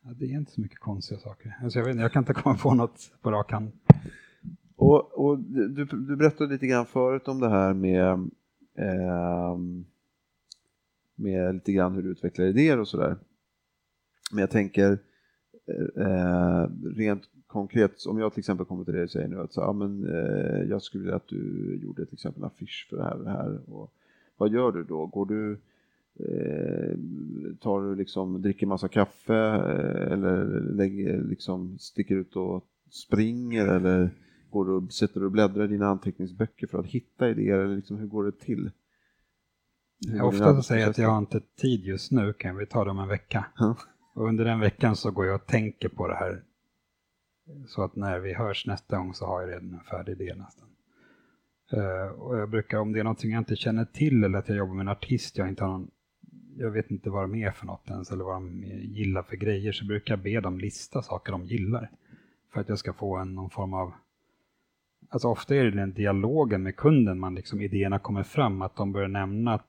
Ja, 0.04 0.10
det 0.14 0.26
är 0.26 0.30
inte 0.30 0.52
så 0.52 0.62
mycket 0.62 0.80
konstiga 0.80 1.20
saker. 1.20 1.58
Alltså 1.64 1.80
jag, 1.80 1.86
vet, 1.86 1.96
jag 1.96 2.12
kan 2.12 2.22
inte 2.22 2.34
komma 2.34 2.58
på 2.58 2.74
något 2.74 3.14
på 3.22 3.32
rak 3.32 3.52
hand. 3.52 3.72
Och, 4.76 5.26
och 5.26 5.40
du, 5.40 5.86
du 5.86 6.16
berättade 6.16 6.54
lite 6.54 6.68
grann 6.68 6.86
förut 6.86 7.28
om 7.28 7.40
det 7.40 7.50
här 7.50 7.74
med, 7.74 8.30
eh, 8.78 9.58
med 11.16 11.54
lite 11.54 11.72
grann 11.72 11.96
hur 11.96 12.04
du 12.04 12.10
utvecklar 12.10 12.46
idéer 12.46 12.80
och 12.80 12.88
sådär. 12.88 13.18
Men 14.32 14.40
jag 14.40 14.50
tänker 14.50 15.00
eh, 15.68 16.06
eh, 16.06 16.68
rent 16.96 17.24
konkret, 17.48 18.06
om 18.06 18.20
jag 18.20 18.34
till 18.34 18.40
exempel 18.40 18.66
kommer 18.66 18.84
till 18.84 18.94
dig 18.94 19.04
och 19.04 19.10
säger 19.10 19.28
nu 19.28 19.40
att 19.40 19.54
så, 19.54 19.62
ja, 19.62 19.74
men, 19.74 20.06
eh, 20.08 20.62
jag 20.70 20.82
skulle 20.82 21.04
vilja 21.04 21.16
att 21.16 21.28
du 21.28 21.80
gjorde 21.84 22.06
till 22.06 22.14
exempel 22.14 22.44
en 22.44 22.48
affisch 22.48 22.88
för 22.90 22.98
det 22.98 23.04
här 23.04 23.18
och 23.18 23.24
det 23.24 23.30
här. 23.30 23.70
Och, 23.70 23.94
vad 24.38 24.54
gör 24.54 24.72
du 24.72 24.84
då? 24.84 25.06
Går 25.06 25.26
du, 25.26 25.52
eh, 26.20 26.96
tar 27.60 27.82
du 27.82 27.96
liksom, 27.96 28.42
dricker 28.42 28.68
massa 28.68 28.88
kaffe 28.88 29.36
eh, 29.36 30.12
eller 30.12 30.62
lägger, 30.62 31.24
liksom, 31.24 31.78
sticker 31.80 32.16
ut 32.16 32.36
och 32.36 32.66
springer 32.90 33.68
eller 33.68 34.12
går 34.52 34.90
sätter 34.90 35.20
du 35.20 35.26
och 35.26 35.32
bläddrar 35.32 35.64
i 35.64 35.68
dina 35.68 35.88
anteckningsböcker 35.88 36.68
för 36.68 36.80
att 36.80 36.86
hitta 36.86 37.30
idéer 37.30 37.58
eller 37.58 37.76
liksom, 37.76 37.98
hur 37.98 38.08
går 38.08 38.24
det 38.24 38.40
till? 38.40 38.72
Jag 40.00 40.28
ofta 40.28 40.56
så 40.56 40.64
säger 40.64 40.82
jag 40.82 40.90
att 40.90 40.98
jag 40.98 41.10
har 41.10 41.18
inte 41.18 41.40
tid 41.40 41.86
just 41.86 42.12
nu, 42.12 42.34
kan 42.34 42.58
vi 42.58 42.66
ta 42.66 42.84
det 42.84 42.92
om 42.92 43.00
en 43.00 43.08
vecka? 43.08 43.46
Mm. 43.60 43.74
Och 44.14 44.28
under 44.28 44.46
den 44.46 44.60
veckan 44.60 44.96
så 44.96 45.12
går 45.12 45.26
jag 45.26 45.36
och 45.36 45.46
tänker 45.46 45.90
på 45.90 46.08
det 46.08 46.16
här 46.16 46.44
så 47.68 47.84
att 47.84 47.96
när 47.96 48.20
vi 48.20 48.34
hörs 48.34 48.68
nästa 48.68 48.98
gång 48.98 49.14
så 49.14 49.26
har 49.26 49.42
jag 49.42 49.50
redan 49.50 49.74
en 49.74 49.80
färdig 49.80 50.22
idé 50.22 50.36
nästan. 50.36 50.68
Uh, 51.74 52.12
och 52.22 52.38
jag 52.38 52.50
brukar, 52.50 52.78
om 52.78 52.94
det 52.94 53.00
är 53.00 53.04
någonting 53.04 53.32
jag 53.32 53.42
inte 53.42 53.56
känner 53.56 53.86
till 53.86 54.24
eller 54.24 54.40
att 54.40 54.50
jag 54.50 54.58
jobbar 54.58 54.74
med 54.74 54.82
en 54.82 54.88
artist, 54.88 55.38
jag 55.38 55.50
inte 55.50 55.64
har 55.64 55.72
någon, 55.72 55.92
jag 56.58 56.72
vet 56.72 56.92
inte 56.92 57.10
vad 57.10 57.24
de 57.24 57.36
är 57.36 57.52
för 57.52 57.66
något 57.66 57.90
ens 57.90 58.12
eller 58.12 58.24
vad 58.24 58.36
de 58.36 58.64
gillar 58.82 59.24
för 59.24 59.36
grejer, 59.36 59.72
så 59.72 59.86
brukar 59.86 60.14
jag 60.14 60.24
be 60.24 60.40
dem 60.40 60.60
lista 60.60 61.02
saker 61.02 61.32
de 61.32 61.46
gillar. 61.46 61.92
För 62.54 62.62
att 62.62 62.70
jag 62.70 62.80
ska 62.80 62.94
få 62.94 63.18
en, 63.18 63.36
någon 63.36 63.50
form 63.50 63.74
av, 63.74 63.94
alltså 65.12 65.28
ofta 65.28 65.56
är 65.56 65.64
det 65.64 65.72
den 65.72 65.94
dialogen 65.94 66.64
med 66.64 66.76
kunden 66.76 67.20
man 67.20 67.36
liksom, 67.36 67.62
idéerna 67.62 68.00
kommer 68.00 68.24
fram, 68.24 68.62
att 68.62 68.76
de 68.76 68.92
börjar 68.92 69.08
nämna 69.08 69.54
att 69.54 69.68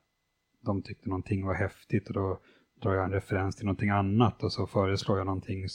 de 0.61 0.81
tyckte 0.81 1.09
någonting 1.09 1.45
var 1.45 1.53
häftigt 1.53 2.07
och 2.07 2.13
då 2.13 2.39
drar 2.81 2.93
jag 2.93 3.05
en 3.05 3.11
referens 3.11 3.55
till 3.55 3.65
någonting 3.65 3.89
annat 3.89 4.43
och 4.43 4.51
så 4.51 4.67
föreslår 4.67 5.17
jag 5.17 5.25
någonting 5.25 5.67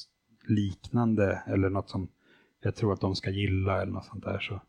liknande 0.47 1.43
eller 1.47 1.71
något 1.71 1.89
som 1.89 2.09
jag 2.61 2.75
tror 2.75 2.93
att 2.93 3.01
de 3.01 3.17
ska 3.17 3.31
gilla 3.31 3.83
eller 3.83 3.93
något 3.93 4.05
sånt 4.05 4.25
där. 4.25 4.39
Så, 4.39 4.61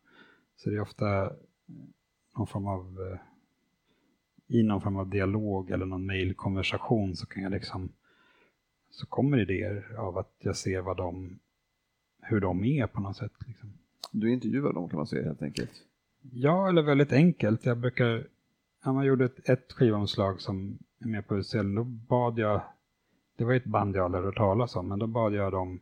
så 0.56 0.70
det 0.70 0.76
är 0.76 0.80
ofta 0.80 1.22
eh, 1.22 1.32
någon 2.36 2.46
form 2.46 2.66
av 2.66 2.98
eh, 3.12 3.18
i 4.46 4.62
någon 4.62 4.80
form 4.80 4.96
av 4.96 5.10
dialog 5.10 5.70
eller 5.70 5.86
någon 5.86 6.06
mejlkonversation 6.06 7.16
så 7.16 7.26
kan 7.26 7.42
jag 7.42 7.52
liksom 7.52 7.92
så 8.90 9.06
kommer 9.06 9.40
idéer 9.40 9.96
av 9.98 10.18
att 10.18 10.34
jag 10.38 10.56
ser 10.56 10.80
vad 10.80 10.96
de 10.96 11.38
hur 12.22 12.40
de 12.40 12.64
är 12.64 12.86
på 12.86 13.00
något 13.00 13.16
sätt. 13.16 13.32
Liksom. 13.46 13.72
Du 14.10 14.32
intervjuar 14.32 14.72
dem 14.72 14.88
kan 14.88 14.96
man 14.96 15.06
säga 15.06 15.24
helt 15.24 15.42
enkelt? 15.42 15.70
Ja, 16.32 16.68
eller 16.68 16.82
väldigt 16.82 17.12
enkelt. 17.12 17.66
Jag 17.66 17.78
brukar, 17.78 18.26
när 18.84 18.92
man 18.92 19.06
gjorde 19.06 19.24
ett, 19.24 19.48
ett 19.48 19.72
skivomslag 19.72 20.40
som 20.40 20.78
är 20.98 21.06
med 21.06 21.26
på 21.26 21.36
utställningen, 21.36 21.74
då 21.74 21.84
bad 21.84 22.38
jag, 22.38 22.62
det 23.38 23.44
var 23.44 23.54
ett 23.54 23.64
band 23.64 23.96
jag 23.96 24.04
aldrig 24.04 24.24
hört 24.24 24.36
talas 24.36 24.76
om, 24.76 24.88
men 24.88 24.98
då 24.98 25.06
bad 25.06 25.34
jag 25.34 25.52
dem 25.52 25.80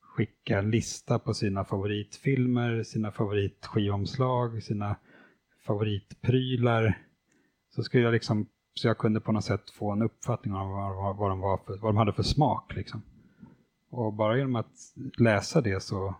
skicka 0.00 0.58
en 0.58 0.70
lista 0.70 1.18
på 1.18 1.34
sina 1.34 1.64
favoritfilmer, 1.64 2.82
sina 2.82 3.10
favoritskivomslag, 3.10 4.62
sina 4.62 4.96
favoritprylar. 5.66 6.98
Så 7.74 7.82
skulle 7.82 8.02
jag 8.02 8.12
liksom, 8.12 8.46
så 8.74 8.88
jag 8.88 8.98
kunde 8.98 9.20
på 9.20 9.32
något 9.32 9.44
sätt 9.44 9.70
få 9.70 9.92
en 9.92 10.02
uppfattning 10.02 10.54
om 10.54 10.70
vad, 10.70 11.16
vad, 11.16 11.30
de, 11.30 11.40
var 11.40 11.56
för, 11.56 11.76
vad 11.76 11.88
de 11.88 11.96
hade 11.96 12.12
för 12.12 12.22
smak. 12.22 12.74
Liksom. 12.74 13.02
Och 13.90 14.12
bara 14.12 14.38
genom 14.38 14.56
att 14.56 14.94
läsa 15.18 15.60
det 15.60 15.82
så 15.82 16.14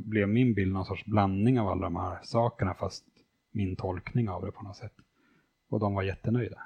blev 0.00 0.28
min 0.28 0.54
bild 0.54 0.72
någon 0.72 0.84
sorts 0.84 1.04
blandning 1.04 1.60
av 1.60 1.68
alla 1.68 1.82
de 1.82 1.96
här 1.96 2.18
sakerna 2.22 2.74
fast 2.74 3.04
min 3.52 3.76
tolkning 3.76 4.28
av 4.28 4.44
det 4.44 4.52
på 4.52 4.62
något 4.62 4.76
sätt. 4.76 4.94
Och 5.68 5.80
de 5.80 5.94
var 5.94 6.02
jättenöjda. 6.02 6.62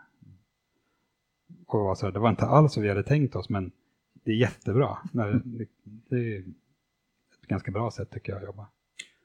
Och 1.67 1.81
var 1.81 1.95
så 1.95 2.07
här, 2.07 2.13
det 2.13 2.19
var 2.19 2.31
inte 2.31 2.47
alls 2.47 2.77
vad 2.77 2.83
vi 2.83 2.89
hade 2.89 3.03
tänkt 3.03 3.37
oss 3.37 3.49
men 3.49 3.73
det 4.13 4.31
är 4.31 4.37
jättebra. 4.37 4.99
Det 5.85 6.17
är 6.17 6.39
ett 6.39 7.49
ganska 7.49 7.71
bra 7.71 7.91
sätt 7.91 8.11
tycker 8.11 8.33
jag 8.33 8.39
att 8.39 8.47
jobba. 8.47 8.69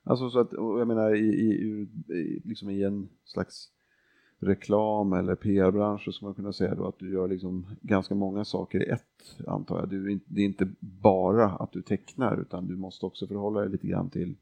Alltså 0.04 0.30
så 0.30 0.40
att, 0.40 0.52
jag 0.52 0.88
menar 0.88 1.16
i, 1.16 1.28
i, 1.28 1.88
i, 2.14 2.42
liksom 2.46 2.70
i 2.70 2.84
en 2.84 3.10
slags 3.26 3.70
reklam 4.44 5.14
eller 5.14 5.36
PR-bransch 5.36 6.14
så 6.14 6.26
man 6.26 6.34
kunna 6.34 6.54
säga 6.54 6.76
då 6.76 6.88
att 6.88 7.00
du 7.00 7.14
gör 7.14 7.28
liksom 7.28 7.66
ganska 7.82 8.16
många 8.16 8.46
saker 8.46 8.84
i 8.84 8.90
ett, 8.90 9.48
antar 9.48 9.80
jag. 9.80 9.90
Du, 9.90 10.20
det 10.26 10.42
är 10.42 10.46
inte 10.46 10.68
bara 10.80 11.50
att 11.50 11.72
du 11.72 11.82
tecknar 11.82 12.42
utan 12.42 12.68
du 12.68 12.76
måste 12.76 13.06
också 13.06 13.28
förhålla 13.28 13.60
dig 13.60 13.70
lite 13.70 13.88
grann 13.88 14.10
till 14.10 14.36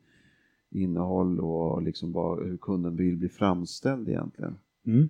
innehåll 0.70 1.40
och 1.40 1.82
liksom 1.82 2.12
vad, 2.12 2.46
hur 2.46 2.58
kunden 2.58 2.96
vill 2.96 3.18
bli 3.18 3.30
framställd 3.30 4.10
egentligen. 4.10 4.58
Mm. 4.86 5.10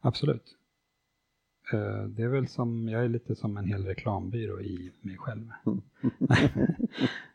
Absolut. 0.00 0.56
Eh, 1.72 2.04
det 2.04 2.22
är 2.22 2.28
väl 2.28 2.48
som, 2.48 2.88
jag 2.88 3.04
är 3.04 3.08
lite 3.08 3.34
som 3.34 3.56
en 3.56 3.64
hel 3.64 3.84
reklambyrå 3.84 4.60
i 4.60 4.92
mig 5.00 5.16
själv. 5.16 5.50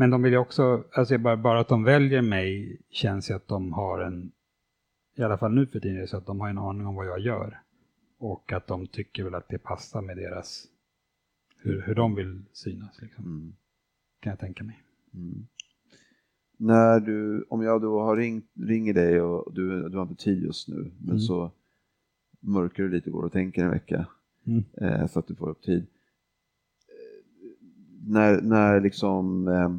Men 0.00 0.10
de 0.10 0.22
vill 0.22 0.32
ju 0.32 0.38
också, 0.38 0.84
alltså 0.92 1.18
bara, 1.18 1.36
bara 1.36 1.60
att 1.60 1.68
de 1.68 1.84
väljer 1.84 2.22
mig 2.22 2.80
känns 2.90 3.30
ju 3.30 3.34
att 3.34 3.48
de 3.48 3.72
har 3.72 4.00
en, 4.00 4.32
i 5.16 5.22
alla 5.22 5.38
fall 5.38 5.52
nu 5.54 5.66
för 5.66 5.80
tiden, 5.80 6.08
så 6.08 6.16
att 6.16 6.26
de 6.26 6.40
har 6.40 6.48
en 6.48 6.58
aning 6.58 6.86
om 6.86 6.94
vad 6.94 7.06
jag 7.06 7.20
gör. 7.20 7.60
Och 8.18 8.52
att 8.52 8.66
de 8.66 8.86
tycker 8.86 9.24
väl 9.24 9.34
att 9.34 9.48
det 9.48 9.58
passar 9.58 10.02
med 10.02 10.16
deras, 10.16 10.66
hur, 11.56 11.82
hur 11.82 11.94
de 11.94 12.14
vill 12.14 12.42
synas 12.52 13.02
liksom. 13.02 13.24
Mm. 13.24 13.54
Kan 14.20 14.30
jag 14.30 14.38
tänka 14.38 14.64
mig. 14.64 14.82
Mm. 15.14 15.46
när 16.56 17.00
du, 17.00 17.46
om 17.48 17.62
jag 17.62 17.82
då 17.82 18.00
har 18.00 18.16
ringt, 18.16 18.50
ringer 18.54 18.94
dig 18.94 19.20
och 19.20 19.54
du, 19.54 19.88
du 19.88 19.96
har 19.96 20.02
inte 20.02 20.24
tid 20.24 20.42
just 20.42 20.68
nu, 20.68 20.90
men 20.98 21.08
Mm. 21.10 21.18
så 21.20 21.50
mörkar 22.40 22.82
du 22.82 22.88
lite, 22.88 23.10
går 23.10 23.22
och 23.22 23.32
tänker 23.32 23.64
en 23.64 23.70
vecka 23.70 24.06
Mm. 24.46 24.64
eh, 24.76 25.06
så 25.06 25.18
att 25.18 25.26
du 25.26 25.34
får 25.34 25.48
upp 25.50 25.62
tid. 25.62 25.86
Eh, 26.88 27.24
när, 28.06 28.40
när 28.40 28.80
liksom 28.80 29.48
eh, 29.48 29.76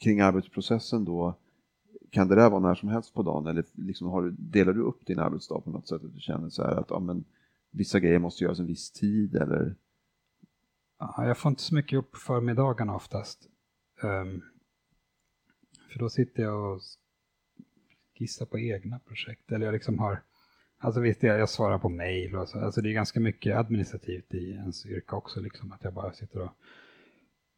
kring 0.00 0.20
arbetsprocessen 0.20 1.04
då, 1.04 1.38
kan 2.10 2.28
det 2.28 2.34
där 2.34 2.50
vara 2.50 2.60
när 2.60 2.74
som 2.74 2.88
helst 2.88 3.14
på 3.14 3.22
dagen 3.22 3.46
eller 3.46 3.64
liksom 3.72 4.08
har 4.08 4.22
du, 4.22 4.30
delar 4.30 4.72
du 4.72 4.82
upp 4.82 5.06
din 5.06 5.18
arbetsdag 5.18 5.60
på 5.60 5.70
något 5.70 5.88
sätt 5.88 6.04
att 6.04 6.14
du 6.14 6.20
känner 6.20 6.48
så 6.48 6.62
här 6.62 6.76
att 6.76 6.90
ja, 6.90 7.00
men, 7.00 7.24
vissa 7.70 8.00
grejer 8.00 8.18
måste 8.18 8.44
göras 8.44 8.58
en 8.58 8.66
viss 8.66 8.90
tid 8.90 9.36
eller? 9.36 9.76
Ja, 10.98 11.26
jag 11.26 11.38
får 11.38 11.50
inte 11.50 11.62
så 11.62 11.74
mycket 11.74 11.98
upp 11.98 12.12
på 12.12 12.18
förmiddagarna 12.18 12.94
oftast. 12.94 13.48
Um, 14.02 14.42
för 15.92 15.98
då 15.98 16.08
sitter 16.08 16.42
jag 16.42 16.74
och 16.74 16.80
skissar 18.18 18.46
på 18.46 18.58
egna 18.58 18.98
projekt. 18.98 19.52
Eller 19.52 19.66
jag 19.66 19.72
liksom 19.72 19.98
har, 19.98 20.22
alltså 20.78 21.00
visst, 21.00 21.22
jag, 21.22 21.38
jag 21.38 21.48
svarar 21.48 21.78
på 21.78 21.88
mejl 21.88 22.34
och 22.36 22.48
så. 22.48 22.58
Alltså 22.58 22.80
det 22.80 22.90
är 22.90 22.94
ganska 22.94 23.20
mycket 23.20 23.56
administrativt 23.56 24.34
i 24.34 24.50
ens 24.50 24.86
yrke 24.86 25.16
också. 25.16 25.40
Liksom, 25.40 25.72
att 25.72 25.84
jag 25.84 25.94
bara 25.94 26.12
sitter 26.12 26.40
och 26.40 26.52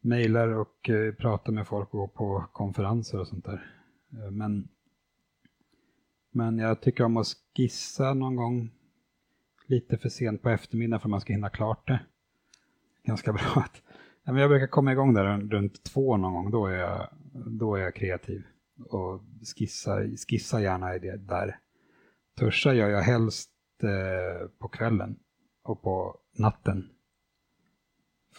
mejlar 0.00 0.48
och 0.48 0.90
eh, 0.90 1.14
pratar 1.14 1.52
med 1.52 1.66
folk 1.66 1.94
och 1.94 1.98
går 1.98 2.08
på 2.08 2.44
konferenser 2.52 3.20
och 3.20 3.28
sånt 3.28 3.44
där. 3.44 3.74
Eh, 4.12 4.30
men, 4.30 4.68
men 6.30 6.58
jag 6.58 6.80
tycker 6.80 7.04
om 7.04 7.16
att 7.16 7.26
skissa 7.56 8.14
någon 8.14 8.36
gång 8.36 8.70
lite 9.66 9.98
för 9.98 10.08
sent 10.08 10.42
på 10.42 10.48
eftermiddagen 10.48 11.00
för 11.00 11.08
att 11.08 11.10
man 11.10 11.20
ska 11.20 11.32
hinna 11.32 11.50
klart 11.50 11.86
det 11.86 12.00
ganska 13.04 13.32
bra 13.32 13.52
att 13.56 13.82
men 14.32 14.36
jag 14.36 14.50
brukar 14.50 14.66
komma 14.66 14.92
igång 14.92 15.14
där 15.14 15.38
runt, 15.38 15.82
två 15.82 16.16
någon 16.16 16.34
gång, 16.34 16.50
då 16.50 16.66
är 16.66 16.76
jag, 16.76 17.08
då 17.32 17.74
är 17.74 17.80
jag 17.80 17.94
kreativ 17.94 18.42
och 18.88 19.20
skissa, 19.56 19.98
skissa 20.28 20.60
gärna 20.60 20.96
i 20.96 20.98
det 20.98 21.16
där. 21.16 21.58
Tuscha 22.38 22.72
gör 22.72 22.88
jag 22.88 23.02
helst 23.02 23.50
eh, 23.82 24.48
på 24.58 24.68
kvällen 24.68 25.18
och 25.62 25.82
på 25.82 26.16
natten. 26.38 26.88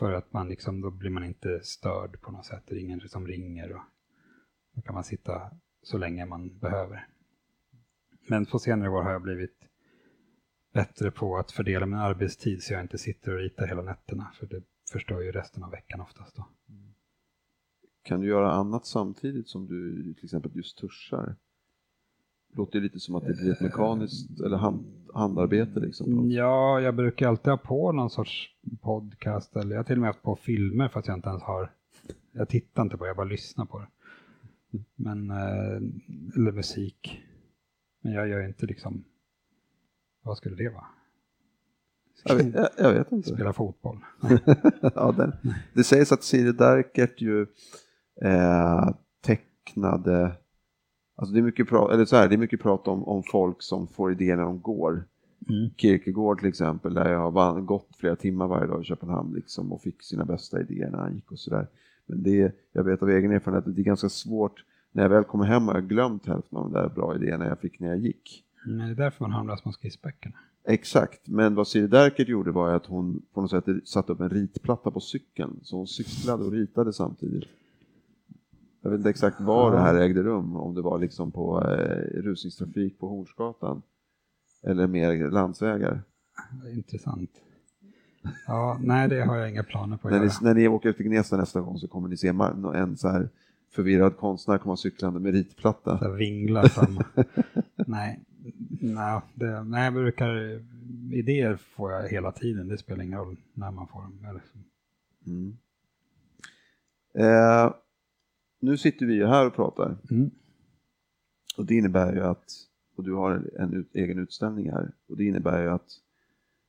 För 0.02 0.14
att 0.14 0.34
man 0.34 0.50
liksom, 0.50 0.82
då 0.82 0.92
blir 0.92 1.10
man 1.10 1.24
inte 1.24 1.60
störd 1.64 2.22
på 2.22 2.32
något 2.32 2.46
sätt, 2.46 2.64
det 2.68 2.76
är 2.76 2.80
ingen 2.80 3.10
som 3.10 3.28
ringer 3.28 3.72
och 3.72 3.82
då 4.76 4.82
kan 4.82 4.96
man 4.96 5.04
sitta 5.04 5.52
så 5.84 5.98
länge 5.98 6.26
man 6.26 6.60
behöver. 6.60 7.08
Men 8.28 8.46
på 8.46 8.60
senare 8.60 8.90
år 8.90 9.04
har 9.04 9.12
jag 9.12 9.22
blivit 9.22 9.68
bättre 10.74 11.12
på 11.12 11.38
att 11.38 11.52
fördela 11.52 11.86
min 11.86 12.00
arbetstid 12.00 12.64
så 12.64 12.74
jag 12.74 12.82
inte 12.82 12.98
sitter 12.98 13.34
och 13.34 13.40
ritar 13.40 13.68
hela 13.68 13.82
nätterna. 13.82 14.32
För 14.40 14.48
det 14.48 14.64
förstör 14.92 15.22
ju 15.22 15.32
resten 15.32 15.64
av 15.64 15.72
veckan 15.72 16.02
oftast 16.02 16.36
då. 16.36 16.48
Kan 18.04 18.22
du 18.22 18.28
göra 18.28 18.52
annat 18.52 18.86
samtidigt 18.86 19.48
som 19.50 19.68
du 19.68 20.14
till 20.14 20.26
exempel 20.26 20.52
just 20.56 20.78
tuschar? 20.78 21.36
Låter 22.54 22.82
lite 22.82 23.00
som 23.00 23.16
att 23.16 23.26
det 23.26 23.34
blir 23.34 23.52
ett 23.52 23.62
mekaniskt 23.62 24.40
eller 24.40 24.58
hand, 24.58 24.86
handarbete 25.14 25.80
liksom. 25.80 26.32
Ja, 26.32 26.82
jag 26.82 26.96
brukar 26.96 27.28
alltid 27.28 27.52
ha 27.52 27.58
på 27.58 27.92
någon 27.92 28.10
sorts 28.10 28.50
podcast 28.82 29.56
eller 29.56 29.72
jag 29.72 29.80
har 29.80 29.84
till 29.84 29.96
och 29.96 30.02
med 30.02 30.10
haft 30.10 30.22
på 30.22 30.36
filmer 30.36 30.88
fast 30.88 31.08
jag 31.08 31.18
inte 31.18 31.30
ens 31.30 31.44
har 31.44 31.70
jag 32.32 32.50
tittar 32.50 32.82
inte 32.82 32.98
på 32.98 33.04
det, 33.04 33.10
jag 33.10 33.18
bara 33.18 33.28
lyssnar 33.28 33.66
på 33.66 33.80
det. 33.80 33.88
Men, 34.96 35.32
eh, 35.32 35.82
eller 36.36 36.52
musik. 36.52 37.22
Men 38.02 38.14
jag 38.14 38.28
gör 38.28 38.48
inte 38.48 38.66
liksom, 38.66 39.04
vad 40.24 40.38
skulle 40.38 40.56
det 40.56 40.70
vara? 40.70 40.86
Jag 42.24 42.36
vet, 42.36 42.54
jag, 42.54 42.70
jag 42.78 42.94
vet 42.94 43.12
inte. 43.12 43.30
Spela 43.30 43.54
fotboll. 43.54 44.00
ja, 44.96 45.12
den, 45.18 45.34
det 45.74 45.84
sägs 45.84 46.12
att 46.12 46.24
Siri 46.24 46.52
Darkert 46.52 47.22
ju 47.22 47.48
eh, 48.22 48.90
tecknade, 49.22 50.32
alltså 51.22 51.34
det 51.34 51.40
är 51.40 51.44
mycket 51.44 51.70
prat, 51.70 51.92
eller 51.92 52.06
så 52.06 52.16
här, 52.16 52.30
det 52.30 52.36
är 52.36 52.38
mycket 52.38 52.62
prat 52.62 52.88
om, 52.88 53.04
om 53.04 53.24
folk 53.32 53.62
som 53.62 53.88
får 53.88 54.12
idéer 54.12 54.36
när 54.36 54.44
de 54.44 54.62
går. 54.62 55.04
Mm. 55.50 55.70
Kierkegaard 55.78 56.40
till 56.40 56.50
exempel, 56.50 56.94
där 56.94 57.12
jag 57.12 57.32
har 57.32 57.62
gått 57.62 57.90
flera 57.98 58.16
timmar 58.16 58.48
varje 58.48 58.68
dag 58.68 58.82
i 58.82 58.86
Köpenhamn 58.86 59.34
liksom, 59.34 59.72
och 59.72 59.82
fick 59.82 60.04
sina 60.04 60.26
bästa 60.26 60.62
idéer 60.62 60.90
när 60.90 60.98
han 60.98 61.16
gick 61.16 61.32
och 61.32 61.40
sådär. 61.40 61.68
Men 62.06 62.24
det, 62.24 62.56
jag 62.72 62.84
vet 62.84 63.02
av 63.02 63.10
egen 63.10 63.32
erfarenhet 63.32 63.68
att 63.68 63.76
det 63.76 63.82
är 63.82 63.84
ganska 63.84 64.10
svårt, 64.10 64.66
när 64.92 65.04
jag 65.04 65.10
väl 65.10 65.24
kommer 65.24 65.46
hem 65.46 65.68
har 65.68 65.74
jag 65.74 65.88
glömt 65.88 66.26
hälften 66.26 66.58
av 66.58 66.72
de 66.72 66.74
där 66.74 66.90
bra 66.90 67.16
idéerna 67.16 67.46
jag 67.46 67.60
fick 67.60 67.80
när 67.80 67.88
jag 67.88 67.98
gick. 67.98 68.44
Men 68.66 68.78
det 68.78 68.92
är 68.92 68.96
därför 68.96 69.24
man 69.24 69.32
hamnar 69.32 69.56
små 69.56 69.72
skissböckerna. 69.72 70.36
Exakt, 70.68 71.28
men 71.28 71.56
vad 71.56 71.68
Siri 71.68 71.88
Derkert 71.88 72.28
gjorde 72.28 72.52
var 72.52 72.74
att 72.74 72.86
hon 72.86 73.22
på 73.34 73.42
något 73.42 73.52
sätt 73.52 73.66
satte 73.86 74.12
upp 74.12 74.20
en 74.20 74.30
ritplatta 74.30 74.92
på 74.92 75.00
cykeln, 75.00 75.60
så 75.62 75.78
hon 75.78 75.88
cyklade 75.88 76.44
och 76.44 76.52
ritade 76.52 76.94
samtidigt. 76.94 77.50
Jag 78.82 78.90
vet 78.92 78.98
inte 78.98 79.10
exakt 79.10 79.42
var 79.42 79.72
det 79.72 79.80
här 79.80 79.96
ägde 79.96 80.24
rum, 80.24 80.56
om 80.56 80.76
det 80.76 80.82
var 80.82 81.00
liksom 81.00 81.32
på 81.32 81.62
eh, 81.62 82.22
rusningstrafik 82.22 83.00
på 83.00 83.08
Hornsgatan 83.08 83.82
eller 84.64 84.88
mer 84.88 85.30
landsvägar. 85.32 86.02
Intressant. 86.74 87.30
Ja, 88.48 88.80
nej 88.84 89.10
det 89.10 89.22
har 89.24 89.36
jag 89.36 89.50
inga 89.50 89.64
planer 89.64 89.98
på 89.98 90.08
att 90.08 90.12
När 90.12 90.20
ni, 90.20 90.26
göra. 90.26 90.36
när 90.42 90.54
ni 90.54 90.68
åker 90.68 90.94
till 90.94 91.06
Gnesta 91.06 91.38
nästa 91.38 91.62
gång 91.62 91.78
så 91.78 91.88
kommer 91.88 92.10
ni 92.10 92.18
se 92.18 92.28
en 92.76 92.98
så 92.98 93.08
här 93.10 93.30
förvirrad 93.72 94.18
konstnär 94.18 94.58
komma 94.58 94.78
cyklande 94.78 95.20
med 95.20 95.34
ritplatta. 95.34 95.98
Så 95.98 96.04
här 96.06 96.12
vinglar 96.12 96.64
fram. 96.68 97.00
nej, 97.88 98.20
nej, 98.82 99.22
det, 99.34 99.64
nej, 99.64 99.84
jag 99.84 99.94
brukar, 99.94 100.62
idéer 101.12 101.56
får 101.56 101.92
jag 101.92 102.10
hela 102.10 102.32
tiden, 102.32 102.68
det 102.68 102.78
spelar 102.78 103.04
ingen 103.04 103.20
roll 103.20 103.38
när 103.54 103.72
man 103.72 103.88
får 103.88 104.02
dem. 104.02 104.26
Eller. 104.30 104.42
Mm. 105.28 105.58
Eh, 107.14 107.74
nu 108.62 108.78
sitter 108.78 109.06
vi 109.06 109.14
ju 109.14 109.26
här 109.26 109.48
och 109.48 109.56
pratar 109.56 109.98
Mm. 110.12 110.32
och 111.58 111.66
det 111.66 111.76
innebär 111.76 112.14
ju 112.14 112.22
att, 112.22 112.46
och 112.96 113.04
du 113.04 113.14
har 113.14 113.52
en 113.60 113.74
ut, 113.74 113.96
egen 113.96 114.20
utställning 114.20 114.72
här, 114.72 114.92
och 115.08 115.18
det 115.18 115.26
innebär 115.26 115.62
ju 115.62 115.70
att 115.70 115.90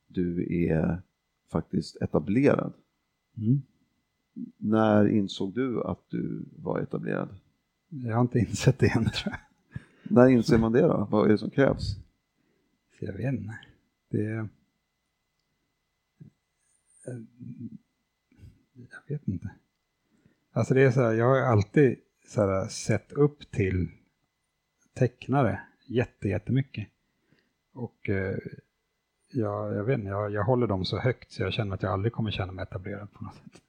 du 0.07 0.47
är 0.67 1.03
faktiskt 1.51 1.97
etablerad. 2.03 2.73
Mm. 3.37 3.63
När 4.57 5.09
insåg 5.09 5.55
du 5.55 5.83
att 5.83 6.11
du 6.11 6.45
var 6.57 6.81
etablerad? 6.81 7.29
Jag 7.89 8.15
har 8.15 8.23
inte 8.23 8.39
insett 8.39 8.79
det 8.79 8.87
än 8.87 9.05
tror 9.05 9.35
jag. 9.35 9.39
När 10.03 10.29
inser 10.29 10.59
man 10.59 10.73
det 10.73 10.81
då? 10.81 11.09
Vad 11.11 11.25
är 11.27 11.29
det 11.29 11.39
som 11.39 11.51
krävs? 11.51 11.97
Jag 13.01 13.13
vet 13.13 13.35
inte. 13.35 13.59
Det... 14.09 14.49
Jag 18.75 19.03
vet 19.09 19.29
inte. 19.29 19.51
Alltså 20.53 20.75
det 20.75 20.83
är 20.83 20.91
så 20.91 21.01
här, 21.01 21.13
jag 21.13 21.27
har 21.27 21.41
alltid 21.41 21.99
så 22.27 22.41
här, 22.41 22.69
sett 22.69 23.13
upp 23.13 23.51
till 23.51 23.89
tecknare 24.95 25.61
jätte, 25.87 26.29
jättemycket. 26.29 26.89
Och 27.73 28.09
eh, 28.09 28.39
jag, 29.33 29.75
jag 29.75 29.85
vet 29.85 29.99
inte, 29.99 30.11
jag, 30.11 30.33
jag 30.33 30.45
håller 30.45 30.67
dem 30.67 30.85
så 30.85 30.99
högt 30.99 31.33
så 31.33 31.43
jag 31.43 31.53
känner 31.53 31.75
att 31.75 31.83
jag 31.83 31.93
aldrig 31.93 32.13
kommer 32.13 32.31
känna 32.31 32.53
mig 32.53 32.63
etablerad 32.63 33.13
på 33.13 33.25
något 33.25 33.35
sätt. 33.35 33.63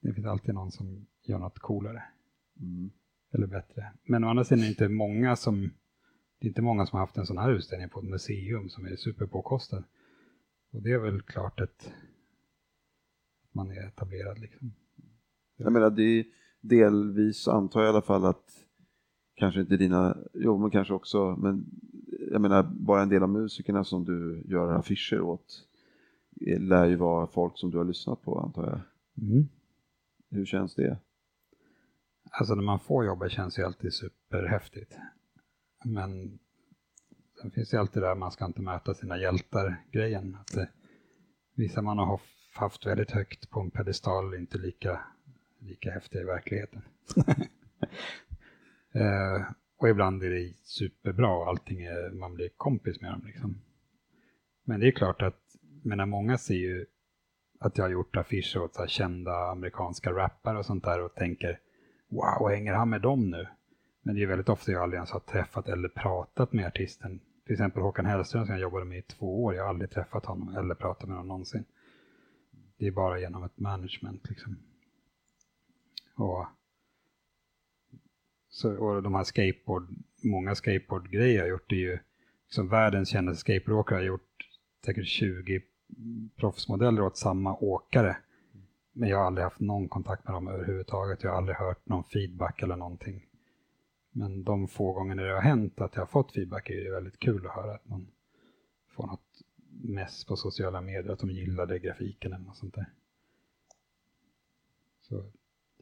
Det 0.00 0.12
finns 0.14 0.26
alltid 0.26 0.54
någon 0.54 0.72
som 0.72 1.06
gör 1.22 1.38
något 1.38 1.58
coolare 1.58 2.02
Mm. 2.60 2.90
eller 3.32 3.46
bättre. 3.46 3.92
Men 4.04 4.24
å 4.24 4.28
andra 4.28 4.44
sidan 4.44 4.58
är 4.58 4.64
det 4.64 4.68
inte 4.70 4.88
många 4.88 5.36
som 5.36 5.70
det 6.38 6.46
är 6.46 6.48
inte 6.48 6.62
många 6.62 6.86
som 6.86 6.96
har 6.98 7.06
haft 7.06 7.16
en 7.16 7.26
sån 7.26 7.38
här 7.38 7.50
utställning 7.50 7.88
på 7.88 8.00
ett 8.00 8.08
museum 8.08 8.68
som 8.68 8.86
är 8.86 8.96
superpåkostad. 8.96 9.84
Och 10.72 10.82
det 10.82 10.92
är 10.92 10.98
väl 10.98 11.22
klart 11.22 11.60
att 11.60 11.92
man 13.52 13.70
är 13.70 13.86
etablerad 13.86 14.38
liksom. 14.38 14.74
Jag 15.56 15.72
menar, 15.72 15.90
det 15.90 16.02
är 16.02 16.24
delvis 16.60 17.48
antar 17.48 17.80
jag 17.80 17.86
i 17.88 17.90
alla 17.90 18.02
fall 18.02 18.24
att 18.24 18.44
kanske 19.34 19.60
inte 19.60 19.76
dina, 19.76 20.16
jo 20.34 20.58
men 20.58 20.70
kanske 20.70 20.94
också, 20.94 21.36
men 21.36 21.64
jag 22.30 22.40
menar 22.40 22.62
bara 22.62 23.02
en 23.02 23.08
del 23.08 23.22
av 23.22 23.28
musikerna 23.28 23.84
som 23.84 24.04
du 24.04 24.42
gör 24.46 24.72
affischer 24.72 25.20
åt 25.20 25.64
eh, 26.46 26.60
lär 26.60 26.86
ju 26.86 26.96
vara 26.96 27.26
folk 27.26 27.58
som 27.58 27.70
du 27.70 27.78
har 27.78 27.84
lyssnat 27.84 28.22
på 28.22 28.38
antar 28.40 28.62
jag. 28.62 28.80
Mm. 29.30 29.48
Hur 30.30 30.44
känns 30.44 30.74
det? 30.74 30.98
Alltså 32.30 32.54
när 32.54 32.62
man 32.62 32.80
får 32.80 33.04
jobba 33.04 33.28
känns 33.28 33.54
det 33.54 33.66
alltid 33.66 33.92
superhäftigt. 33.92 34.96
Men 35.84 36.38
sen 37.40 37.50
finns 37.50 37.70
det 37.70 37.80
alltid 37.80 38.02
där 38.02 38.14
man 38.14 38.30
ska 38.30 38.46
inte 38.46 38.62
möta 38.62 38.94
sina 38.94 39.18
hjältar-grejen. 39.18 40.36
Det, 40.54 40.68
vissa 41.54 41.82
man 41.82 41.98
har 41.98 42.06
haft- 42.06 42.56
haft 42.56 42.86
väldigt 42.86 43.10
högt 43.10 43.50
på 43.50 43.60
en 43.60 43.70
pedestal 43.70 44.34
är 44.34 44.38
inte 44.38 44.58
lika, 44.58 45.00
lika 45.62 45.90
häftiga 45.90 46.22
i 46.22 46.24
verkligheten. 46.24 46.82
eh, 48.92 49.42
och 49.76 49.88
ibland 49.88 50.22
är 50.22 50.30
det 50.30 50.54
superbra 50.62 51.36
och 51.36 51.48
allting 51.48 51.82
är, 51.82 52.10
man 52.10 52.34
blir 52.34 52.48
kompis 52.56 53.00
med 53.00 53.10
dem 53.10 53.22
liksom. 53.26 53.60
Men 54.64 54.80
det 54.80 54.86
är 54.86 54.92
klart 54.92 55.22
att, 55.22 55.40
menar 55.82 56.06
många 56.06 56.38
ser 56.38 56.54
ju 56.54 56.86
att 57.60 57.78
jag 57.78 57.84
har 57.84 57.90
gjort 57.90 58.16
affischer 58.16 58.62
åt 58.62 58.74
så 58.74 58.80
här 58.80 58.88
kända 58.88 59.32
amerikanska 59.32 60.12
rappare 60.12 60.58
och 60.58 60.66
sånt 60.66 60.84
där 60.84 61.00
och 61.00 61.14
tänker 61.14 61.60
wow, 62.08 62.50
hänger 62.50 62.72
han 62.72 62.90
med 62.90 63.00
dem 63.00 63.30
nu? 63.30 63.46
Men 64.02 64.14
det 64.14 64.22
är 64.22 64.26
väldigt 64.26 64.48
ofta 64.48 64.72
jag 64.72 64.82
aldrig 64.82 64.98
ens 64.98 65.10
har 65.10 65.20
träffat 65.20 65.68
eller 65.68 65.88
pratat 65.88 66.52
med 66.52 66.66
artisten. 66.66 67.20
Till 67.46 67.52
exempel 67.52 67.82
Håkan 67.82 68.06
Hellström 68.06 68.46
som 68.46 68.54
jag 68.54 68.62
jobbade 68.62 68.84
med 68.84 68.98
i 68.98 69.02
två 69.02 69.44
år, 69.44 69.54
jag 69.54 69.62
har 69.62 69.68
aldrig 69.68 69.90
träffat 69.90 70.26
honom 70.26 70.56
eller 70.56 70.74
pratat 70.74 71.08
med 71.08 71.16
honom 71.16 71.28
någonsin. 71.28 71.64
Det 72.78 72.86
är 72.86 72.90
bara 72.90 73.20
genom 73.20 73.44
ett 73.44 73.58
management 73.58 74.28
liksom. 74.28 74.56
Och, 76.14 76.46
Så, 78.48 78.76
och 78.76 79.02
de 79.02 79.14
här 79.14 79.24
skateboard, 79.24 79.88
många 80.22 80.54
skateboardgrejer 80.54 81.36
jag 81.36 81.44
har 81.44 81.50
gjort 81.50 81.72
är 81.72 81.76
ju, 81.76 81.98
liksom 82.44 82.68
världens 82.68 83.08
kändaste 83.08 83.40
skateboardåkare 83.40 83.96
har 83.96 84.04
gjort 84.04 84.48
säkert 84.84 85.06
20 85.06 85.62
proffsmodeller 86.36 87.02
åt 87.02 87.16
samma 87.16 87.56
åkare. 87.56 88.16
Men 88.92 89.08
jag 89.08 89.18
har 89.18 89.24
aldrig 89.24 89.44
haft 89.44 89.60
någon 89.60 89.88
kontakt 89.88 90.24
med 90.24 90.34
dem 90.34 90.48
överhuvudtaget. 90.48 91.22
Jag 91.22 91.30
har 91.30 91.36
aldrig 91.36 91.56
hört 91.56 91.88
någon 91.88 92.04
feedback 92.04 92.62
eller 92.62 92.76
någonting. 92.76 93.26
Men 94.10 94.44
de 94.44 94.68
få 94.68 94.92
gånger 94.92 95.16
det 95.16 95.32
har 95.32 95.40
hänt 95.40 95.80
att 95.80 95.94
jag 95.94 96.02
har 96.02 96.06
fått 96.06 96.32
feedback 96.32 96.70
är 96.70 96.84
det 96.84 96.90
väldigt 96.90 97.18
kul 97.18 97.46
att 97.46 97.54
höra 97.54 97.74
att 97.74 97.88
man 97.88 98.06
får 98.88 99.06
något 99.06 99.42
mess 99.82 100.24
på 100.24 100.36
sociala 100.36 100.80
medier, 100.80 101.12
att 101.12 101.18
de 101.18 101.30
gillade 101.30 101.78
grafiken 101.78 102.32
eller 102.32 102.44
något 102.44 102.56
sånt 102.56 102.74
där. 102.74 102.92
Så 105.00 105.24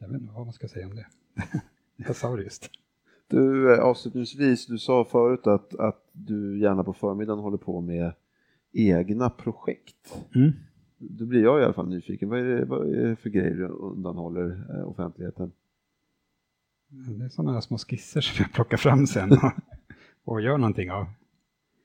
jag 0.01 0.07
vet 0.07 0.21
inte 0.21 0.33
vad 0.33 0.45
man 0.45 0.53
ska 0.53 0.67
säga 0.67 0.87
om 0.87 0.95
det. 0.95 1.05
jag 1.95 2.15
sa 2.15 2.35
det 2.35 2.43
just. 2.43 2.69
Du, 3.27 3.73
eh, 3.73 3.79
avslutningsvis, 3.79 4.65
du 4.65 4.77
sa 4.77 5.05
förut 5.05 5.47
att, 5.47 5.75
att 5.75 6.09
du 6.11 6.59
gärna 6.59 6.83
på 6.83 6.93
förmiddagen 6.93 7.43
håller 7.43 7.57
på 7.57 7.81
med 7.81 8.13
egna 8.71 9.29
projekt. 9.29 10.23
Mm. 10.35 10.51
Då 10.97 11.25
blir 11.25 11.43
jag 11.43 11.61
i 11.61 11.63
alla 11.63 11.73
fall 11.73 11.89
nyfiken. 11.89 12.29
Vad 12.29 12.39
är 12.39 12.43
det, 12.43 12.65
vad 12.65 12.89
är 12.89 13.07
det 13.07 13.15
för 13.15 13.29
grejer 13.29 13.55
du 13.55 13.67
undanhåller 13.67 14.67
eh, 14.69 14.89
offentligheten? 14.89 15.51
Det 16.87 17.25
är 17.25 17.29
sådana 17.29 17.53
här 17.53 17.61
små 17.61 17.77
skisser 17.77 18.21
som 18.21 18.43
jag 18.43 18.53
plockar 18.53 18.77
fram 18.77 19.07
sen 19.07 19.31
och, 19.31 19.51
och 20.33 20.41
gör 20.41 20.57
någonting 20.57 20.91
av. 20.91 21.05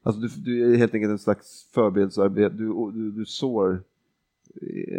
Alltså 0.03 0.21
du, 0.21 0.29
du 0.29 0.75
är 0.75 0.79
helt 0.79 0.95
enkelt 0.95 1.11
en 1.11 1.19
slags 1.19 1.71
förberedelsearbete, 1.75 2.57
du, 2.57 2.91
du, 2.93 3.11
du 3.11 3.25
sår 3.25 3.83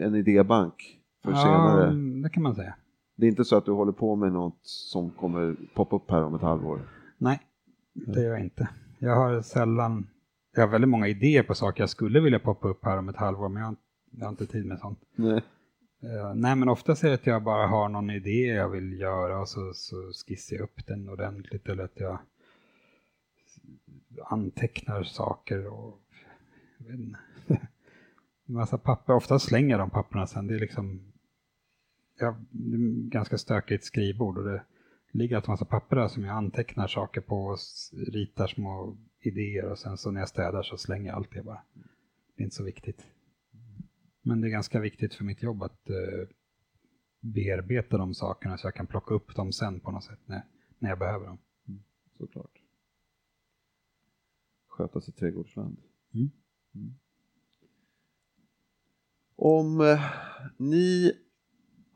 en 0.02 0.16
idébank 0.16 1.00
för 1.24 1.32
ja, 1.32 1.38
senare. 1.38 1.94
det 2.24 2.30
kan 2.30 2.44
man 2.44 2.56
säga. 2.56 2.76
Det 3.18 3.26
är 3.26 3.30
inte 3.30 3.46
så 3.46 3.58
att 3.58 3.66
du 3.66 3.72
håller 3.72 3.92
på 3.92 4.16
med 4.16 4.32
något 4.32 4.60
som 4.62 5.10
kommer 5.12 5.56
poppa 5.74 5.96
upp 5.96 6.12
här 6.12 6.24
om 6.24 6.36
ett 6.36 6.42
halvår? 6.42 6.82
Nej, 7.18 7.40
det 7.94 8.22
gör 8.22 8.32
jag 8.32 8.40
inte. 8.40 8.70
Jag 9.00 9.16
har 9.16 9.42
sällan, 9.42 10.08
jag 10.56 10.62
har 10.62 10.68
väldigt 10.68 10.90
många 10.90 11.08
idéer 11.08 11.44
på 11.44 11.56
saker 11.56 11.82
jag 11.84 11.90
skulle 11.90 12.20
vilja 12.20 12.40
poppa 12.40 12.68
upp 12.68 12.86
här 12.86 12.98
om 12.98 13.10
ett 13.10 13.16
halvår, 13.16 13.50
men 13.50 13.62
jag 13.62 13.68
har, 13.68 13.76
jag 14.12 14.26
har 14.26 14.30
inte 14.30 14.46
tid 14.46 14.66
med 14.66 14.80
sånt. 14.80 15.00
Nej. 15.16 15.44
Uh, 16.04 16.34
nej, 16.36 16.56
men 16.56 16.70
oftast 16.70 17.04
är 17.04 17.08
det 17.08 17.14
att 17.14 17.28
jag 17.28 17.44
bara 17.44 17.68
har 17.68 17.90
någon 17.90 18.10
idé 18.10 18.46
jag 18.46 18.70
vill 18.70 19.00
göra 19.00 19.40
och 19.40 19.50
så, 19.50 19.74
så 19.74 19.96
skissar 20.28 20.56
jag 20.56 20.64
upp 20.64 20.88
den 20.88 21.10
ordentligt 21.10 21.70
eller 21.70 21.84
att 21.84 22.00
jag 22.00 22.20
antecknar 24.26 25.04
saker 25.04 25.68
och. 25.68 26.00
En 26.90 27.18
massa 28.46 28.78
papper, 28.78 29.14
ofta 29.14 29.40
slänger 29.40 29.70
jag 29.70 29.80
de 29.80 29.90
papperna 29.90 30.28
sen. 30.28 30.48
Det 30.48 30.56
är 30.56 30.60
liksom 30.60 31.02
jag, 32.20 32.46
det 32.52 32.76
är 32.76 33.10
ganska 33.10 33.38
stökigt 33.38 33.84
skrivbord 33.84 34.38
och 34.38 34.44
det 34.44 34.64
ligger 35.12 35.38
en 35.38 35.44
massa 35.48 35.66
papper 35.66 35.96
där 35.96 36.08
som 36.08 36.24
jag 36.24 36.38
antecknar 36.38 36.88
saker 36.88 37.22
på 37.22 37.46
och 37.46 37.58
ritar 38.14 38.48
små 38.48 38.98
idéer 39.20 39.66
och 39.72 39.80
sen 39.80 39.98
så 39.98 40.12
när 40.12 40.20
jag 40.20 40.30
städar 40.30 40.64
så 40.64 40.78
slänger 40.78 41.08
jag 41.08 41.16
allt 41.16 41.32
det 41.32 41.44
bara. 41.44 41.62
Det 42.36 42.42
är 42.42 42.44
inte 42.44 42.56
så 42.56 42.64
viktigt. 42.64 43.08
Men 44.22 44.42
det 44.42 44.48
är 44.48 44.52
ganska 44.52 44.80
viktigt 44.80 45.14
för 45.14 45.24
mitt 45.24 45.44
jobb 45.44 45.64
att 45.64 45.90
uh, 45.90 46.28
bearbeta 47.20 47.98
de 47.98 48.14
sakerna 48.14 48.58
så 48.58 48.68
jag 48.68 48.76
kan 48.76 48.88
plocka 48.88 49.14
upp 49.14 49.36
dem 49.36 49.52
sen 49.52 49.80
på 49.80 49.92
något 49.92 50.04
sätt 50.04 50.20
när, 50.26 50.46
när 50.80 50.90
jag 50.90 51.00
behöver 51.00 51.26
dem. 51.26 51.38
Mm, 51.68 51.84
såklart. 52.18 52.62
Sköta 54.68 55.02
sitt 55.02 55.18
trädgårdsland. 55.18 55.78
Mm. 56.14 56.30
Mm. 56.76 56.94
Om 59.36 59.82
eh, 59.82 60.02
ni 60.58 61.14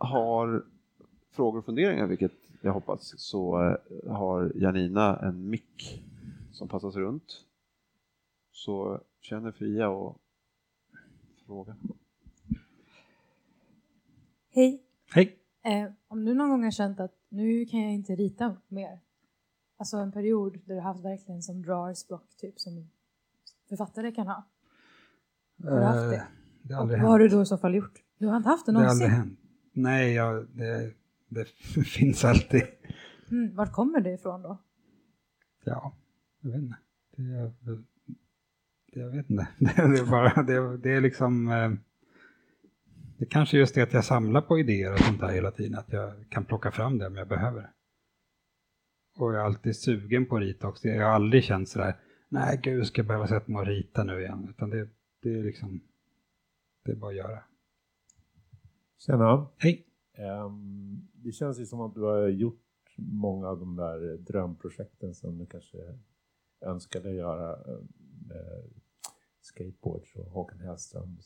har 0.05 0.65
frågor 1.31 1.59
och 1.59 1.65
funderingar, 1.65 2.07
vilket 2.07 2.31
jag 2.61 2.73
hoppas, 2.73 3.13
så 3.17 3.63
eh, 3.63 4.11
har 4.11 4.51
Janina 4.55 5.19
en 5.19 5.49
mick 5.49 6.03
som 6.51 6.67
passas 6.67 6.95
runt. 6.95 7.45
Så 8.51 9.01
känn 9.21 9.45
er 9.45 9.51
fria 9.51 9.89
och 9.89 10.17
fråga. 11.45 11.75
Hej! 14.49 14.83
Hej! 15.13 15.37
Eh, 15.63 15.91
om 16.07 16.25
du 16.25 16.33
någon 16.33 16.49
gång 16.49 16.63
har 16.63 16.71
känt 16.71 16.99
att 16.99 17.13
nu 17.29 17.65
kan 17.65 17.79
jag 17.81 17.93
inte 17.93 18.15
rita 18.15 18.55
mer, 18.67 18.99
alltså 19.77 19.97
en 19.97 20.11
period 20.11 20.59
där 20.65 20.75
du 20.75 20.81
haft 20.81 21.05
verkligen 21.05 21.41
som 21.41 21.61
drawers 21.61 22.07
block, 22.07 22.35
typ 22.37 22.59
som 22.59 22.89
författare 23.69 24.11
kan 24.11 24.27
ha. 24.27 24.43
Har 25.63 25.79
du 25.79 25.83
haft 25.85 26.09
det? 26.09 26.15
Eh, 26.15 26.21
det 26.61 26.73
har 26.73 26.79
Och 26.79 26.83
aldrig 26.83 27.01
vad 27.01 27.11
har 27.11 27.19
du 27.19 27.27
då 27.27 27.41
i 27.41 27.45
så 27.45 27.57
fall 27.57 27.75
gjort? 27.75 28.03
Du 28.17 28.27
har 28.27 28.37
inte 28.37 28.49
haft 28.49 28.65
det 28.65 28.71
Det 28.71 28.77
har 28.77 28.85
aldrig 28.85 29.09
någonsin? 29.09 29.29
hänt. 29.29 29.39
Nej, 29.71 30.13
jag, 30.13 30.47
det, 30.53 30.93
det 31.29 31.45
finns 31.85 32.25
alltid. 32.25 32.63
Mm, 33.31 33.55
vart 33.55 33.71
kommer 33.71 34.01
det 34.01 34.13
ifrån 34.13 34.41
då? 34.41 34.57
Ja, 35.63 35.95
jag 36.41 36.51
vet 36.51 36.61
inte. 36.61 36.77
Det, 37.15 37.23
är, 37.23 37.51
det, 37.59 37.83
jag 38.99 39.09
vet 39.09 39.29
inte. 39.29 39.47
Det, 39.59 39.99
är 39.99 40.11
bara, 40.11 40.43
det, 40.43 40.77
det 40.77 40.91
är 40.95 41.01
liksom... 41.01 41.47
eh, 41.49 41.71
Det 43.17 43.25
kanske 43.25 43.57
just 43.57 43.77
är 43.77 43.83
att 43.83 43.93
jag 43.93 44.05
samlar 44.05 44.41
på 44.41 44.59
idéer 44.59 44.93
och 44.93 44.99
sånt 44.99 45.19
där 45.19 45.29
hela 45.31 45.51
tiden. 45.51 45.79
Att 45.79 45.93
jag 45.93 46.29
kan 46.29 46.45
plocka 46.45 46.71
fram 46.71 46.97
det 46.97 47.07
om 47.07 47.15
jag 47.15 47.27
behöver 47.27 47.61
det. 47.61 47.69
Och 49.17 49.33
jag 49.33 49.41
är 49.41 49.45
alltid 49.45 49.75
sugen 49.75 50.25
på 50.25 50.35
att 50.35 50.41
rita 50.41 50.67
också. 50.67 50.87
Jag 50.87 51.05
har 51.05 51.13
aldrig 51.13 51.43
känt 51.43 51.69
sådär, 51.69 51.95
nej 52.29 52.59
gud 52.63 52.87
ska 52.87 52.99
jag 52.99 53.07
behöva 53.07 53.27
sätta 53.27 53.51
mig 53.51 53.59
och 53.59 53.67
rita 53.67 54.03
nu 54.03 54.19
igen. 54.21 54.47
Utan 54.49 54.69
det, 54.69 54.87
det 55.23 55.29
är 55.39 55.43
liksom, 55.43 55.81
det 56.85 56.91
är 56.91 56.95
bara 56.95 57.11
att 57.11 57.17
göra. 57.17 57.43
Tjena. 59.05 59.47
Hej! 59.57 59.85
Ehm, 60.13 61.07
det 61.13 61.31
känns 61.31 61.59
ju 61.59 61.65
som 61.65 61.81
att 61.81 61.93
du 61.93 62.01
har 62.01 62.27
gjort 62.27 62.95
många 62.97 63.47
av 63.47 63.59
de 63.59 63.75
där 63.75 64.17
drömprojekten 64.17 65.13
som 65.15 65.37
du 65.37 65.45
kanske 65.45 65.77
önskade 66.61 67.11
göra. 67.11 67.51
Eh, 68.31 68.63
skateboards 69.41 70.15
och 70.15 70.25
Håkan 70.25 70.59
Hellström. 70.59 71.17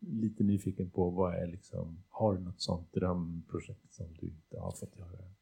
lite 0.00 0.44
nyfiken 0.44 0.90
på 0.90 1.10
vad 1.10 1.34
är 1.34 1.46
liksom, 1.46 2.04
har 2.08 2.34
du 2.34 2.40
något 2.40 2.60
sånt 2.60 2.92
drömprojekt 2.92 3.92
som 3.92 4.14
du 4.20 4.26
inte 4.26 4.58
har 4.58 4.72
fått 4.72 4.98
göra? 4.98 5.32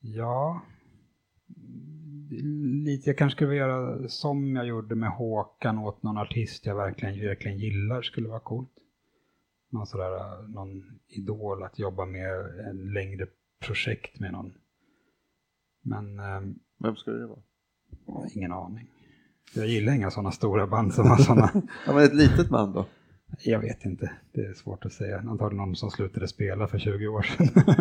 Ja, 0.00 0.62
lite. 2.84 3.10
Jag 3.10 3.18
kanske 3.18 3.36
skulle 3.36 3.54
göra 3.54 4.08
som 4.08 4.56
jag 4.56 4.66
gjorde 4.66 4.94
med 4.94 5.10
Håkan 5.10 5.78
åt 5.78 6.02
någon 6.02 6.18
artist 6.18 6.66
jag 6.66 6.76
verkligen, 6.76 7.20
verkligen 7.20 7.58
gillar 7.58 8.02
skulle 8.02 8.28
vara 8.28 8.40
coolt. 8.40 8.81
Någon 9.72 9.86
sådär, 9.86 10.48
någon 10.48 11.00
idol 11.08 11.62
att 11.62 11.78
jobba 11.78 12.06
med 12.06 12.30
en 12.68 12.92
längre 12.92 13.26
projekt 13.66 14.20
med 14.20 14.32
någon. 14.32 14.54
Men 15.82 16.18
ehm, 16.18 16.54
Vem 16.78 16.96
ska 16.96 17.10
det 17.10 17.26
vara? 17.26 17.40
ingen 18.34 18.52
aning. 18.52 18.88
Jag 19.54 19.66
gillar 19.66 19.92
inga 19.92 20.10
sådana 20.10 20.30
stora 20.32 20.66
band 20.66 20.94
som 20.94 21.06
har 21.06 21.16
sådana. 21.16 21.50
Ja, 21.86 21.94
men 21.94 22.04
ett 22.04 22.14
litet 22.14 22.48
band 22.48 22.74
då? 22.74 22.86
jag 23.44 23.60
vet 23.60 23.84
inte, 23.84 24.12
det 24.32 24.40
är 24.40 24.54
svårt 24.54 24.84
att 24.84 24.92
säga. 24.92 25.18
Antagligen 25.18 25.66
någon 25.66 25.76
som 25.76 25.90
slutade 25.90 26.28
spela 26.28 26.66
för 26.66 26.78
20 26.78 27.06
år 27.06 27.22
sedan. 27.22 27.74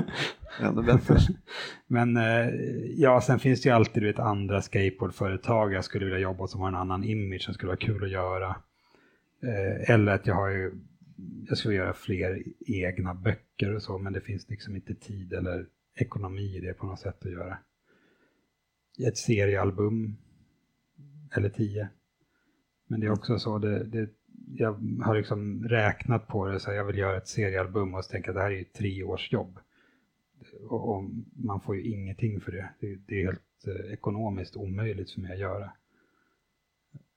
Ännu 0.62 0.84
bättre. 0.84 1.18
Men 1.88 2.18
eh, 2.18 2.48
ja, 2.96 3.22
sen 3.22 3.40
finns 3.40 3.62
det 3.62 3.70
ju 3.70 3.76
alltid 3.76 4.04
vet, 4.04 4.20
andra 4.20 4.62
skateboardföretag 4.62 5.74
jag 5.74 5.86
skulle 5.86 6.06
vilja 6.06 6.20
jobba 6.20 6.48
som 6.48 6.62
har 6.62 6.68
en 6.68 6.76
annan 6.76 7.04
image 7.04 7.42
som 7.42 7.54
skulle 7.54 7.68
vara 7.68 7.78
kul 7.78 8.04
att 8.04 8.12
göra. 8.12 8.56
Eh, 9.44 9.90
eller 9.90 10.12
att 10.12 10.28
jag 10.28 10.36
har 10.36 10.50
ju, 10.50 10.72
jag 11.50 11.58
skulle 11.58 11.76
göra 11.76 11.94
fler 11.94 12.44
egna 12.60 13.14
böcker 13.14 13.76
och 13.76 13.84
så, 13.84 13.98
men 13.98 14.14
det 14.14 14.22
finns 14.22 14.50
liksom 14.50 14.76
inte 14.76 14.96
tid 14.96 15.34
eller 15.34 15.66
ekonomi 15.96 16.58
i 16.58 16.60
det 16.60 16.74
på 16.74 16.86
något 16.86 17.00
sätt 17.00 17.26
att 17.26 17.32
göra. 17.32 17.58
Ett 19.08 19.18
seriealbum, 19.18 20.18
eller 21.36 21.50
tio. 21.50 21.90
Men 22.88 23.00
det 23.00 23.08
är 23.08 23.12
också 23.12 23.40
så, 23.40 23.58
det, 23.58 23.84
det, 23.84 24.10
jag 24.56 24.74
har 25.04 25.16
liksom 25.16 25.64
räknat 25.64 26.28
på 26.28 26.46
det, 26.46 26.60
så 26.60 26.70
här, 26.70 26.78
jag 26.78 26.86
vill 26.86 26.98
göra 26.98 27.18
ett 27.18 27.28
seriealbum 27.28 27.94
och 27.94 28.06
så 28.06 28.12
tänker 28.12 28.30
jag 28.30 28.38
att 28.38 28.40
det 28.40 28.44
här 28.44 28.52
är 28.52 28.58
ju 28.58 28.64
tre 28.64 29.04
års 29.04 29.34
jobb 29.34 29.60
och, 30.70 30.96
och 30.96 31.04
man 31.34 31.62
får 31.62 31.76
ju 31.76 31.84
ingenting 31.84 32.42
för 32.42 32.52
det. 32.52 32.70
Det, 32.80 32.96
det 32.96 33.22
är 33.22 33.26
helt 33.26 33.68
eh, 33.68 33.94
ekonomiskt 33.94 34.56
omöjligt 34.56 35.12
för 35.12 35.22
mig 35.22 35.34
att 35.34 35.40
göra 35.40 35.72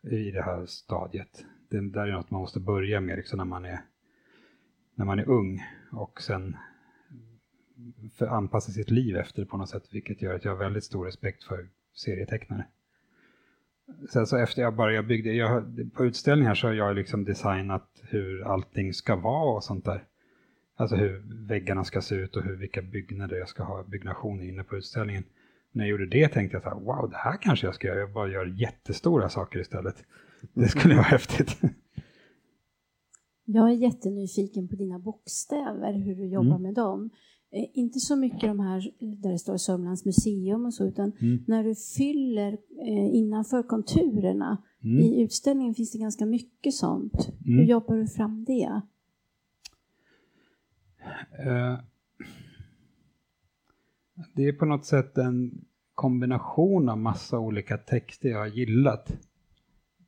i 0.03 0.31
det 0.31 0.43
här 0.43 0.67
stadiet. 0.67 1.45
Det 1.69 1.91
där 1.91 2.07
är 2.07 2.13
något 2.13 2.31
man 2.31 2.41
måste 2.41 2.61
börja 2.61 3.01
med 3.01 3.17
liksom 3.17 3.37
när, 3.37 3.45
man 3.45 3.65
är, 3.65 3.81
när 4.95 5.05
man 5.05 5.19
är 5.19 5.29
ung 5.29 5.63
och 5.93 6.23
sen 6.23 6.57
för 8.15 8.27
anpassa 8.27 8.73
sitt 8.73 8.91
liv 8.91 9.17
efter 9.17 9.43
det 9.43 9.47
på 9.47 9.57
något 9.57 9.69
sätt, 9.69 9.89
vilket 9.91 10.23
gör 10.23 10.35
att 10.35 10.45
jag 10.45 10.53
har 10.53 10.59
väldigt 10.59 10.85
stor 10.85 11.05
respekt 11.05 11.45
för 11.45 11.69
serietecknare. 11.95 12.67
Sen 14.11 14.27
så 14.27 14.37
efter 14.37 14.63
jag 14.63 14.77
började 14.77 15.09
bygga, 15.09 15.33
jag, 15.33 15.65
på 15.95 16.05
utställningar 16.05 16.55
så 16.55 16.67
har 16.67 16.75
jag 16.75 16.97
liksom 16.97 17.25
designat 17.25 18.03
hur 18.03 18.53
allting 18.53 18.95
ska 18.95 19.17
vara 19.17 19.57
och 19.57 19.65
sånt 19.65 19.85
där. 19.85 20.05
Alltså 20.77 20.97
hur 20.97 21.23
väggarna 21.47 21.85
ska 21.85 22.01
se 22.01 22.15
ut 22.15 22.37
och 22.37 22.43
hur, 22.43 22.57
vilka 22.57 22.83
byggnader 22.83 23.37
jag 23.37 23.49
ska 23.49 23.63
ha 23.63 23.83
byggnation 23.83 24.43
inne 24.43 24.65
på 24.65 24.77
utställningen. 24.77 25.25
När 25.73 25.85
jag 25.85 25.91
gjorde 25.91 26.07
det 26.07 26.29
tänkte 26.29 26.57
jag 26.57 26.63
så 26.63 26.69
här, 26.69 26.77
wow, 26.77 27.11
det 27.11 27.17
här 27.17 27.37
kanske 27.41 27.67
jag 27.67 27.75
ska 27.75 27.87
göra. 27.87 27.99
Jag 27.99 28.13
bara 28.13 28.29
gör 28.29 28.47
jättestora 28.47 29.29
saker 29.29 29.61
istället. 29.61 30.05
Det 30.53 30.69
skulle 30.69 30.95
vara 30.95 31.05
häftigt. 31.05 31.61
Jag 33.45 33.71
är 33.71 33.75
jättenyfiken 33.75 34.69
på 34.69 34.77
dina 34.77 34.99
bokstäver, 34.99 35.93
hur 35.93 36.15
du 36.17 36.27
jobbar 36.27 36.47
Mm. 36.51 36.63
med 36.63 36.75
dem. 36.75 37.11
eh, 37.51 37.65
inte 37.75 38.01
så 38.01 38.17
mycket 38.17 38.41
de 38.41 38.61
här 38.61 38.91
där 39.01 39.31
det 39.33 39.39
står 39.39 39.57
Sörmlands 39.57 40.05
museum 40.05 40.65
och 40.67 40.75
så, 40.75 40.85
utan 40.87 41.13
Mm. 41.21 41.45
när 41.47 41.65
du 41.65 41.75
fyller 41.75 42.53
eh, 42.81 43.15
innanför 43.17 43.63
konturerna. 43.63 44.63
Mm. 44.85 44.99
I 44.99 45.23
utställningen 45.23 45.75
finns 45.75 45.93
det 45.93 45.99
ganska 45.99 46.27
mycket 46.27 46.75
sånt. 46.75 47.31
Hur 47.45 47.53
Mm. 47.55 47.67
jobbar 47.67 47.97
du 47.97 48.07
fram 48.07 48.45
det? 48.45 48.81
Eh, 51.39 51.79
Det 54.35 54.43
är 54.49 54.53
på 54.53 54.65
något 54.65 54.85
sätt 54.87 55.19
en 55.19 55.65
kombination 55.95 56.89
av 56.89 56.99
massa 56.99 57.39
olika 57.39 57.79
texter 57.79 58.29
jag 58.29 58.39
har 58.39 58.47
gillat. 58.47 59.19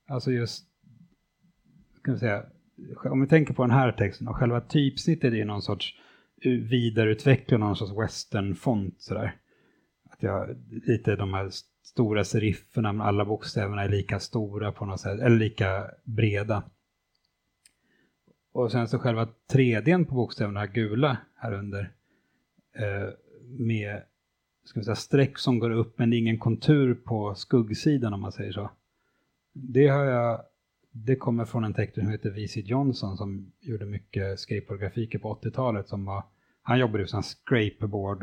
Alltså 0.06 0.30
just, 0.32 0.66
ska 2.00 2.12
vi 2.12 2.18
säga, 2.18 2.46
om 3.04 3.20
vi 3.20 3.26
tänker 3.26 3.54
på 3.54 3.62
den 3.62 3.70
här 3.70 3.92
texten 3.92 4.28
och 4.28 4.36
själva 4.36 4.60
typsnittet 4.60 5.32
är 5.32 5.36
ju 5.36 5.44
någon 5.44 5.62
sorts 5.62 5.94
vidareutveckling 6.44 7.62
av 7.62 7.68
någon 7.68 7.76
sorts 7.76 7.92
western-font 7.92 8.94
sådär. 8.98 9.36
Att 10.10 10.22
jag, 10.22 10.56
lite 10.86 11.16
de 11.16 11.34
här 11.34 11.50
stora 11.82 12.24
serifferna, 12.24 12.92
men 12.92 13.06
alla 13.06 13.24
bokstäverna 13.24 13.82
är 13.82 13.88
lika 13.88 14.20
stora 14.20 14.72
på 14.72 14.84
något 14.84 15.00
sätt, 15.00 15.20
eller 15.20 15.36
lika 15.36 15.90
breda. 16.04 16.62
Och 18.52 18.72
sen 18.72 18.88
så 18.88 18.98
själva 18.98 19.28
3Dn 19.52 20.04
på 20.04 20.14
bokstäverna 20.14 20.66
gula 20.66 21.16
här 21.36 21.52
under 21.52 21.92
eh, 22.76 23.08
med 23.58 24.02
ska 24.64 24.80
vi 24.80 24.84
säga, 24.84 24.96
streck 24.96 25.38
som 25.38 25.58
går 25.58 25.70
upp 25.70 25.98
men 25.98 26.12
ingen 26.12 26.38
kontur 26.38 26.94
på 26.94 27.34
skuggsidan 27.34 28.14
om 28.14 28.20
man 28.20 28.32
säger 28.32 28.52
så. 28.52 28.70
Det 29.52 29.88
har 29.88 30.04
jag 30.04 30.40
det 31.04 31.16
kommer 31.16 31.44
från 31.44 31.64
en 31.64 31.74
tecknare 31.74 32.04
som 32.04 32.12
heter 32.12 32.30
V.C. 32.30 32.60
Johnson 32.60 33.16
som 33.16 33.52
gjorde 33.60 33.86
mycket 33.86 34.40
skateboardgrafiker 34.40 35.18
på 35.18 35.34
80-talet 35.34 35.88
som 35.88 36.04
var, 36.04 36.24
han 36.62 36.78
jobbade 36.78 37.02
ju 37.02 37.06
som 37.06 37.22
scraperboard 37.22 38.22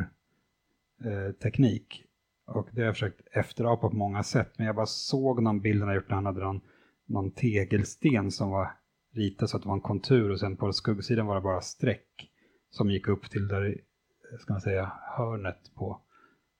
eh, 1.03 1.31
teknik 1.31 2.03
och 2.47 2.69
det 2.71 2.81
har 2.81 2.85
jag 2.85 2.95
försökt 2.95 3.27
efterapa 3.31 3.89
på 3.89 3.95
många 3.95 4.23
sätt 4.23 4.53
men 4.57 4.67
jag 4.67 4.75
bara 4.75 4.85
såg 4.85 5.43
någon 5.43 5.61
bild 5.61 5.79
han 5.79 5.87
hade 5.87 5.95
gjort 5.95 6.09
när 6.09 6.15
han 6.15 6.25
hade 6.25 6.43
någon, 6.43 6.61
någon 7.05 7.31
tegelsten 7.31 8.31
som 8.31 8.49
var 8.49 8.71
ritad 9.13 9.49
så 9.49 9.57
att 9.57 9.63
det 9.63 9.69
var 9.69 9.75
en 9.75 9.81
kontur 9.81 10.31
och 10.31 10.39
sen 10.39 10.57
på 10.57 10.73
skuggsidan 10.73 11.25
var 11.25 11.35
det 11.35 11.41
bara 11.41 11.61
streck 11.61 12.29
som 12.69 12.91
gick 12.91 13.07
upp 13.07 13.29
till 13.29 13.47
där, 13.47 13.65
eh, 13.65 14.39
ska 14.39 14.53
man 14.53 14.61
säga, 14.61 14.91
hörnet 15.17 15.71
på. 15.75 16.01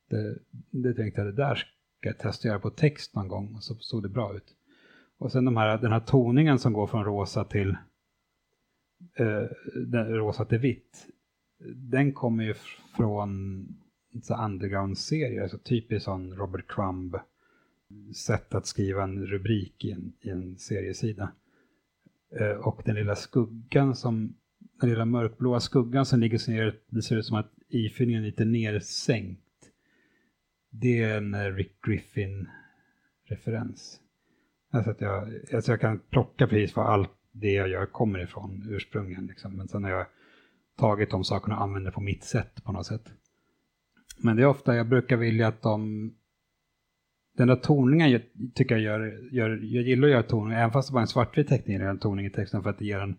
Det, 0.09 0.37
det 0.71 0.93
tänkte 0.93 1.21
jag, 1.21 1.27
det 1.27 1.43
där 1.43 1.55
ska 1.55 2.09
jag 2.09 2.17
testa 2.17 2.29
att 2.29 2.51
göra 2.51 2.59
på 2.59 2.69
text 2.69 3.15
någon 3.15 3.27
gång 3.27 3.55
och 3.55 3.63
så 3.63 3.75
såg 3.75 4.03
det 4.03 4.09
bra 4.09 4.35
ut. 4.35 4.55
Och 5.17 5.31
sen 5.31 5.45
de 5.45 5.57
här, 5.57 5.77
den 5.77 5.91
här 5.91 5.99
toningen 5.99 6.59
som 6.59 6.73
går 6.73 6.87
från 6.87 7.05
rosa 7.05 7.43
till 7.43 7.69
eh, 9.15 9.43
den, 9.85 10.07
rosa 10.07 10.45
till 10.45 10.59
vitt. 10.59 11.07
Den 11.75 12.13
kommer 12.13 12.43
ju 12.43 12.53
från 12.97 13.67
så 14.21 14.35
underground-serier, 14.35 15.41
alltså 15.41 15.57
typiskt 15.57 16.05
sån 16.05 16.35
Robert 16.35 16.67
Crumb 16.67 17.15
sätt 18.15 18.55
att 18.55 18.65
skriva 18.65 19.03
en 19.03 19.25
rubrik 19.25 19.85
i 19.85 19.91
en, 19.91 20.13
i 20.21 20.29
en 20.29 20.57
seriesida. 20.57 21.31
Eh, 22.39 22.51
och 22.51 22.81
den 22.85 22.95
lilla 22.95 23.15
skuggan 23.15 23.95
som, 23.95 24.35
den 24.79 24.89
lilla 24.89 25.05
mörkblåa 25.05 25.59
skuggan 25.59 26.05
som 26.05 26.19
ligger 26.19 26.37
så 26.37 26.51
ner, 26.51 26.79
det 26.89 27.01
ser 27.01 27.15
ut 27.15 27.25
som 27.25 27.37
att 27.37 27.51
ifyllningen 27.69 28.23
är 28.23 28.27
lite 28.27 28.45
nersänkt. 28.45 29.39
Det 30.69 31.03
är 31.03 31.17
en 31.17 31.33
eh, 31.33 31.53
Rick 31.53 31.85
Griffin-referens. 31.85 33.99
Alltså 34.73 34.91
att 34.91 35.01
jag, 35.01 35.33
alltså 35.53 35.71
jag 35.71 35.81
kan 35.81 35.99
plocka 35.99 36.47
precis 36.47 36.75
var 36.75 36.83
allt 36.83 37.09
det 37.31 37.51
jag 37.51 37.69
gör 37.69 37.85
kommer 37.85 38.19
ifrån 38.19 38.67
ursprungligen. 38.69 39.25
Liksom. 39.25 39.57
Men 39.57 39.67
sen 39.67 39.83
har 39.83 39.91
jag 39.91 40.05
tagit 40.77 41.11
de 41.11 41.23
sakerna 41.23 41.55
och 41.55 41.63
använder 41.63 41.91
på 41.91 42.01
mitt 42.01 42.23
sätt 42.23 42.63
på 42.63 42.71
något 42.71 42.85
sätt. 42.85 43.11
Men 44.17 44.35
det 44.35 44.41
är 44.41 44.47
ofta, 44.47 44.75
jag 44.75 44.89
brukar 44.89 45.17
vilja 45.17 45.47
att 45.47 45.61
de 45.61 46.13
den 47.37 47.47
där 47.47 47.55
toningen 47.55 48.11
jag 48.11 48.21
tycker 48.53 48.75
jag 48.75 48.83
gör, 48.83 49.29
gör, 49.31 49.49
jag 49.49 49.83
gillar 49.83 50.07
att 50.07 50.11
göra 50.11 50.23
toning, 50.23 50.53
även 50.53 50.71
fast 50.71 50.89
det 50.89 50.93
bara 50.93 50.99
är 50.99 51.01
en 51.01 51.07
svartvit 51.07 51.47
teckning, 51.47 51.75
eller 51.75 51.85
en 51.85 51.99
toning 51.99 52.25
i 52.25 52.29
texten 52.29 52.63
för 52.63 52.69
att 52.69 52.79
det 52.79 52.85
ger 52.85 52.99
en, 52.99 53.15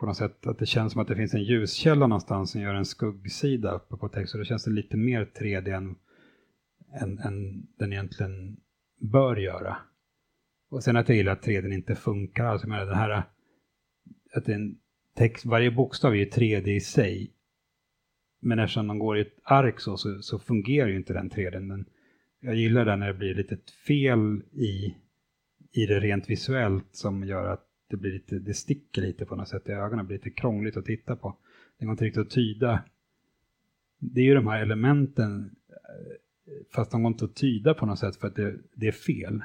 på 0.00 0.06
något 0.06 0.16
sätt, 0.16 0.46
att 0.46 0.58
det 0.58 0.66
känns 0.66 0.92
som 0.92 1.02
att 1.02 1.08
det 1.08 1.16
finns 1.16 1.34
en 1.34 1.42
ljuskälla 1.42 2.06
någonstans 2.06 2.50
som 2.50 2.60
gör 2.60 2.74
en 2.74 2.84
skuggsida 2.84 3.72
uppe 3.72 3.96
på 3.96 4.08
texten, 4.08 4.40
då 4.40 4.44
känns 4.44 4.64
det 4.64 4.70
lite 4.70 4.96
mer 4.96 5.24
3D 5.40 5.76
än, 5.76 5.94
än, 7.00 7.18
än 7.18 7.66
den 7.78 7.92
egentligen 7.92 8.56
bör 9.00 9.36
göra. 9.36 9.76
Och 10.72 10.84
sen 10.84 10.96
att 10.96 11.08
jag 11.08 11.16
gillar 11.16 11.32
att 11.32 11.46
3D 11.46 11.72
inte 11.72 11.94
funkar, 11.94 12.44
alltså 12.44 12.66
jag 12.66 12.70
menar 12.70 12.86
den 12.86 12.94
här, 12.94 13.22
att 14.32 14.48
en 14.48 14.78
text, 15.14 15.46
varje 15.46 15.70
bokstav 15.70 16.12
är 16.12 16.16
ju 16.16 16.24
3D 16.24 16.68
i 16.68 16.80
sig, 16.80 17.32
men 18.40 18.58
eftersom 18.58 18.86
de 18.86 18.98
går 18.98 19.18
i 19.18 19.20
ett 19.20 19.38
ark 19.42 19.80
så, 19.80 19.96
så, 19.96 20.22
så 20.22 20.38
fungerar 20.38 20.88
ju 20.88 20.96
inte 20.96 21.12
den 21.12 21.30
3D, 21.30 21.60
Men 21.60 21.84
jag 22.40 22.54
gillar 22.54 22.84
det 22.84 22.96
när 22.96 23.06
det 23.06 23.14
blir 23.14 23.34
lite 23.34 23.56
fel 23.86 24.42
i, 24.52 24.96
i 25.72 25.86
det 25.86 26.00
rent 26.00 26.30
visuellt 26.30 26.88
som 26.92 27.24
gör 27.24 27.48
att 27.48 27.66
det 27.90 27.96
blir 27.96 28.12
lite, 28.12 28.38
det 28.38 28.54
sticker 28.54 29.02
lite 29.02 29.24
på 29.24 29.36
något 29.36 29.48
sätt 29.48 29.68
i 29.68 29.72
ögonen, 29.72 29.98
det 29.98 30.04
blir 30.04 30.16
lite 30.16 30.30
krångligt 30.30 30.76
att 30.76 30.84
titta 30.84 31.16
på. 31.16 31.36
Det 31.78 31.84
går 31.84 31.92
inte 31.92 32.04
riktigt 32.04 32.26
att 32.26 32.30
tyda. 32.30 32.84
Det 33.98 34.20
är 34.20 34.24
ju 34.24 34.34
de 34.34 34.46
här 34.46 34.62
elementen, 34.62 35.56
eh, 35.68 36.16
fast 36.74 36.90
de 36.90 37.02
går 37.02 37.12
inte 37.12 37.24
att 37.24 37.36
tyda 37.36 37.74
på 37.74 37.86
något 37.86 37.98
sätt 37.98 38.16
för 38.16 38.28
att 38.28 38.36
det, 38.36 38.58
det 38.74 38.88
är 38.88 38.92
fel. 38.92 39.42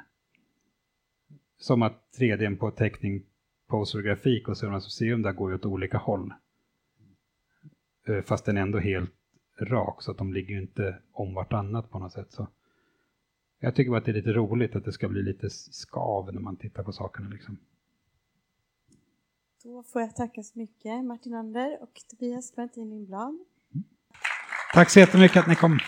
Som 1.57 1.81
att 1.81 2.03
3D 2.19 2.57
på 2.57 2.71
teckning, 2.71 3.23
poster 3.67 3.99
och 3.99 4.05
grafik 4.05 4.47
och 4.47 4.57
Sörmlands 4.57 4.85
museum 4.85 5.21
där 5.21 5.31
går 5.31 5.49
ju 5.49 5.55
åt 5.55 5.65
olika 5.65 5.97
håll. 5.97 6.33
Fast 8.25 8.45
den 8.45 8.57
är 8.57 8.61
ändå 8.61 8.79
helt 8.79 9.11
rak 9.59 10.01
så 10.01 10.11
att 10.11 10.17
de 10.17 10.33
ligger 10.33 10.55
ju 10.55 10.61
inte 10.61 11.01
om 11.11 11.33
vartannat 11.33 11.89
på 11.91 11.99
något 11.99 12.13
sätt. 12.13 12.31
Så. 12.31 12.47
Jag 13.59 13.75
tycker 13.75 13.89
bara 13.89 13.97
att 13.97 14.05
det 14.05 14.11
är 14.11 14.15
lite 14.15 14.33
roligt 14.33 14.75
att 14.75 14.85
det 14.85 14.91
ska 14.91 15.07
bli 15.07 15.23
lite 15.23 15.49
skav 15.49 16.33
när 16.33 16.41
man 16.41 16.57
tittar 16.57 16.83
på 16.83 16.91
sakerna. 16.91 17.29
Liksom. 17.29 17.57
Då 19.63 19.83
får 19.83 20.01
jag 20.01 20.15
tacka 20.15 20.43
så 20.43 20.59
mycket 20.59 21.05
Martin 21.05 21.33
Ander 21.33 21.77
och 21.81 22.01
Tobias 22.09 22.57
Martin 22.57 22.89
Lindblad. 22.89 23.39
Tack 24.73 24.89
så 24.89 24.99
jättemycket 24.99 25.37
att 25.37 25.47
ni 25.47 25.55
kom. 25.55 25.79